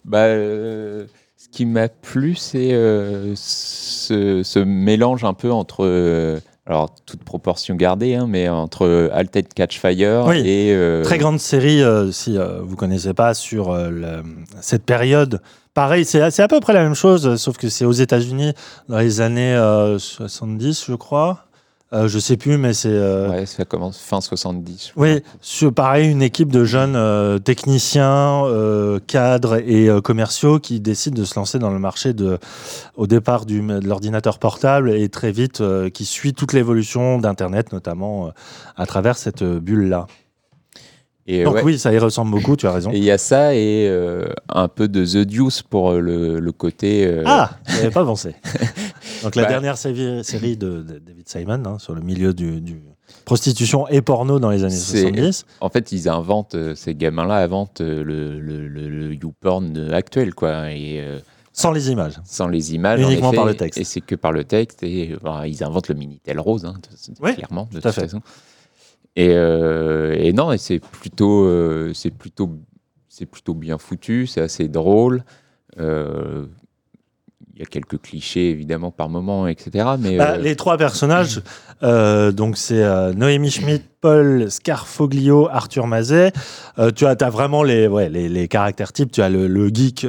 [0.07, 2.70] Bah, ce qui m'a plu, c'est
[3.35, 10.24] ce, mélange un peu entre, alors toute proportion gardée, hein, mais entre Altered Catch Fire
[10.26, 10.38] Oui.
[10.44, 14.22] et euh, Très grande série, euh, si euh, vous connaissez pas, sur euh, le-
[14.60, 15.40] cette période.
[15.74, 18.52] Pareil, c'est à peu près la même chose, euh, sauf que c'est aux États-Unis
[18.88, 21.45] dans les années euh, 70, je crois.
[21.92, 22.88] Euh, je sais plus, mais c'est.
[22.90, 24.92] euh, Ouais, ça commence fin 70.
[24.96, 30.80] Oui, sur, pareil, une équipe de jeunes euh, techniciens, euh, cadres et euh, commerciaux qui
[30.80, 32.38] décident de se lancer dans le marché de,
[32.96, 35.62] au départ du, de l'ordinateur portable et très vite
[35.94, 38.32] qui suit toute l'évolution d'Internet, notamment
[38.76, 40.06] à travers cette bulle-là.
[41.28, 41.62] Et Donc ouais.
[41.65, 42.93] oui, ça y ressemble beaucoup, tu as raison.
[42.93, 46.39] Et il y a ça et euh, un peu de The Deuce pour euh, le,
[46.39, 47.05] le côté.
[47.07, 48.35] euh, Ah, j'y avais pas pensé.
[49.24, 49.48] Donc la Bah.
[49.48, 52.81] dernière série, série de, de David Simon hein, sur le milieu du, du
[53.24, 55.47] prostitution et porno dans les années c'est- 70.
[55.61, 60.70] En fait, ils inventent, ces gamins-là inventent le, le, le, YouPorn actuel, quoi.
[60.70, 61.19] Et, euh,
[61.53, 62.15] Sans les images.
[62.24, 63.01] sans les images.
[63.05, 63.81] en Uniquement effet, par le texte.
[63.81, 64.85] Et c'est que par le texte.
[64.85, 66.74] Et bah, ils inventent le Minitel rose, hein,
[67.20, 68.01] Oui, clairement, de tout à toute fait.
[68.03, 68.20] façon.
[69.16, 72.51] Et, euh, et non, et c'est plutôt, euh, c'est plutôt,
[73.09, 75.24] c'est plutôt bien foutu, c'est assez drôle.
[75.78, 76.47] Euh,
[77.57, 79.89] Il y a quelques clichés évidemment par moment, etc.
[79.99, 81.41] Mais Bah, euh, Les trois personnages,
[81.83, 86.33] euh, donc c'est euh, Noémie Schmidt, Paul Scarfoglio, Arthur Mazet.
[86.95, 89.11] Tu as, as vraiment les, ouais, les, les caractères types.
[89.11, 90.07] Tu as le, le geek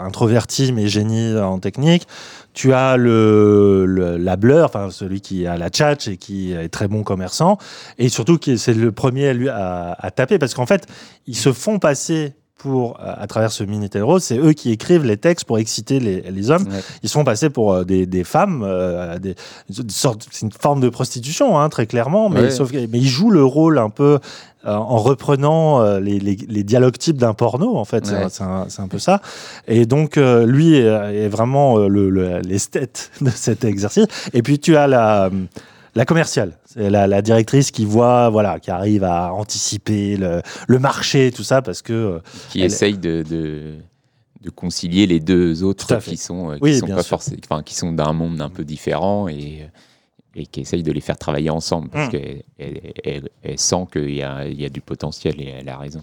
[0.00, 2.08] introverti mais génie en technique.
[2.54, 6.88] Tu as le, le la enfin celui qui a la tchatch et qui est très
[6.88, 7.58] bon commerçant.
[7.98, 10.88] Et surtout c'est le premier à, lui, à, à taper parce qu'en fait
[11.28, 15.04] ils se font passer pour, à à travers ce Minitel Rose, c'est eux qui écrivent
[15.04, 16.64] les textes pour exciter les, les hommes.
[16.70, 16.80] Ouais.
[17.02, 19.34] Ils se font passer pour euh, des, des femmes, euh, des,
[19.70, 22.50] c'est une forme de prostitution, hein, très clairement, mais, Ouais.
[22.50, 24.18] sauf mais ils jouent le rôle un peu
[24.66, 28.24] euh, en reprenant euh, les, les, les dialogues types d'un porno, en fait, c'est Ouais.
[28.24, 29.22] un- c'est un, c'est un peu ça.
[29.66, 34.06] Et donc, euh, lui est, est vraiment euh, le- le- l'esthète de cet exercice.
[34.34, 35.30] Et puis, tu as la,
[35.94, 40.78] la commerciale, c'est la, la directrice qui voit, voilà, qui arrive à anticiper le, le
[40.78, 42.18] marché, tout ça, parce que euh,
[42.50, 43.74] qui elle- essaye de, de,
[44.42, 47.74] de concilier les deux autres qui sont, euh, qui Oui, sont pas forcément, enfin, qui
[47.74, 49.68] sont d'un monde un peu différent et,
[50.36, 52.10] et qui essaye de les faire travailler ensemble parce Mm.
[52.10, 55.68] qu'elle elle, elle- elle sent qu'il y a, il y a du potentiel et elle
[55.68, 56.02] a raison.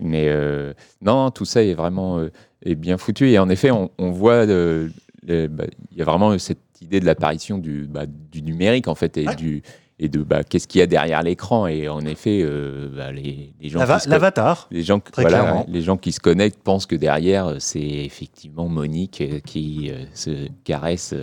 [0.00, 0.72] Mais euh,
[1.02, 2.30] non, tout ça est vraiment euh,
[2.64, 4.88] est bien foutu et en effet, on, on voit euh,
[5.26, 9.16] bah, il y a vraiment cette idée de l'apparition du, bah, du numérique en fait
[9.16, 9.36] et Ouais.
[9.36, 9.62] du
[10.02, 13.68] et de bah, qu'est-ce qu'il y a derrière l'écran et en effet euh, les, les
[13.68, 14.66] gens l'avatar.
[14.70, 19.40] les gens, voilà, les gens qui se connectent pensent que derrière, c'est effectivement Monique euh,
[19.40, 21.14] qui euh, se caresse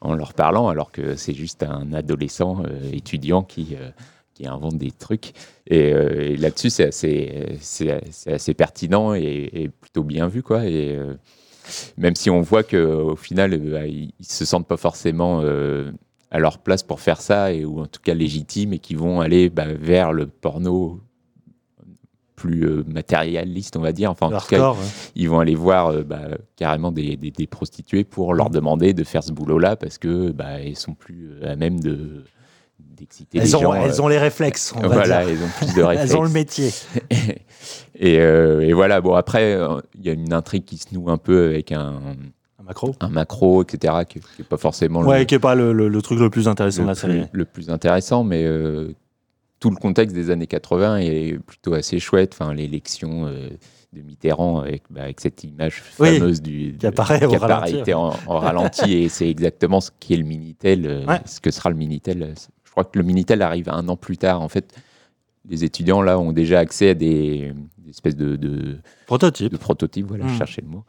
[0.00, 2.62] en leur parlant, alors que c'est juste un adolescent
[2.92, 3.74] étudiant qui,
[4.34, 5.32] qui invente des trucs.
[5.66, 7.90] Et, euh, et là-dessus, c'est assez,
[8.26, 10.42] assez pertinent et, et plutôt bien vu.
[10.42, 10.64] Quoi.
[10.66, 11.14] Et, euh,
[11.96, 15.90] même si on voit qu'au final, euh, ils ne se sentent pas forcément euh,
[16.30, 19.20] à leur place pour faire ça, et, ou en tout cas légitimes, et qui vont
[19.20, 21.00] aller bah, vers le porno
[22.36, 24.10] plus euh, matérialiste, on va dire.
[24.10, 24.76] Enfin, en tout cas, ouais.
[25.14, 26.22] ils vont aller voir euh, bah,
[26.56, 30.56] carrément des, des- des prostituées pour leur demander de faire ce boulot-là parce que bah,
[30.74, 32.24] sont plus à même de
[33.00, 33.74] d'exciter les ont, gens.
[33.74, 35.34] elles euh, ont les réflexes, on va voilà, dire.
[35.34, 36.10] elles ont plus de réflexes.
[36.12, 36.70] elles ont le métier.
[37.98, 41.10] et, euh, et voilà, bon, après, euh, il y a une intrigue qui se noue
[41.10, 41.94] un peu avec un,
[42.58, 42.94] Un macro.
[43.00, 46.02] un macro, etc., qui n'est pas forcément Ouais, le, qui est pas le, le- le
[46.02, 47.26] truc le plus intéressant de la série.
[47.26, 48.92] plus, le plus intéressant, mais euh,
[49.58, 52.34] tout le contexte des années 80 est plutôt assez chouette.
[52.38, 53.48] Enfin, l'élection euh,
[53.92, 57.92] de Mitterrand avec, bah, avec cette image Oui, fameuse du, qui apparaît ralenti.
[57.92, 61.18] en, en ralenti et c'est exactement ce qui est le Minitel, Ouais.
[61.26, 62.34] ce que sera le Minitel.
[62.70, 64.40] Je crois que le Minitel arrive un an plus tard.
[64.42, 64.72] En fait,
[65.50, 69.50] les étudiants là ont déjà accès à des, des espèces de, de Prototype.
[69.52, 70.28] de prototypes, voilà, Mm.
[70.28, 70.84] je cherchais le mot,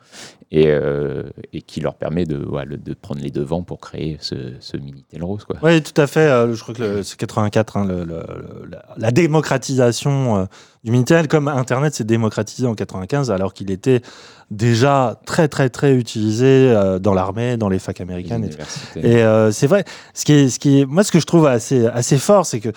[0.51, 4.35] et, euh, et qui leur permet de, voilà, de prendre les devants pour créer ce,
[4.59, 5.43] ce Minitel rose.
[5.45, 5.57] Quoi.
[5.63, 6.19] Oui, tout à fait.
[6.29, 10.45] euh, je crois que c'est 84, hein, le- le- le- la, la démocratisation euh,
[10.83, 14.01] du Minitel, comme Internet s'est démocratisé en 95, alors qu'il était
[14.51, 18.47] déjà très, très, très utilisé euh, dans l'armée, dans les facs américaines.
[18.95, 21.47] et euh, c'est vrai, ce qui est, ce qui est, moi, ce que je trouve
[21.47, 22.69] assez, assez fort, c'est que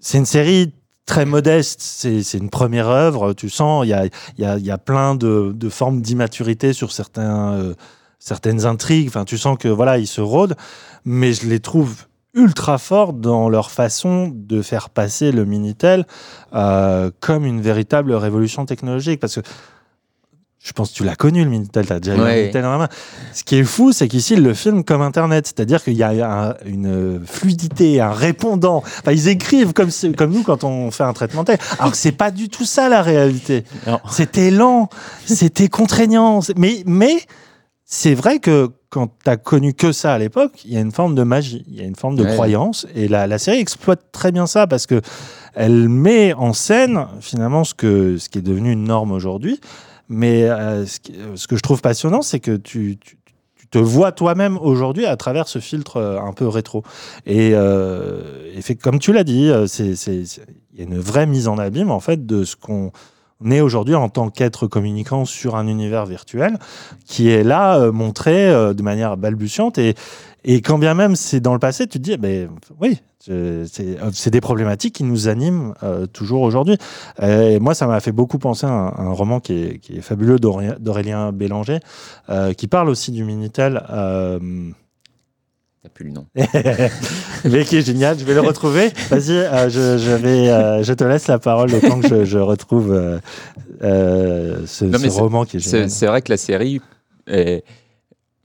[0.00, 0.72] c'est une série
[1.06, 6.72] très modeste, c'est une première œuvre, tu sens, il y a, plein de, formes d'immaturité
[6.72, 7.74] sur euh,
[8.18, 10.56] certaines intrigues, enfin, tu sens que voilà, ils se rôdent,
[11.04, 16.04] mais je les trouve ultra forts dans leur façon de faire passer le Minitel
[16.54, 19.40] euh, comme une véritable révolution technologique, parce que
[20.64, 22.40] je pense que tu l'as connu le Minitel, tu as déjà eu Ouais.
[22.40, 22.88] Minitel dans la main.
[23.34, 26.10] Ce qui est fou, c'est qu'ici, ils le filment comme Internet, c'est-à-dire qu'il y a
[26.50, 28.78] un- une fluidité, un répondant.
[28.78, 29.90] Enfin, ils écrivent comme,
[30.32, 31.76] nous quand on fait un traitement de texte.
[31.78, 33.64] Alors que c'est pas du tout ça la réalité.
[34.10, 34.88] C'était lent,
[35.26, 36.40] c'était contraignant.
[36.56, 37.18] Mais, mais
[37.84, 40.92] c'est vrai que quand tu as connu que ça à l'époque, il y a une
[40.92, 42.32] forme de magie, il y a une forme de Ouais.
[42.32, 42.86] croyance.
[42.94, 45.02] Et la, la série exploite très bien ça parce que
[45.54, 49.60] elle met en scène finalement ce, que, ce qui est devenu une norme aujourd'hui.
[50.08, 52.98] Mais euh, ce, qui- ce que je trouve passionnant, c'est que tu,
[53.70, 56.84] te vois toi-même aujourd'hui à travers ce filtre euh, un peu rétro.
[57.26, 61.90] Et, euh, comme tu l'as dit, euh, il y a une vraie mise en abîme
[61.90, 62.92] en fait de ce qu'on
[63.50, 66.58] est aujourd'hui en tant qu'être communicant sur un univers virtuel
[67.04, 69.94] qui est là euh, montré euh, de manière balbutiante et,
[70.44, 72.48] et quand bien même c'est dans le passé, tu te dis, eh ben,
[72.80, 73.64] oui, c'est euh,
[74.12, 76.76] c'est des problématiques qui nous animent euh, toujours aujourd'hui.
[77.22, 79.96] Euh, Et moi, ça m'a fait beaucoup penser à un, un roman qui est, qui
[79.96, 81.80] est fabuleux d'Aurélien Bélanger,
[82.28, 83.82] euh, qui parle aussi du Minitel.
[85.82, 86.26] T'as plus le nom.
[87.44, 88.18] mais qui est génial.
[88.18, 88.88] Je vais le retrouver.
[89.10, 93.20] Vas-y, je, je vais, je te laisse la parole le temps que je, je retrouve
[93.82, 95.90] ce, Non, ce roman qui est génial.
[95.90, 96.80] C'est vrai que la série,
[97.26, 97.64] est-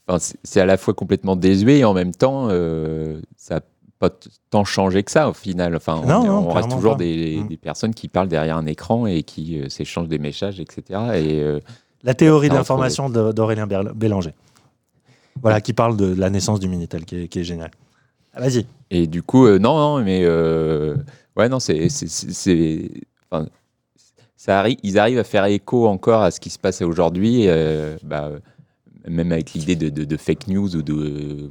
[0.09, 3.61] enfin, c'est- à la fois complètement désuet et en même temps, euh, ça n'a
[3.99, 4.09] pas
[4.49, 5.75] tant changé que ça au final.
[5.75, 7.47] Enfin, on, Non, est- non, on reste toujours des, Mm.
[7.47, 10.81] des personnes qui parlent derrière un écran et qui euh, s'échangent des messages, etc.
[11.15, 11.59] Et, euh,
[12.03, 14.33] La théorie d'information d'Aurélien Bélanger.
[15.41, 17.71] Voilà, qui parle de la naissance du Minitel, qui est, qui est génial.
[18.33, 18.65] Ah, Vas-y.
[18.91, 20.25] Et du coup, non, non, mais
[21.35, 21.87] ouais, non, c'est,
[24.37, 27.97] ça arrive, ils arrivent à faire écho encore à ce qui se passe aujourd'hui, euh,
[28.03, 28.31] bah,
[29.07, 31.49] même avec l'idée de, de- de fake news ou de,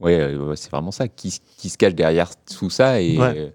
[0.00, 3.54] ouais, euh, ouais, c'est vraiment ça, qui, qui se cache derrière tout ça et Ouais.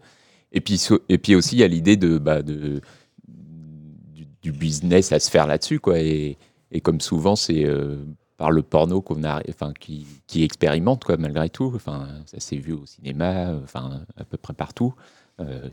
[0.52, 2.82] et puis et puis aussi il y a l'idée de, bah, de
[3.28, 6.38] du, du business à se faire là-dessus, quoi, et,
[6.72, 7.98] et comme souvent c'est euh,
[8.38, 11.72] par le porno qu'on a, enfin, qui, qui expérimente quoi, malgré tout.
[11.76, 14.94] Enfin, ça s'est vu au cinéma, euh, enfin, à peu près partout,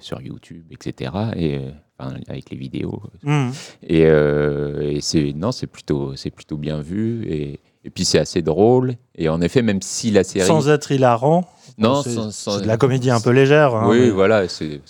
[0.00, 1.12] sur YouTube, etc.
[1.36, 3.02] Et euh, enfin, avec les vidéos.
[3.82, 7.24] Et, euh, et c'est non, c'est plutôt, c'est plutôt bien vu.
[7.28, 8.94] Et, et puis c'est assez drôle.
[9.14, 11.48] Et en effet, même si la série, Sans être hilarant.
[11.78, 13.74] non, c'est de la comédie un peu légère.
[13.74, 14.80] hein, oui, mais voilà, c'est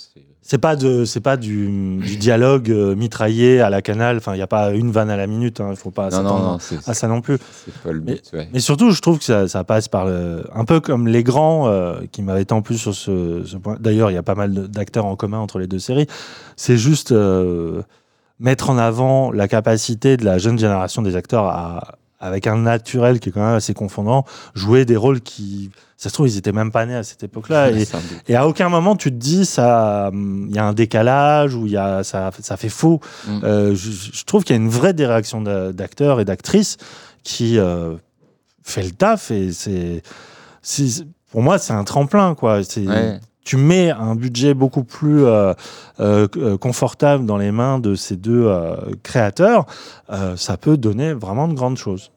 [0.42, 4.16] c'est- pas de, c'est pas du, du dialogue euh, mitraillé à la canal.
[4.18, 5.62] Enfin, il y a pas une vanne à la minute.
[5.70, 7.38] Il faut pas Non, non, non, à ça non plus.
[7.64, 8.30] c'est pas le Mais, but.
[8.34, 8.48] ouais.
[8.52, 11.68] mais surtout, je trouve que ça, ça passe par le- un peu comme les grands
[11.68, 13.76] euh, qui m'avaient tant plu sur ce, ce point.
[13.80, 16.06] D'ailleurs, il y a pas mal d'acteurs en commun entre les deux séries.
[16.56, 17.82] C'est juste euh,
[18.40, 23.20] mettre en avant la capacité de la jeune génération des acteurs à, avec un naturel
[23.20, 24.24] qui est quand même assez confondant,
[24.54, 27.70] jouer des rôles qui, ça se trouve, ils étaient même pas nés à cette époque-là.
[28.28, 31.66] et, à aucun moment tu te dis ça, hum, il y a un décalage ou
[31.66, 33.00] il y a ça, ça fait faux.
[33.26, 33.40] Mm.
[33.42, 36.76] Euh, je, je trouve qu'il y a une vraie direction d'a- d'acteurs et d'actrices
[37.24, 37.96] qui euh,
[38.62, 40.02] fait le taf et c'est,
[41.32, 42.62] pour moi c'est un tremplin quoi.
[42.62, 43.18] C'est Ouais.
[43.44, 45.52] tu mets un budget beaucoup plus euh,
[45.98, 46.28] euh,
[46.58, 48.48] confortable dans les mains de ces deux
[49.02, 49.66] créateurs,
[50.36, 52.11] ça peut donner vraiment de grandes choses.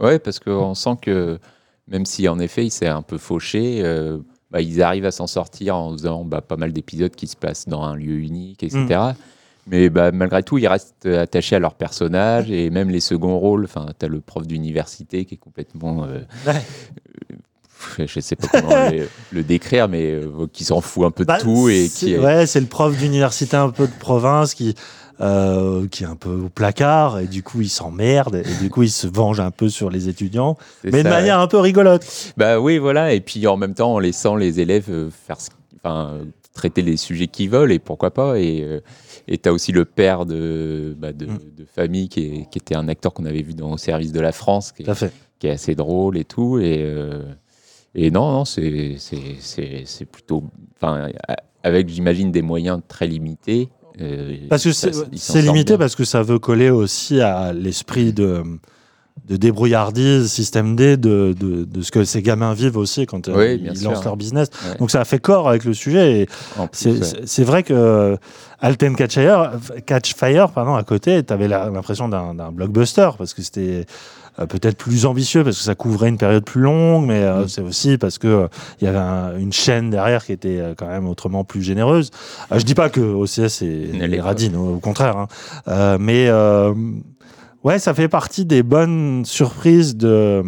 [0.00, 1.38] Ouais, parce qu'on sent que
[1.86, 4.18] même si en effet il s'est un peu fauché, euh,
[4.50, 7.66] bah, ils arrivent à s'en sortir en faisant bah, pas mal d'épisodes qui se passent
[7.68, 8.84] dans un lieu unique, etc.
[8.88, 9.14] Mm.
[9.70, 13.64] Mais bah, malgré tout, ils restent attachés à leur personnage et même les seconds rôles.
[13.64, 16.04] Enfin, t'as le prof d'université qui est complètement.
[16.04, 21.10] euh, euh, je sais pas comment le, le décrire, mais euh, qui s'en fout un
[21.10, 24.54] peu de tout et qui est- ouais, c'est le prof d'université un peu de province
[24.54, 24.74] qui
[25.20, 28.82] euh, qui est un peu au placard et du coup il s'emmerde et du coup
[28.84, 31.42] il se venge un peu sur les étudiants, mais de manière ouais.
[31.44, 32.06] un peu rigolote.
[32.36, 33.12] Bah oui, voilà.
[33.12, 35.36] Et puis en même temps, en laissant les élèves euh, faire,
[35.76, 36.18] enfin,
[36.54, 38.38] traiter les sujets qu'ils veulent et pourquoi pas.
[38.38, 38.80] Et euh,
[39.30, 41.38] et t'as aussi le père de, bah, de, Mm.
[41.58, 44.20] de famille qui, est- qui était un acteur qu'on avait vu dans Au service de
[44.20, 45.12] la France, qui est, fait.
[45.38, 46.58] qui est assez drôle et tout.
[46.58, 47.22] Et euh,
[47.94, 48.96] et non, non, c'est
[50.10, 50.44] plutôt,
[51.62, 53.68] avec j'imagine des moyens très limités.
[54.48, 55.78] Parce que c'est limité bien.
[55.78, 58.42] parce que ça veut coller aussi à l'esprit de
[59.28, 63.56] de débrouillardise, système D, de, de, de ce que ces gamins vivent aussi quand euh,
[63.56, 63.90] Oui, ils sûr.
[63.90, 64.48] lancent leur business.
[64.64, 64.78] Ouais.
[64.78, 66.26] Donc ça a fait corps avec le sujet.
[66.72, 68.16] C'est vrai que euh,
[68.60, 69.50] Alten Catch Fire,
[69.86, 73.86] Catch Fire pardon, à côté, tu avais l'impression d'un blockbuster parce que c'était
[74.46, 77.48] peut-être plus ambitieux parce que ça couvrait une période plus longue, mais euh, Mm.
[77.48, 78.48] c'est aussi parce que euh,
[78.80, 82.10] il y avait un- une chaîne derrière qui était euh, quand même autrement plus généreuse.
[82.52, 84.22] Euh, je dis pas que OCS est, pas.
[84.22, 85.28] radine, au, contraire, hein.
[85.68, 86.72] Euh, mais euh,
[87.64, 90.42] ouais, ça fait partie des bonnes surprises de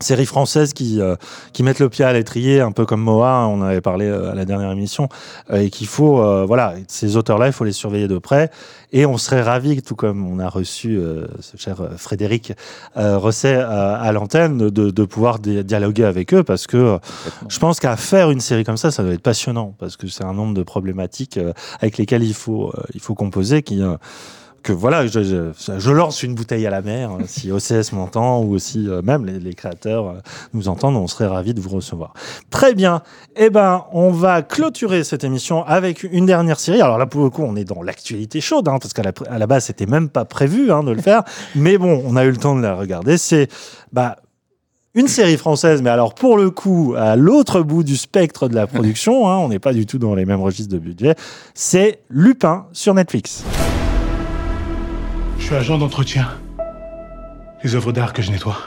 [0.00, 1.16] séries françaises qui, euh,
[1.52, 4.34] qui mettent le pied à l'étrier, un peu comme Moa, on avait parlé euh, à
[4.34, 5.08] la dernière émission,
[5.50, 8.50] euh, et qu'il faut, euh, voilà, ces auteurs-là, il faut les surveiller de près,
[8.92, 12.52] et on serait ravis, tout comme on a reçu euh, ce cher Frédéric
[12.96, 16.98] euh, Rosset euh, à l'antenne, de, de pouvoir di- dialoguer avec eux, parce que
[17.48, 20.24] je pense qu'à faire une série comme ça, ça doit être passionnant, parce que c'est
[20.24, 23.82] un nombre de problématiques euh, avec lesquelles il faut, euh, il faut composer, qui...
[24.66, 28.52] euh, que voilà, je, lance une bouteille à la mer, hein, si OCS m'entend ou
[28.52, 30.14] aussi euh, même les, les créateurs euh,
[30.54, 32.14] nous entendent, on serait ravis de vous recevoir.
[32.50, 33.02] Très bien,
[33.36, 36.80] eh ben on va clôturer cette émission avec une dernière série.
[36.80, 39.38] Alors là pour le coup on est dans l'actualité chaude, hein, parce qu'à la, à
[39.38, 41.22] la base c'était même pas prévu hein, de le faire,
[41.54, 43.18] mais bon on a eu le temps de la regarder.
[43.18, 43.48] C'est
[43.92, 44.16] bah
[44.94, 48.66] Une série française, mais alors pour le coup, à l'autre bout du spectre de la
[48.66, 51.14] production, hein, on n'est pas du tout dans les mêmes registres de budget,
[51.54, 53.44] c'est Lupin sur Netflix.
[55.46, 56.28] Je suis agent d'entretien.
[57.62, 58.62] Les œuvres d'art que je nettoie.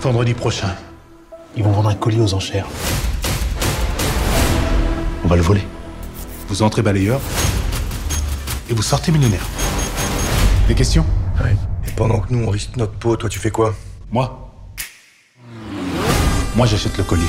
[0.00, 0.74] Vendredi prochain,
[1.54, 2.66] ils vont vendre un colis aux enchères.
[5.26, 5.60] On va le voler.
[6.48, 7.20] Vous entrez balayeur
[8.70, 9.46] et vous sortez millionnaire.
[10.68, 11.04] Des questions?
[11.42, 11.54] Ouais.
[11.86, 13.74] Et pendant que nous, on risque notre peau, toi, tu fais quoi?
[14.10, 14.50] Moi?
[16.56, 17.28] Moi, j'achète le collier.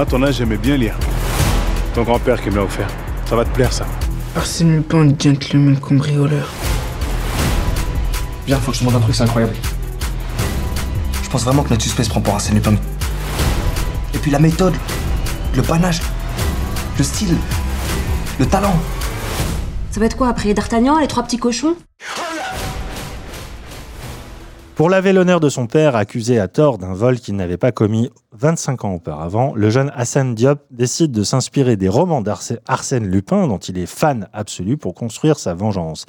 [0.00, 0.94] À ton âge, j'aimais bien lire.
[1.94, 2.88] Ton grand-père qui me l'a offert.
[3.28, 3.86] Ça va te plaire, ça.
[4.36, 6.50] Arsène Lupin, gentleman cambrioleur.
[8.46, 9.54] Viens, faut que je te montre un truc, c'est incroyable.
[11.22, 12.74] Je pense vraiment que notre suspect se prend pour Arsène Lupin.
[14.14, 14.74] Et puis la méthode,
[15.54, 16.00] le panache,
[16.98, 17.36] le style,
[18.38, 18.74] le talent.
[19.90, 21.76] Ça va être quoi après D'Artagnan, les trois petits cochons?
[24.76, 28.10] Pour laver l'honneur de son père, accusé à tort d'un vol qu'il n'avait pas commis
[28.32, 33.56] 25 ans auparavant, le jeune Hassan Diop décide de s'inspirer des romans d'Arsène Lupin, dont
[33.56, 36.04] il est fan absolu, pour construire sa vengeance.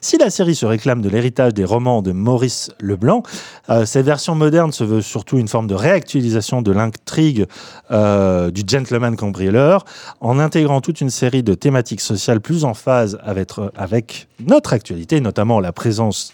[0.00, 3.24] Si la série se réclame de l'héritage des romans de Maurice Leblanc,
[3.68, 7.46] euh, cette version moderne se veut surtout une forme de réactualisation de l'intrigue
[7.90, 9.84] euh, du gentleman cambrioleur,
[10.20, 15.20] en intégrant toute une série de thématiques sociales plus en phase avec, avec notre actualité,
[15.20, 16.32] notamment la présence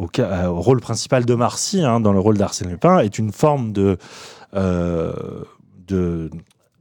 [0.00, 3.32] au, ca- au rôle principal de Marcy, hein, dans le rôle d'Arsène Lupin, est une
[3.32, 3.98] forme de,
[4.54, 5.12] euh,
[5.86, 6.30] de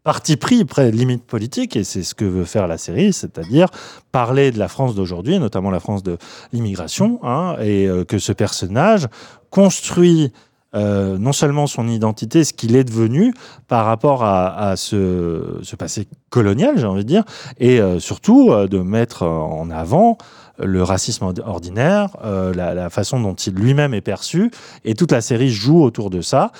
[0.04, 3.68] parti pris près limite politique, et c'est ce que veut faire la série, c'est-à-dire
[4.12, 6.18] parler de la France d'aujourd'hui, notamment la France de
[6.54, 9.08] l'immigration, hein, et euh, que ce personnage
[9.50, 10.32] construit
[10.76, 13.34] euh, non seulement son identité, ce qu'il est devenu
[13.68, 17.24] par rapport à, ce, passé colonial, j'ai envie de dire,
[17.60, 20.18] et euh, surtout euh, de mettre en avant
[20.60, 24.52] le racisme ord- ordinaire, euh, la, façon dont il lui-même est perçu,
[24.86, 26.52] et toute la série joue autour de ça.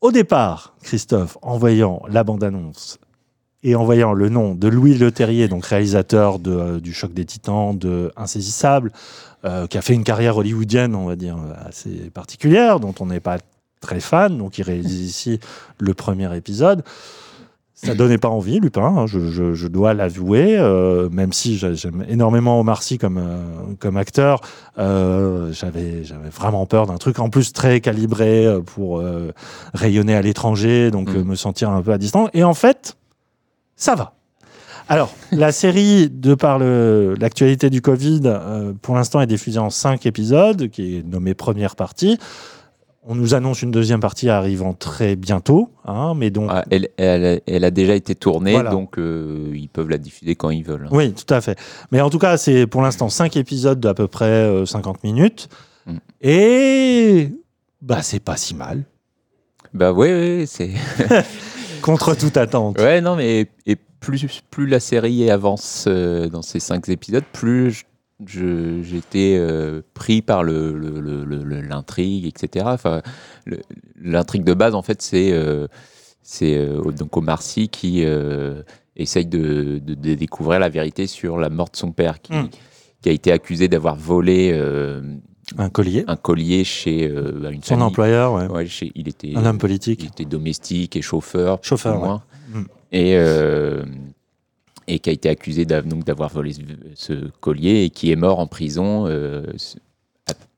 [0.00, 2.98] Au départ, Christophe, en voyant la bande-annonce
[3.64, 7.24] et en voyant le nom de Louis Leterrier, donc réalisateur de, euh, du Choc des
[7.24, 8.92] Titans, de Insaisissable,
[9.44, 13.20] euh, qui a fait une carrière hollywoodienne, on va dire, assez particulière, dont on n'est
[13.20, 13.38] pas
[13.80, 15.40] très fan, donc il réalise ici
[15.78, 16.84] le premier épisode.
[17.80, 21.74] Ça donnait pas envie, Lupin, hein, je, je- je dois l'avouer, euh, même si j'a-
[21.74, 23.38] j'aime énormément Omar Sy comme, euh,
[23.78, 24.40] comme acteur,
[24.78, 26.02] euh, j'avais
[26.36, 29.02] vraiment peur d'un truc en plus très calibré pour
[29.74, 32.30] rayonner à l'étranger, donc euh, me sentir un peu à distance.
[32.34, 32.96] Et en fait,
[33.76, 34.14] ça va.
[34.88, 38.22] Alors, la série, de par l'actualité du Covid,
[38.82, 42.18] pour l'instant est diffusée en cinq épisodes, qui est nommée première partie.
[43.10, 47.40] On nous annonce une deuxième partie arrivant très bientôt, hein, mais donc Ah, elle, elle-
[47.46, 48.70] elle a déjà été tournée, Voilà.
[48.70, 50.88] donc euh, ils peuvent la diffuser quand ils veulent.
[50.90, 51.58] Oui, tout à fait.
[51.90, 55.48] Mais en tout cas, c'est pour l'instant 5 épisodes d'à peu près euh, 50 minutes.
[55.86, 55.96] Mm.
[56.20, 57.32] Et
[57.80, 58.84] bah c'est pas si mal.
[59.72, 60.72] Bah ouais, c'est.
[61.82, 62.78] Contre toute attente.
[62.78, 67.84] Ouais, non, mais et plus, plus la série avance euh, dans ces cinq épisodes, plus
[68.26, 72.64] j'étais euh, pris par l'intrigue, etc.
[72.68, 73.02] Enfin,
[74.00, 75.66] l'intrigue de base, en fait, c'est euh,
[76.42, 78.62] euh, donc Omar Sy qui euh,
[78.96, 82.48] essaye de, de- de découvrir la vérité sur la mort de son père, qui, Mm.
[83.02, 84.50] qui a été accusé d'avoir volé.
[84.52, 85.00] euh,
[85.56, 86.04] Un collier.
[86.08, 87.84] un collier chez une Son famille.
[87.84, 88.66] employeur, ouais.
[88.66, 90.02] chez- il était Un homme politique.
[90.02, 91.58] Il était domestique et chauffeur.
[91.62, 92.18] Chauffeur, ouais.
[92.60, 92.64] Mm.
[92.92, 93.14] Et,
[94.88, 96.52] et qui a été accusé d'avoir volé
[96.94, 99.06] ce, collier et qui est mort en prison.
[99.06, 99.44] euh,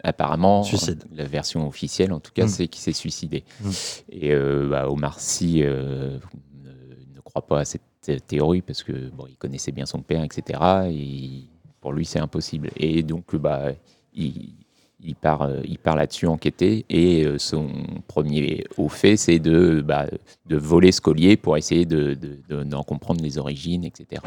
[0.03, 1.05] apparemment, Suicide.
[1.15, 2.49] la version officielle en tout cas, Mm.
[2.49, 3.45] c'est qu'il s'est suicidé.
[3.61, 3.71] Mm.
[4.13, 6.19] Et euh, bah, Omar Sy euh,
[6.65, 6.71] ne,
[7.17, 7.83] ne croit pas à cette
[8.27, 10.59] théorie parce que bon, il connaissait bien son père, etc.
[10.91, 11.45] Et
[11.81, 12.71] pour lui, c'est impossible.
[12.77, 13.73] Et donc, bah,
[14.15, 14.55] il,
[15.03, 17.69] il part, euh, il part là-dessus enquêter et euh, son
[18.07, 20.07] premier au fait, c'est de, bah,
[20.47, 24.23] de voler ce collier pour essayer de, de- de- d'en comprendre les origines, etc.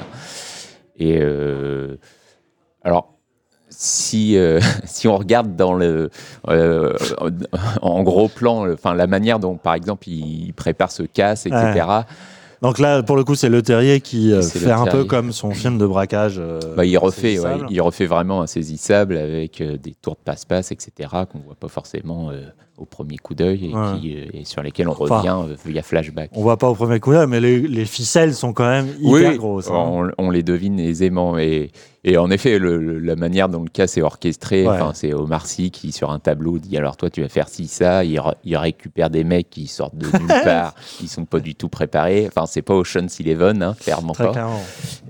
[0.98, 1.98] Et euh,
[2.84, 3.14] alors,
[3.70, 4.38] si,
[4.86, 6.10] si on regarde dans le,
[7.82, 11.86] en gros plan, enfin la manière dont, par exemple, il prépare ce casse, etc.
[12.64, 15.08] Donc là, pour le coup, c'est Le Terrier qui euh, fait un peu Leterrier.
[15.08, 16.36] comme son film de braquage.
[16.40, 20.72] euh, Bah, il refait, ouais, il refait vraiment insaisissable avec euh, des tours de passe-passe,
[20.72, 21.10] etc.
[21.30, 22.32] qu'on voit pas forcément
[22.78, 24.00] au premier coup d'œil et, Ouais.
[24.02, 26.32] qui, euh, et sur lesquels on revient euh, via flashback.
[26.34, 29.32] On voit pas au premier coup d'œil, mais les, les ficelles sont quand même hyper
[29.32, 29.70] oui, grosses.
[29.70, 29.74] hein.
[29.76, 31.38] on, on les devine aisément.
[31.38, 31.72] Et,
[32.04, 34.78] et en effet, le- le- la manière dont le cas est orchestré, Ouais.
[34.96, 38.04] c'est Omar Sy qui, sur un tableau, dit alors toi, tu vas faire ci, ça.
[38.04, 41.54] Il, re- il récupère des mecs qui sortent de nulle part, qui sont pas du
[41.56, 42.28] tout préparés.
[42.28, 44.32] Enfin, c'est pas Ocean's Eleven, hein, clairement Très pas.
[44.32, 44.62] clairement.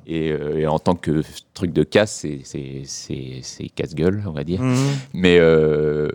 [0.06, 1.22] Et, euh, et en tant que
[1.54, 4.62] truc de casse, c'est- casse-gueule, on va dire.
[4.62, 4.76] Mhm.
[5.14, 6.10] Mais, euh,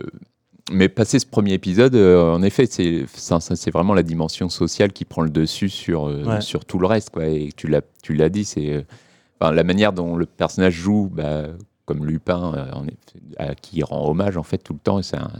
[0.73, 5.23] mais passé ce premier épisode, euh, en effet, c'est vraiment la dimension sociale qui prend
[5.23, 6.40] le dessus sur, euh, Ouais.
[6.40, 7.11] sur tout le reste.
[7.11, 7.27] Quoi.
[7.27, 8.82] Et tu l'as tu l'as dit, c'est euh,
[9.40, 11.47] enfin, la manière dont le personnage joue, bah,
[11.85, 12.86] comme Lupin, en
[13.39, 15.01] à qui il rend hommage en fait tout le temps.
[15.01, 15.31] Et un-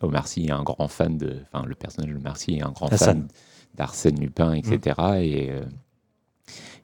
[0.00, 2.70] Omar Sy est un grand fan de, enfin le personnage de Omar Sy est un
[2.72, 3.20] grand Hassan.
[3.22, 3.28] fan
[3.74, 4.96] d'Arsène Lupin, etc.
[5.20, 5.62] Et, euh,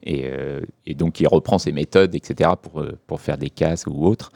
[0.02, 0.30] et,
[0.86, 2.50] et donc il reprend ses méthodes, etc.
[2.60, 4.32] pour, pour faire des casses ou autres.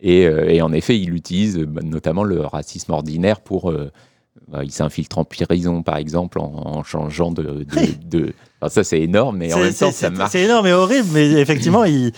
[0.00, 3.70] Et, euh, et en effet, il utilise bah, notamment le racisme ordinaire pour.
[3.70, 3.90] euh,
[4.48, 7.42] bah, il s'infiltre en prison, par exemple, en, en changeant de.
[7.42, 7.64] de,
[8.04, 10.32] de- enfin, ça, c'est énorme, mais en même temps, ça marche.
[10.32, 12.12] C'est énorme et horrible, mais effectivement, il,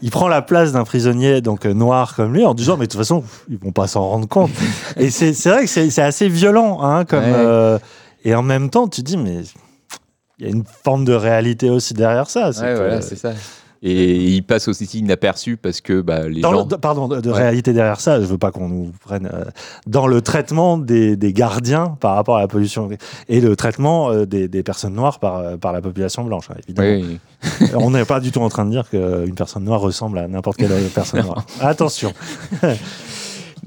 [0.00, 2.90] il prend la place d'un prisonnier donc euh, noir comme lui en disant mais de
[2.90, 4.50] toute façon ils vont pas s'en rendre compte.
[4.96, 7.32] et c'est vrai que c'est assez violent, hein, comme Ouais.
[7.34, 7.78] euh,
[8.24, 9.42] et en même temps tu dis mais
[10.38, 12.52] il y a une forme de réalité aussi derrière ça.
[12.52, 13.32] c'est Ouais, voilà, c'est ça.
[13.86, 16.66] Et il passe aussi inaperçu parce que bah, les Dans gens.
[16.80, 17.36] pardon, de, de Ouais.
[17.36, 19.44] réalité derrière ça, je veux pas qu'on nous prenne euh,
[19.86, 22.88] dans le traitement des, des gardiens par rapport à la pollution
[23.28, 26.54] et le traitement euh, des, des personnes noires par, euh, par la population blanche, hein,
[26.66, 27.06] évidemment.
[27.06, 27.70] Oui.
[27.74, 30.56] On n'est pas du tout en train de dire qu'une personne noire ressemble à n'importe
[30.56, 31.44] quelle personne noire.
[31.60, 32.14] Attention.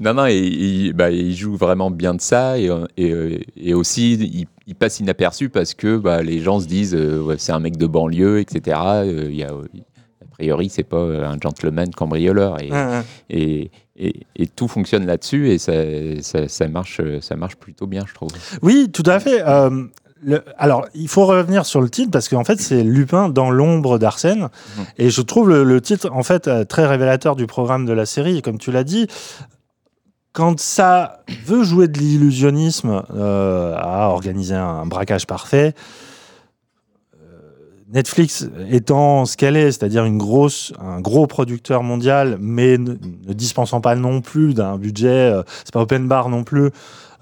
[0.00, 4.12] Non, non, et, et, bah, il joue vraiment bien de ça et, et, et aussi
[4.14, 7.58] il, il passe inaperçu parce que bah, les gens se disent euh, ouais, c'est un
[7.58, 8.78] mec de banlieue, etc.
[9.04, 9.50] Euh, il y a
[10.38, 13.02] priori, c'est pas euh, un gentleman cambrioleur et, Ouais, ouais.
[13.30, 15.72] et, et, et tout fonctionne là-dessus et ça,
[16.22, 18.30] ça, ça marche, ça marche plutôt bien, je trouve.
[18.62, 19.42] Oui, tout à fait.
[19.46, 19.84] Euh,
[20.22, 23.98] le- alors, il faut revenir sur le titre parce qu'en fait, c'est Lupin dans l'ombre
[23.98, 24.48] d'Arsène.
[24.96, 28.06] Et je trouve le, le titre, en fait, euh, très révélateur du programme de la
[28.06, 28.40] série.
[28.42, 29.06] Comme tu l'as dit,
[30.32, 35.74] quand ça veut jouer de l'illusionnisme euh, à organiser un braquage parfait,
[37.92, 42.94] Netflix étant ce qu'elle est, c'est-à-dire une grosse, un gros producteur mondial, mais ne,
[43.32, 46.70] dispensant pas non plus d'un budget, euh, c'est pas open bar non plus.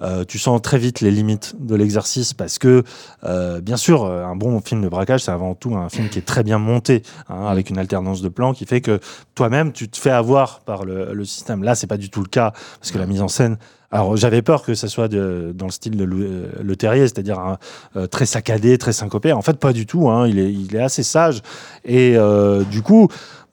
[0.03, 2.83] Euh, tu sens très vite les limites de l'exercice parce que,
[3.25, 6.19] euh, bien sûr, euh, un bon film de braquage, c'est avant tout un film qui
[6.19, 9.01] est très bien monté, hein, avec une alternance de plans qui fait que
[9.35, 11.63] toi-même, tu te fais avoir par le, le système.
[11.63, 13.57] Là, c'est pas du tout le cas parce que la mise en scène.
[13.93, 17.57] Alors, j'avais peur que ça soit de- dans le style de euh, Le Terrier, c'est-à-dire
[17.95, 19.33] euh, très saccadé, très syncopé.
[19.33, 20.11] En fait, pas du tout.
[20.11, 20.27] hein.
[20.27, 21.41] Il, est, il est assez sage.
[21.85, 23.07] Et euh, du coup,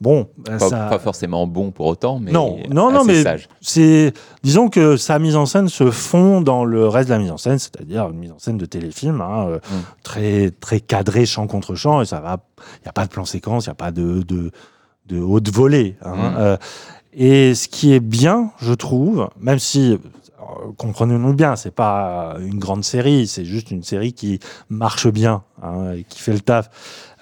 [0.04, 0.28] bon.
[0.44, 3.24] Pas, ça- pas forcément bon pour autant, mais non, non, mais
[3.62, 4.12] c'est,
[4.42, 7.38] disons que sa mise en scène se fond dans le reste de la mise en
[7.38, 9.74] scène, c'est-à-dire une mise en scène de téléfilm, hein, euh, Mm.
[10.02, 12.38] très, très cadré champ contre champ, et ça va,
[12.80, 14.50] il n'y a pas de plan séquence, il n'y a pas de, de,
[15.06, 15.96] de haute volée.
[16.04, 16.34] hein, Mm.
[16.38, 16.56] euh,
[17.16, 19.98] et ce qui est bien, je trouve, même si,
[20.60, 25.42] euh, comprenez-nous bien, c'est pas une grande série, c'est juste une série qui marche bien,
[25.62, 26.70] hein, et qui fait le taf.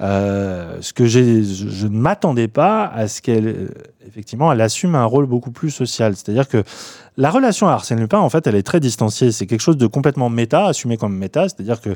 [0.00, 3.68] Euh, ce que je ne m'attendais pas à ce qu'elle, euh,
[4.06, 6.16] effectivement, elle assume un rôle beaucoup plus social.
[6.16, 6.64] C'est-à-dire que
[7.16, 9.32] la relation à Arsène Lupin, en fait, elle est très distanciée.
[9.32, 11.48] C'est quelque chose de complètement méta, assumé comme méta.
[11.48, 11.94] C'est-à-dire que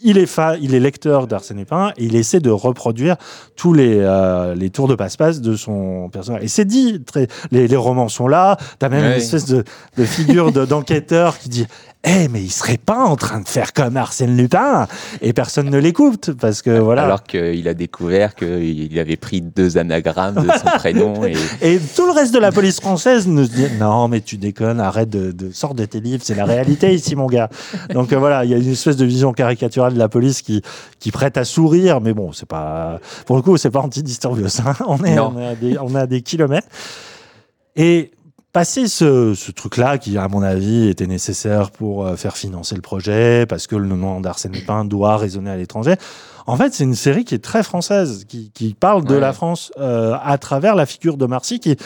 [0.00, 3.16] il est, fa- il est lecteur d'Arsène Lupin et il essaie de reproduire
[3.56, 6.42] tous les, euh, les tours de passe-passe de son personnage.
[6.44, 9.12] Et c'est dit, très, les, les romans sont là, t'as même Ouais.
[9.12, 9.64] une espèce de,
[9.96, 11.66] de figure de- d'enquêteur qui dit
[12.08, 14.86] Eh, mais il serait pas en train de faire comme Arsène Lupin
[15.20, 17.02] Et personne ne l'écoute parce que voilà.
[17.02, 22.06] Alors qu'il a découvert qu'il avait pris deux anagrammes de son prénom et, Et tout
[22.06, 25.50] le reste de la police française nous dit non mais tu déconnes, arrête de, de
[25.50, 27.48] sors de tes livres, c'est la réalité ici mon gars.
[27.90, 30.62] Donc euh, voilà, il y a une espèce de vision caricaturale de la police qui
[31.00, 34.60] qui prête à sourire, mais bon c'est pas pour le coup c'est pas anti-disturbios.
[34.64, 34.74] hein.
[34.86, 36.68] On est on est à des, on est à des kilomètres.
[37.74, 38.12] Et
[38.56, 42.80] passer ce, ce truc-là, qui à mon avis était nécessaire pour euh, faire financer le
[42.80, 45.96] projet, parce que le nom d'Arsène Lupin doit résonner à l'étranger,
[46.46, 49.20] en fait c'est une série qui est très française, qui, qui parle de Ouais.
[49.20, 51.76] la France euh, à travers la figure de Marcy, qui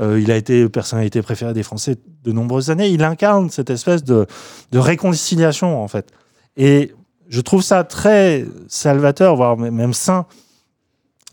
[0.00, 1.94] euh, il a été personnalité préférée des Français
[2.24, 2.88] de nombreuses années.
[2.88, 4.26] Il incarne cette espèce de,
[4.72, 6.10] de réconciliation en fait.
[6.56, 6.92] Et
[7.28, 10.26] je trouve ça très salvateur, voire même sain,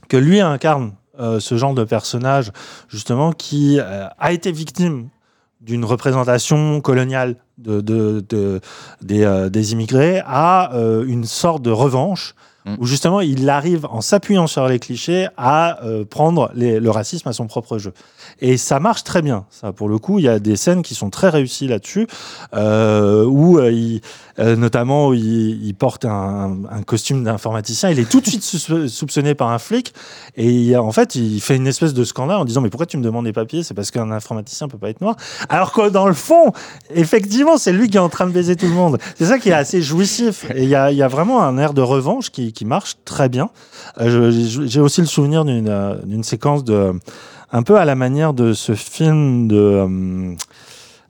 [0.08, 2.52] que lui incarne euh, ce genre de personnage,
[2.90, 5.10] justement, qui euh, a été victime
[5.62, 8.60] d'une représentation coloniale de, de- de-
[9.02, 10.72] des, euh, des immigrés, à
[11.08, 12.36] une sorte de revanche
[12.66, 12.76] Mm.
[12.80, 15.80] où justement il arrive en s'appuyant sur les clichés à
[16.10, 17.92] prendre les- le racisme à son propre jeu.
[18.42, 19.46] Et ça marche très bien.
[19.50, 22.08] Ça, pour le coup, il y a des scènes qui sont très réussies là-dessus,
[22.54, 24.00] euh, où euh,
[24.40, 27.90] euh, notamment où il, porte un, costume d'informaticien.
[27.90, 29.94] Il est tout de suite sou- soupçonné par un flic,
[30.36, 33.04] et en fait, il fait une espèce de scandale en disant mais pourquoi tu me
[33.04, 33.64] demandes des papiers?
[33.64, 35.16] C'est parce qu'un informaticien peut pas être noir.
[35.50, 36.52] Alors que dans le fond,
[36.94, 38.98] effectivement, c'est lui qui est en train de baiser tout le monde.
[39.18, 40.46] C'est ça qui est assez jouissif.
[40.56, 43.50] Et il y a, vraiment un air de revanche qui, marche très bien.
[44.00, 46.94] J'ai aussi le souvenir d'une séquence de
[47.54, 50.36] un peu à la manière de ce film de euh,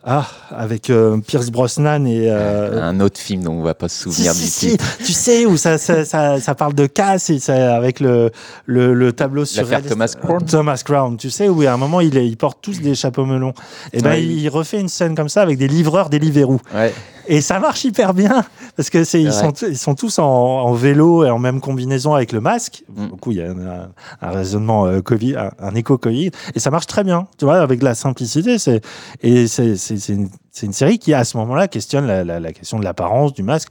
[0.06, 4.03] ah avec euh, Pierce Brosnan et euh, Un autre film dont on va pas se
[4.03, 4.78] souvenir si, du si.
[5.06, 8.30] Tu sais où ça, ça, ça, ça parle de casse et ça, avec le,
[8.65, 10.45] le, le tableau sur Thomas Crown.
[10.45, 13.26] Thomas Crown, tu sais, où à un moment il, est- ils portent tous des chapeaux
[13.26, 13.53] melons.
[13.94, 16.60] Et ben il refait une scène comme ça avec des livreurs Deliveroo.
[16.76, 16.94] Ouais.
[17.28, 18.44] Et ça marche hyper bien
[18.76, 22.14] parce que c'est ils sont ils sont tous en, en vélo et en même combinaison
[22.14, 22.84] avec le masque.
[22.90, 23.06] Mm.
[23.08, 23.90] Du coup, il y a un,
[24.22, 27.28] un raisonnement euh, Covid, un, un écho Covid et ça marche très bien.
[27.38, 28.82] Tu vois, avec la simplicité, c'est
[29.22, 30.30] et c'est c'est c'est une,
[30.62, 33.70] une série qui à ce moment-là questionne la, la, la question de l'apparence du masque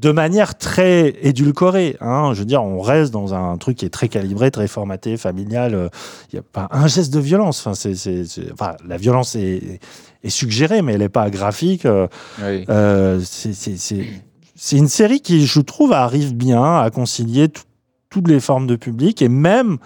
[0.00, 1.96] de manière très édulcorée.
[2.00, 2.30] Hein.
[2.34, 5.74] Je veux dire, on reste dans un truc qui est très calibré, très formaté, familial.
[5.74, 5.88] euh,
[6.32, 7.58] Il n'y a pas un geste de violence.
[7.60, 9.80] Enfin, c'est, c'est- c'est- enfin, la violence est,
[10.22, 11.84] est suggérée, mais elle n'est pas graphique.
[11.84, 12.06] euh,
[12.40, 12.64] Oui.
[12.68, 17.62] euh, c'est, une série qui, je trouve, arrive bien à concilier tout-
[18.10, 19.78] toutes les formes de public et même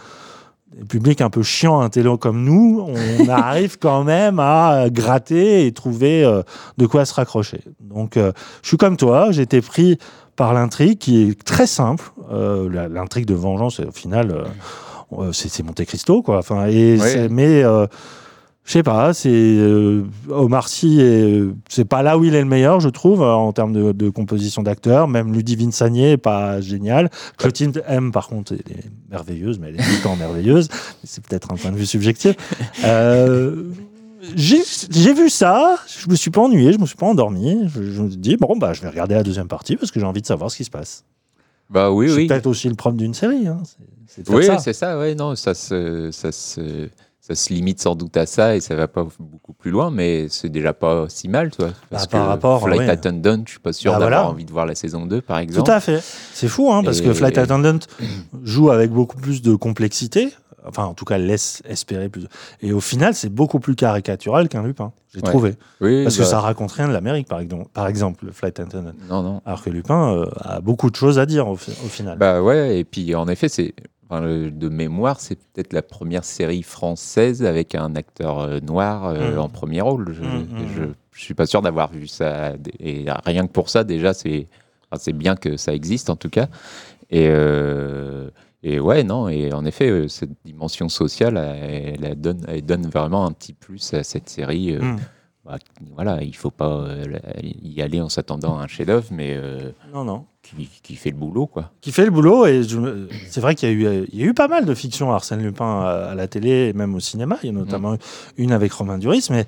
[0.76, 5.66] des publics un peu chiants, un télo comme nous, on arrive quand même à gratter
[5.66, 6.42] et trouver euh,
[6.78, 7.62] de quoi se raccrocher.
[7.80, 8.32] Donc, euh,
[8.62, 9.98] je suis comme toi, j'ai été pris
[10.36, 12.10] par l'intrigue qui est très simple.
[12.32, 14.44] Euh, l'intrigue de vengeance, au final, euh,
[15.18, 16.38] euh, c'est Monte Cristo, quoi.
[16.38, 16.98] Enfin, et
[17.30, 17.86] mais euh,
[18.64, 22.47] je sais pas, c'est euh, Omar Sy, est- c'est pas là où il est le
[22.48, 25.09] meilleur, je trouve, euh, en termes de, de composition d'acteurs.
[25.09, 27.10] Même Ludivine Sagné est pas génial.
[27.39, 30.68] Clotilde M, par contre, elle est merveilleuse, mais elle est tout le temps merveilleuse.
[31.02, 32.36] C'est peut-être un point de vue subjectif.
[32.84, 33.64] Euh,
[34.36, 37.68] j'ai vu ça, je me suis pas ennuyé, je me suis pas endormi.
[37.74, 39.98] Je, je me suis dit, bon, bah, je vais regarder la deuxième partie parce que
[39.98, 41.05] j'ai envie de savoir ce qui se passe.
[41.68, 42.26] Bah oui, c'est oui.
[42.28, 43.47] peut-être aussi le propre d'une série.
[43.48, 43.59] hein.
[44.28, 46.89] Oui, c'est ça, ouais, non, ça se, ça, se,
[47.24, 50.26] ça se limite sans doute à ça et ça va pas beaucoup plus loin, mais
[50.28, 51.68] c'est déjà pas si mal, toi.
[51.88, 52.88] Parce Bah, par que rapport, Flight.
[52.90, 54.30] Attendant, je suis pas sûr Bah, d'avoir voilà.
[54.30, 55.64] envie de voir la saison 2, par exemple.
[55.64, 56.02] Tout à fait.
[56.34, 57.78] C'est fou, hein, parce que Flight Attendant
[58.42, 60.30] joue avec beaucoup plus de complexité.
[60.66, 62.26] Enfin, en tout cas, laisse espérer plus.
[62.60, 65.28] Et au final, c'est beaucoup plus caricatural qu'un Lupin, j'ai Ouais.
[65.28, 65.54] trouvé.
[65.80, 66.26] Oui, parce que bah.
[66.28, 68.92] ça raconte rien de l'Amérique, par exemple, par exemple, le Flight Attendant.
[69.08, 69.42] Non, non.
[69.44, 72.16] Alors que Lupin euh, a beaucoup de choses à dire au, fi- au final.
[72.18, 73.74] Bah ouais, et puis en effet, c'est
[74.12, 79.32] enfin, de mémoire, c'est peut-être la première série française avec un acteur euh, noir euh,
[79.32, 79.39] Mhm.
[79.39, 80.12] en premier rôle.
[80.12, 80.94] Je, je, mhm.
[81.12, 82.52] je suis pas sûr d'avoir vu ça.
[82.78, 84.47] Et rien que pour ça, déjà, c'est
[84.90, 86.48] enfin, bien que ça existe en tout cas.
[87.10, 88.28] Et, euh,
[88.62, 93.26] et ouais, non, et en effet, cette dimension sociale, elle, elle donne, elle donne vraiment
[93.26, 94.74] un petit plus à cette série.
[94.76, 94.94] euh.
[95.44, 95.59] Bah,
[95.94, 97.05] voilà, il faut pas euh,
[97.43, 100.24] y aller en s'attendant à un chef-d'œuvre, mais euh, Non, non.
[100.43, 101.73] qui, qui fait le boulot, quoi.
[101.81, 102.47] qui fait le boulot.
[102.47, 104.74] Et me- c'est vrai qu'il y, a eu, il y a eu pas mal de
[104.74, 107.39] fiction Arsène Lupin à, la télé et même au cinéma.
[107.43, 107.97] Il y a notamment
[108.36, 109.27] une avec Romain Duris.
[109.31, 109.47] Mais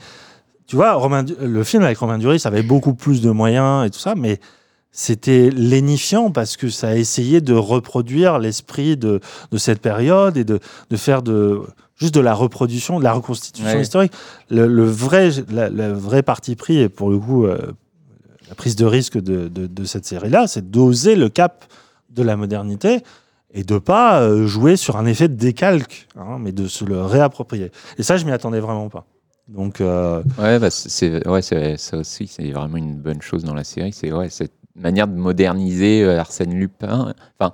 [0.66, 4.00] tu vois, Romain, le film avec Romain Duris avait beaucoup plus de moyens et tout
[4.00, 4.14] ça.
[4.16, 4.40] Mais
[4.90, 9.20] c'était lénifiant parce que ça a essayé de reproduire l'esprit de,
[9.52, 10.58] de cette période et de,
[10.90, 11.62] de faire de
[12.04, 13.82] juste de la reproduction, de la reconstitution Ouais.
[13.82, 14.12] historique.
[14.50, 17.58] Le, le vrai, la- le vrai parti pris, et pour le coup, euh,
[18.48, 21.64] la prise de risque de, de- de cette série-là, c'est d'oser le cap
[22.10, 23.00] de la modernité
[23.54, 27.00] et de pas euh, jouer sur un effet de décalque, hein, mais de se le
[27.02, 27.72] réapproprier.
[27.98, 29.06] Et ça, je m'y attendais vraiment pas.
[29.48, 33.54] Donc, euh, Ouais, bah, c'est- ouais, c'est- ça aussi, c'est vraiment une bonne chose dans
[33.54, 33.92] la série.
[33.92, 37.14] C'est ouais, cette manière de moderniser euh, Arsène Lupin.
[37.38, 37.52] Enfin,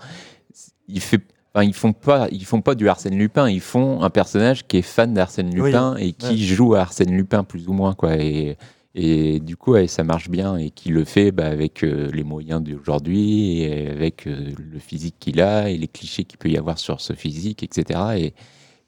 [0.89, 1.21] il fait.
[1.55, 3.49] Enfin, ils font pas, ils font pas du Arsène Lupin.
[3.49, 6.37] Ils font un personnage qui est fan d'Arsène Oui, Lupin et qui ouais.
[6.37, 8.17] joue à Arsène Lupin plus ou moins quoi.
[8.17, 8.57] Et,
[8.95, 12.23] et du coup, ouais, ça marche bien et qui le fait bah, avec euh, les
[12.25, 16.57] moyens d'aujourd'hui et avec euh, le physique qu'il a et les clichés qu'il peut y
[16.57, 18.01] avoir sur ce physique, etc.
[18.17, 18.35] Et,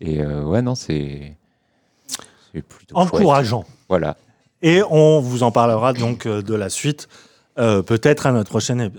[0.01, 1.37] et euh, ouais, non, c'est
[2.53, 2.65] chouette.
[2.95, 3.65] encourageant.
[3.89, 4.17] Voilà.
[4.63, 7.09] Et on vous en parlera donc de la suite,
[7.59, 8.91] euh, peut-être à notre prochaine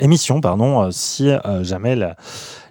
[0.00, 1.30] émission, pardon, si
[1.62, 2.16] jamais la-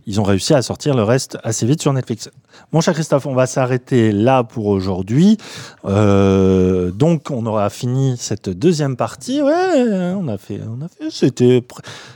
[0.05, 2.29] ils ont réussi à sortir le reste assez vite sur Netflix.
[2.71, 5.37] Mon cher Christophe, on va s'arrêter là pour aujourd'hui.
[5.85, 9.41] Euh, donc, on aura fini cette deuxième partie.
[9.41, 11.09] Ouais, on a fait, on a fait.
[11.09, 11.63] C'était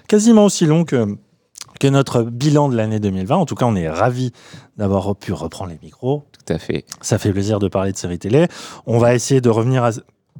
[0.07, 1.17] quasiment aussi long que
[1.79, 3.35] que notre bilan de l'année 2020.
[3.35, 4.31] En tout cas, on est ravis
[4.77, 6.23] d'avoir pu reprendre les micros.
[6.31, 6.85] Tout à fait.
[7.01, 8.47] Ça fait plaisir de parler de séries télé.
[8.85, 9.91] On va essayer de revenir à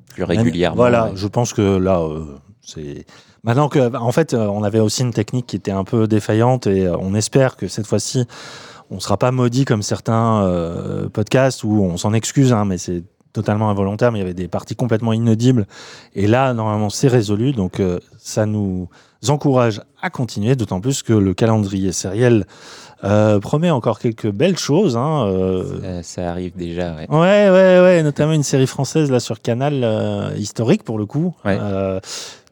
[0.10, 0.78] Plus régulièrement.
[0.78, 1.12] Voilà, ouais.
[1.16, 3.06] je pense que là, euh, c'est
[3.46, 6.66] Maintenant que, en fait, euh, on avait aussi une technique qui était un peu défaillante
[6.66, 8.26] et euh, on espère que cette fois-ci,
[8.90, 12.80] on ne sera pas maudit comme certains euh, podcasts où on s'en excuse, hein, mais
[12.80, 13.04] c'est
[13.36, 15.68] totalement involontaire, mais il y avait des parties complètement inaudibles.
[16.16, 18.88] Et là, normalement, c'est résolu, donc euh, ça nous
[19.28, 22.46] encourage à continuer, d'autant plus que le calendrier sériel
[23.04, 24.96] euh, promet encore quelques belles choses.
[24.96, 27.08] Hein, euh, Ça, ça arrive déjà, ouais.
[27.10, 31.36] Ouais, ouais, ouais, notamment une série française là sur Canal historique pour le coup,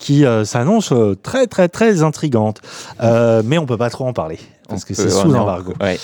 [0.04, 2.60] qui euh, s'annonce euh, très, très, très intrigante.
[3.02, 5.74] Euh, mais on peut pas trop en parler parce que c'est sous embargo.
[5.82, 5.98] ouais,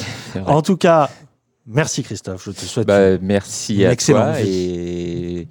[0.46, 1.10] en tout cas,
[1.68, 2.46] merci Christophe.
[2.46, 4.50] Je te souhaite Bah, une- merci une à excellente toi vie.
[4.50, 5.48] et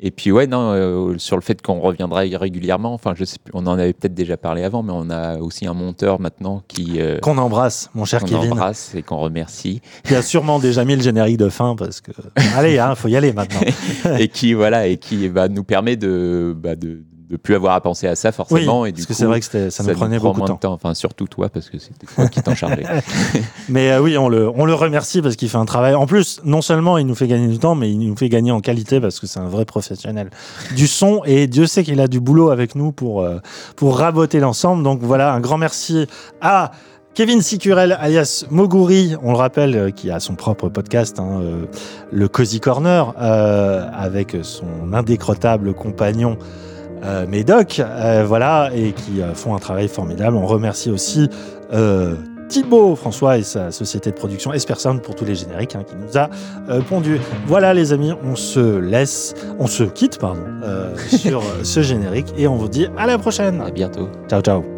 [0.00, 3.66] et puis ouais non euh, sur le fait qu'on reviendra régulièrement enfin je sais on
[3.66, 7.18] en avait peut-être déjà parlé avant mais on a aussi un monteur maintenant qui euh,
[7.18, 8.52] Qu'on embrasse, mon cher qu'on Kevin.
[8.52, 12.12] embrasse et qu'on remercie Qui a sûrement déjà mis le générique de fin parce que
[12.54, 13.58] allez, il faut y aller maintenant.
[14.20, 17.80] et qui voilà et qui bah, nous permet de bah, de de plus avoir à
[17.80, 19.92] penser à ça forcément Oui, et du parce que coup, c'est vrai que ça nous
[19.94, 20.72] prenait beaucoup de moins temps.
[20.72, 22.84] enfin surtout toi parce que c'était toi qui t'en chargeais
[23.68, 25.94] Mais euh, oui, on le, on le remercie parce qu'il fait un travail.
[25.94, 28.50] En plus, non seulement il nous fait gagner du temps, mais il nous fait gagner
[28.50, 30.30] en qualité parce que c'est un vrai professionnel
[30.74, 31.22] du son.
[31.26, 33.38] Et Dieu sait qu'il a du boulot avec nous pour, euh,
[33.76, 34.82] pour raboter l'ensemble.
[34.82, 36.06] Donc voilà, un grand merci
[36.40, 36.70] à
[37.14, 41.64] Kevin Sicurel, alias Moguri, on le rappelle, euh, qui a son propre podcast, hein, euh,
[42.12, 46.38] le Cozy Corner, avec son indécrottable compagnon
[47.04, 50.36] euh, Médoc, euh, voilà, et qui euh, font un travail formidable.
[50.36, 51.28] On remercie aussi
[51.72, 52.14] euh,
[52.48, 56.16] Thibaut François et sa société de production Esperson pour tous les génériques hein, qui nous
[56.16, 56.30] a
[56.70, 57.20] euh, pondu.
[57.46, 62.48] Voilà les amis, on se laisse, on se quitte pardon euh, sur ce générique et
[62.48, 63.60] on vous dit à la prochaine.
[63.60, 64.77] à bientôt Ciao ciao.